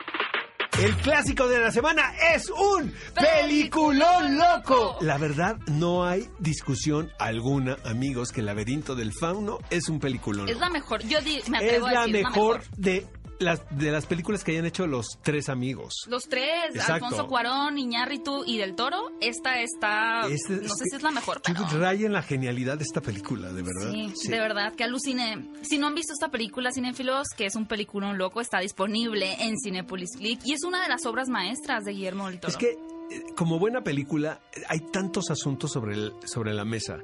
El 0.81 0.95
clásico 0.97 1.47
de 1.47 1.59
la 1.59 1.71
semana 1.71 2.11
es 2.35 2.49
un 2.49 2.93
peliculón 3.15 4.37
loco. 4.37 4.97
La 4.99 5.17
verdad, 5.17 5.55
no 5.67 6.03
hay 6.05 6.27
discusión 6.39 7.09
alguna, 7.19 7.77
amigos, 7.85 8.33
que 8.33 8.41
el 8.41 8.47
laberinto 8.47 8.95
del 8.95 9.13
fauno 9.13 9.59
es 9.69 9.87
un 9.87 10.01
peliculón 10.01 10.49
Es 10.49 10.55
loco. 10.55 10.65
la 10.65 10.71
mejor. 10.71 11.03
Yo 11.03 11.21
di- 11.21 11.41
me 11.47 11.59
Es 11.59 11.63
atrevo 11.63 11.85
a 11.87 11.91
la 11.93 11.99
decir, 12.07 12.15
mejor 12.25 12.63
de 12.75 13.07
las, 13.39 13.61
de 13.71 13.91
las 13.91 14.05
películas 14.05 14.43
que 14.43 14.51
hayan 14.51 14.65
hecho 14.65 14.85
los 14.87 15.17
tres 15.23 15.49
amigos. 15.49 15.93
Los 16.07 16.23
tres, 16.23 16.49
Exacto. 16.75 16.93
Alfonso 17.05 17.27
Cuarón, 17.27 17.77
Iñárritu 17.77 18.43
y 18.45 18.57
Del 18.57 18.75
Toro, 18.75 19.11
esta 19.21 19.61
está, 19.61 20.27
Este- 20.29 20.57
no 20.67 20.75
sé 20.75 20.83
si 20.89 20.95
es 20.97 21.01
la 21.03 21.11
mejor, 21.11 21.41
pero... 21.43 21.65
raya 21.79 22.05
en 22.05 22.13
la 22.13 22.21
genialidad 22.21 22.77
de 22.77 22.83
esta 22.83 23.01
película, 23.01 23.51
de 23.51 23.61
verdad. 23.63 23.91
Sí, 24.15 24.27
de 24.29 24.39
verdad, 24.39 24.73
que 24.75 24.83
alucine. 24.83 25.49
Si 25.61 25.77
no 25.77 25.87
han 25.87 25.95
visto 25.95 26.13
esta 26.13 26.29
película, 26.29 26.71
Cinéfilos, 26.71 27.27
que 27.35 27.45
es 27.45 27.55
un 27.55 27.65
peliculón 27.65 28.17
loco, 28.17 28.41
está 28.41 28.59
disponible 28.59 29.35
en 29.43 29.57
Cinepolis 29.57 30.17
Click 30.17 30.41
y 30.45 30.53
es 30.53 30.63
una 30.63 30.81
de 30.83 30.89
las 30.89 31.05
obras 31.05 31.29
maestras 31.29 31.83
de 31.85 31.93
Guillermo 31.93 32.27
del 32.29 32.39
Toro. 32.39 32.51
Es 32.51 32.57
que, 32.57 32.71
eh, 32.71 33.23
como 33.35 33.57
buena 33.57 33.81
película, 33.81 34.39
hay 34.67 34.79
tantos 34.91 35.29
asuntos 35.31 35.71
sobre, 35.71 35.95
el- 35.95 36.13
sobre 36.25 36.53
la 36.53 36.65
mesa. 36.65 36.97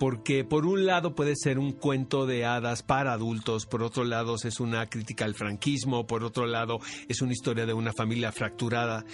Porque 0.00 0.44
por 0.44 0.64
un 0.64 0.86
lado 0.86 1.14
puede 1.14 1.36
ser 1.36 1.58
un 1.58 1.72
cuento 1.72 2.24
de 2.24 2.46
hadas 2.46 2.82
para 2.82 3.12
adultos, 3.12 3.66
por 3.66 3.82
otro 3.82 4.02
lado 4.02 4.34
es 4.42 4.58
una 4.58 4.86
crítica 4.86 5.26
al 5.26 5.34
franquismo, 5.34 6.06
por 6.06 6.24
otro 6.24 6.46
lado 6.46 6.78
es 7.06 7.20
una 7.20 7.32
historia 7.32 7.66
de 7.66 7.74
una 7.74 7.92
familia 7.92 8.32
fracturada. 8.32 9.04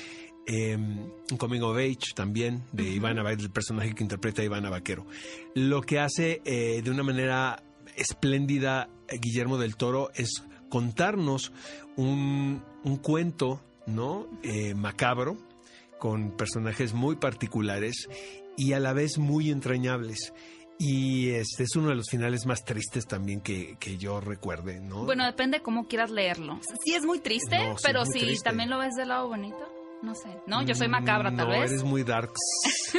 eh, 0.46 0.76
un 0.76 1.36
coming 1.38 1.60
of 1.62 1.76
age 1.76 2.14
también 2.14 2.62
de 2.70 2.84
Ivana, 2.84 3.24
del 3.34 3.50
personaje 3.50 3.96
que 3.96 4.04
interpreta 4.04 4.42
a 4.42 4.44
Ivana 4.44 4.70
Vaquero. 4.70 5.04
Lo 5.54 5.82
que 5.82 5.98
hace 5.98 6.40
eh, 6.44 6.80
de 6.82 6.90
una 6.92 7.02
manera 7.02 7.64
espléndida 7.96 8.88
eh, 9.08 9.18
Guillermo 9.20 9.58
del 9.58 9.74
Toro 9.74 10.10
es 10.14 10.44
contarnos 10.68 11.52
un, 11.96 12.62
un 12.84 12.96
cuento, 12.98 13.60
¿no? 13.86 14.28
Eh, 14.44 14.76
macabro, 14.76 15.36
con 15.98 16.36
personajes 16.36 16.94
muy 16.94 17.16
particulares 17.16 18.08
y 18.56 18.72
a 18.72 18.78
la 18.78 18.92
vez 18.92 19.18
muy 19.18 19.50
entrañables. 19.50 20.32
Y 20.78 21.30
este 21.30 21.62
es 21.62 21.74
uno 21.74 21.88
de 21.88 21.94
los 21.94 22.08
finales 22.10 22.44
más 22.44 22.62
tristes 22.64 23.06
también 23.06 23.40
que, 23.40 23.76
que 23.80 23.96
yo 23.96 24.20
recuerde, 24.20 24.78
¿no? 24.80 25.04
Bueno, 25.04 25.24
depende 25.24 25.60
cómo 25.60 25.86
quieras 25.88 26.10
leerlo. 26.10 26.60
Sí 26.84 26.94
es 26.94 27.04
muy 27.04 27.18
triste, 27.20 27.58
No, 27.58 27.78
sí 27.78 27.84
pero 27.86 28.04
muy 28.04 28.12
si 28.12 28.20
triste. 28.20 28.44
también 28.44 28.68
lo 28.68 28.78
ves 28.78 28.94
del 28.94 29.08
lado 29.08 29.26
bonito, 29.28 29.56
no 30.02 30.14
sé. 30.14 30.40
No, 30.46 30.62
yo 30.62 30.74
soy 30.74 30.88
macabra 30.88 31.34
tal 31.34 31.48
no, 31.48 31.52
vez. 31.52 31.70
eres 31.70 31.82
muy 31.84 32.02
darks. 32.04 32.40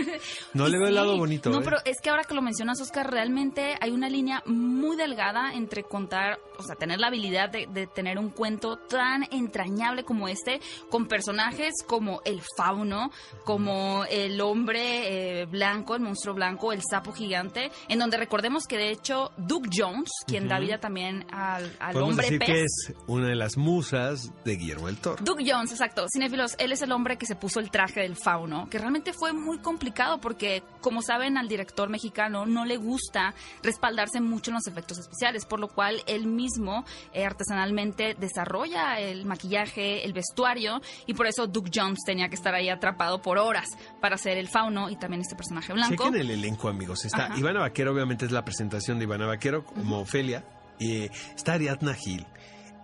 No 0.53 0.67
le 0.67 0.77
veo 0.77 0.87
el 0.87 0.95
lado 0.95 1.17
bonito. 1.17 1.49
No, 1.49 1.59
¿eh? 1.59 1.61
pero 1.63 1.77
es 1.85 1.99
que 2.01 2.09
ahora 2.09 2.23
que 2.23 2.35
lo 2.35 2.41
mencionas, 2.41 2.79
Oscar, 2.81 3.09
realmente 3.09 3.75
hay 3.79 3.91
una 3.91 4.09
línea 4.09 4.43
muy 4.45 4.95
delgada 4.95 5.53
entre 5.53 5.83
contar, 5.83 6.39
o 6.57 6.63
sea, 6.63 6.75
tener 6.75 6.99
la 6.99 7.07
habilidad 7.07 7.49
de, 7.49 7.67
de 7.67 7.87
tener 7.87 8.17
un 8.19 8.29
cuento 8.29 8.77
tan 8.77 9.25
entrañable 9.31 10.03
como 10.03 10.27
este, 10.27 10.59
con 10.89 11.07
personajes 11.07 11.73
como 11.85 12.21
el 12.25 12.41
fauno, 12.57 13.11
como 13.43 14.03
el 14.09 14.39
hombre 14.41 15.41
eh, 15.41 15.45
blanco, 15.45 15.95
el 15.95 16.01
monstruo 16.01 16.35
blanco, 16.35 16.71
el 16.73 16.81
sapo 16.87 17.11
gigante, 17.13 17.71
en 17.87 17.99
donde 17.99 18.17
recordemos 18.17 18.65
que 18.67 18.77
de 18.77 18.91
hecho 18.91 19.31
Duke 19.37 19.69
Jones, 19.73 20.09
quien 20.27 20.47
da 20.47 20.59
vida 20.59 20.79
también 20.79 21.25
al, 21.31 21.71
al 21.79 21.93
Podemos 21.93 22.11
hombre 22.11 22.25
decir 22.25 22.39
pez. 22.39 22.47
que 22.47 22.61
es 22.63 22.93
una 23.07 23.27
de 23.29 23.35
las 23.35 23.57
musas 23.57 24.31
de 24.43 24.55
Guillermo 24.55 24.87
del 24.87 24.97
Toro. 24.97 25.23
Duke 25.23 25.43
Jones, 25.47 25.71
exacto. 25.71 26.05
Cinéfilos, 26.13 26.55
él 26.59 26.71
es 26.71 26.81
el 26.81 26.86
hombre 26.91 27.17
que 27.17 27.25
se 27.25 27.35
puso 27.35 27.59
el 27.59 27.71
traje 27.71 28.01
del 28.01 28.15
fauno, 28.15 28.69
que 28.69 28.77
realmente 28.77 29.13
fue 29.13 29.33
muy 29.33 29.59
complicado 29.59 30.19
porque, 30.19 30.63
como 30.81 31.01
saben, 31.01 31.37
al 31.37 31.47
director 31.47 31.89
mexicano 31.89 32.45
no 32.45 32.65
le 32.65 32.77
gusta 32.77 33.33
respaldarse 33.63 34.21
mucho 34.21 34.51
en 34.51 34.55
los 34.55 34.67
efectos 34.67 34.97
especiales, 34.97 35.45
por 35.45 35.59
lo 35.59 35.67
cual 35.67 36.01
él 36.07 36.27
mismo 36.27 36.85
eh, 37.13 37.25
artesanalmente 37.25 38.15
desarrolla 38.19 38.99
el 38.99 39.25
maquillaje, 39.25 40.05
el 40.05 40.13
vestuario, 40.13 40.81
y 41.05 41.13
por 41.13 41.27
eso 41.27 41.47
Duke 41.47 41.71
Jones 41.73 41.99
tenía 42.05 42.29
que 42.29 42.35
estar 42.35 42.53
ahí 42.53 42.69
atrapado 42.69 43.21
por 43.21 43.37
horas 43.37 43.67
para 44.01 44.15
hacer 44.15 44.37
el 44.37 44.47
fauno 44.47 44.89
y 44.89 44.95
también 44.95 45.21
este 45.21 45.35
personaje 45.35 45.73
blanco. 45.73 46.03
Chequen 46.03 46.15
el 46.15 46.31
elenco, 46.31 46.69
amigos. 46.69 47.05
Está 47.05 47.25
Ajá. 47.25 47.37
Ivana 47.39 47.61
Vaquero, 47.61 47.91
obviamente 47.93 48.25
es 48.25 48.31
la 48.31 48.43
presentación 48.43 48.97
de 48.97 49.05
Ivana 49.05 49.25
Vaquero 49.25 49.65
como 49.65 49.99
Ofelia. 49.99 50.43
Eh, 50.79 51.09
está 51.35 51.53
Ariadna 51.53 51.93
Gil. 51.93 52.25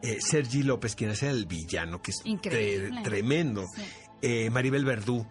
Eh, 0.04 0.20
Sergi 0.20 0.62
López, 0.63 0.96
quien 0.96 1.10
hace 1.12 1.30
el 1.30 1.46
villano, 1.46 2.02
que 2.02 2.12
es 2.12 2.22
tre- 2.24 3.04
tremendo. 3.04 3.66
Sí. 3.76 3.82
Eh, 4.22 4.50
Maribel 4.52 4.86
Verdú. 4.86 5.26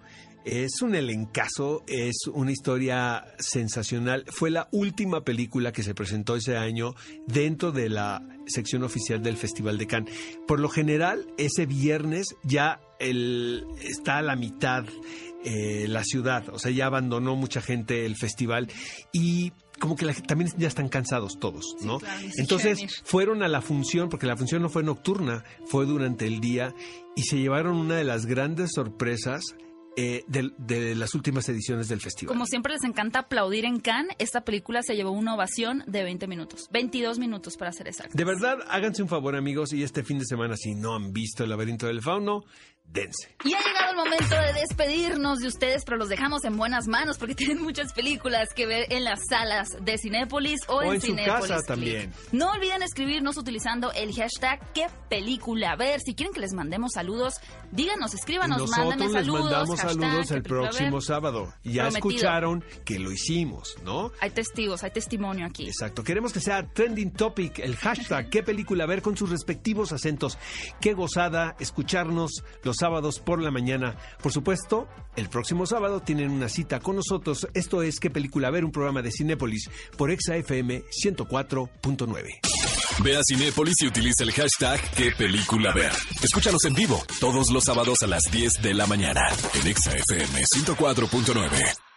Es 0.44 0.82
un 0.82 0.96
elencazo, 0.96 1.84
es 1.86 2.26
una 2.32 2.50
historia 2.50 3.24
sensacional. 3.38 4.24
Fue 4.26 4.50
la 4.50 4.68
última 4.72 5.22
película 5.22 5.70
que 5.72 5.84
se 5.84 5.94
presentó 5.94 6.34
ese 6.34 6.56
año 6.56 6.96
dentro 7.28 7.70
de 7.70 7.88
la 7.88 8.26
sección 8.48 8.82
oficial 8.82 9.22
del 9.22 9.36
Festival 9.36 9.78
de 9.78 9.86
Cannes. 9.86 10.12
Por 10.48 10.58
lo 10.58 10.68
general, 10.68 11.26
ese 11.38 11.64
viernes 11.66 12.34
ya 12.42 12.80
el, 12.98 13.64
está 13.82 14.18
a 14.18 14.22
la 14.22 14.34
mitad 14.34 14.84
eh, 15.44 15.86
la 15.88 16.02
ciudad, 16.04 16.48
o 16.50 16.58
sea, 16.58 16.70
ya 16.72 16.86
abandonó 16.86 17.34
mucha 17.36 17.60
gente 17.60 18.04
el 18.06 18.16
festival 18.16 18.68
y 19.12 19.52
como 19.82 19.96
que 19.96 20.04
la- 20.06 20.14
también 20.14 20.48
ya 20.56 20.68
están 20.68 20.88
cansados 20.88 21.40
todos, 21.40 21.74
¿no? 21.82 21.98
claro, 21.98 22.20
Entonces 22.38 23.02
fueron 23.04 23.42
a 23.42 23.48
la 23.48 23.60
función, 23.60 24.08
porque 24.08 24.26
la 24.28 24.36
función 24.36 24.62
no 24.62 24.68
fue 24.68 24.84
nocturna, 24.84 25.42
fue 25.66 25.84
durante 25.86 26.24
el 26.26 26.40
día 26.40 26.72
y 27.16 27.24
se 27.24 27.36
llevaron 27.38 27.76
una 27.76 27.96
de 27.96 28.04
las 28.04 28.24
grandes 28.26 28.70
sorpresas 28.74 29.42
eh, 29.96 30.22
de, 30.28 30.50
de 30.56 30.94
las 30.94 31.14
últimas 31.14 31.46
ediciones 31.50 31.88
del 31.88 32.00
festival. 32.00 32.32
Como 32.32 32.46
siempre 32.46 32.72
les 32.72 32.84
encanta 32.84 33.18
aplaudir 33.18 33.64
en 33.66 33.78
Cannes, 33.80 34.14
esta 34.18 34.42
película 34.42 34.82
se 34.82 34.94
llevó 34.94 35.10
una 35.10 35.34
ovación 35.34 35.82
de 35.86 36.02
20 36.04 36.28
minutos, 36.28 36.68
22 36.72 37.18
minutos 37.18 37.56
para 37.58 37.72
ser 37.72 37.88
exacto. 37.88 38.16
De 38.16 38.24
verdad, 38.24 38.56
háganse 38.68 39.02
un 39.02 39.08
favor, 39.08 39.36
amigos, 39.36 39.72
y 39.74 39.82
este 39.82 40.02
fin 40.04 40.18
de 40.18 40.24
semana, 40.24 40.56
si 40.56 40.74
no 40.74 40.94
han 40.94 41.12
visto 41.12 41.44
El 41.44 41.50
laberinto 41.50 41.88
del 41.88 42.00
fauno, 42.00 42.44
dense. 42.84 43.34
Y 43.44 43.54
ha 43.54 43.58
llegado 43.62 43.90
el 43.92 43.96
momento 43.96 44.34
de 44.36 44.52
despedirnos 44.60 45.38
de 45.38 45.48
ustedes, 45.48 45.82
pero 45.84 45.96
los 45.96 46.08
dejamos 46.10 46.44
en 46.44 46.56
buenas 46.58 46.86
manos 46.88 47.16
porque 47.18 47.34
tienen 47.36 47.62
muchas 47.62 47.92
películas 47.94 48.50
que 48.54 48.66
ver 48.66 48.86
en 48.92 49.04
las 49.04 49.20
salas 49.28 49.68
de 49.80 49.96
Cinépolis 49.98 50.60
o, 50.68 50.76
O 50.76 50.82
en, 50.82 50.94
en 50.94 51.00
su 51.00 51.06
Cinépolis 51.06 51.40
casa 51.40 51.54
Click. 51.56 51.66
también. 51.66 52.12
No 52.32 52.50
olviden 52.52 52.82
escribirnos 52.82 53.36
utilizando 53.38 53.92
el 53.92 54.12
hashtag 54.14 54.60
qué 54.74 54.86
película 55.08 55.74
ver. 55.76 56.00
Si 56.00 56.14
quieren 56.14 56.34
que 56.34 56.40
les 56.40 56.52
mandemos 56.52 56.92
saludos, 56.92 57.34
díganos, 57.70 58.12
escríbanos, 58.14 58.58
nosotros 58.58 58.86
mándenme 58.88 59.04
les 59.12 59.24
saludos. 59.26 59.42
mandamos 59.44 59.80
hashtag, 59.80 60.00
saludos 60.02 60.30
el 60.30 60.42
próximo 60.42 61.00
sábado. 61.00 61.54
Ya 61.64 61.84
Prometido. 61.84 62.10
escucharon 62.10 62.64
que 62.84 62.98
lo 62.98 63.10
hicimos, 63.10 63.74
¿no? 63.84 64.12
Hay 64.20 64.30
testigos, 64.30 64.82
hay 64.84 64.90
testimonio 64.90 65.46
aquí. 65.46 65.66
Exacto. 65.66 66.04
Queremos 66.04 66.32
que 66.34 66.40
sea 66.40 66.66
trending 66.72 67.12
topic 67.12 67.58
el 67.60 67.74
hashtag 67.76 68.28
qué 68.28 68.42
película 68.42 68.84
ver 68.86 69.00
con 69.00 69.16
sus 69.16 69.30
respectivos 69.30 69.92
acentos. 69.92 70.36
Qué 70.80 70.92
gozada 70.92 71.56
escucharnos 71.58 72.42
los 72.62 72.71
sábados 72.78 73.20
por 73.20 73.42
la 73.42 73.50
mañana. 73.50 73.96
Por 74.22 74.32
supuesto, 74.32 74.88
el 75.16 75.28
próximo 75.28 75.66
sábado 75.66 76.00
tienen 76.00 76.30
una 76.30 76.48
cita 76.48 76.80
con 76.80 76.96
nosotros. 76.96 77.46
Esto 77.54 77.82
es 77.82 78.00
qué 78.00 78.10
película 78.10 78.50
ver, 78.50 78.64
un 78.64 78.72
programa 78.72 79.02
de 79.02 79.10
Cinépolis 79.10 79.70
por 79.96 80.10
Exa 80.10 80.36
FM 80.36 80.84
104.9. 81.04 82.40
Ve 83.02 83.16
a 83.16 83.20
Cinépolis 83.22 83.76
y 83.80 83.86
utiliza 83.86 84.22
el 84.22 84.32
hashtag 84.32 84.80
qué 84.96 85.12
película 85.12 85.72
ver. 85.72 85.92
Escúchanos 86.22 86.64
en 86.64 86.74
vivo 86.74 87.02
todos 87.20 87.50
los 87.50 87.64
sábados 87.64 88.02
a 88.02 88.06
las 88.06 88.22
10 88.30 88.62
de 88.62 88.74
la 88.74 88.86
mañana 88.86 89.22
en 89.54 89.66
ExaFM 89.66 90.44
104.9. 90.44 91.91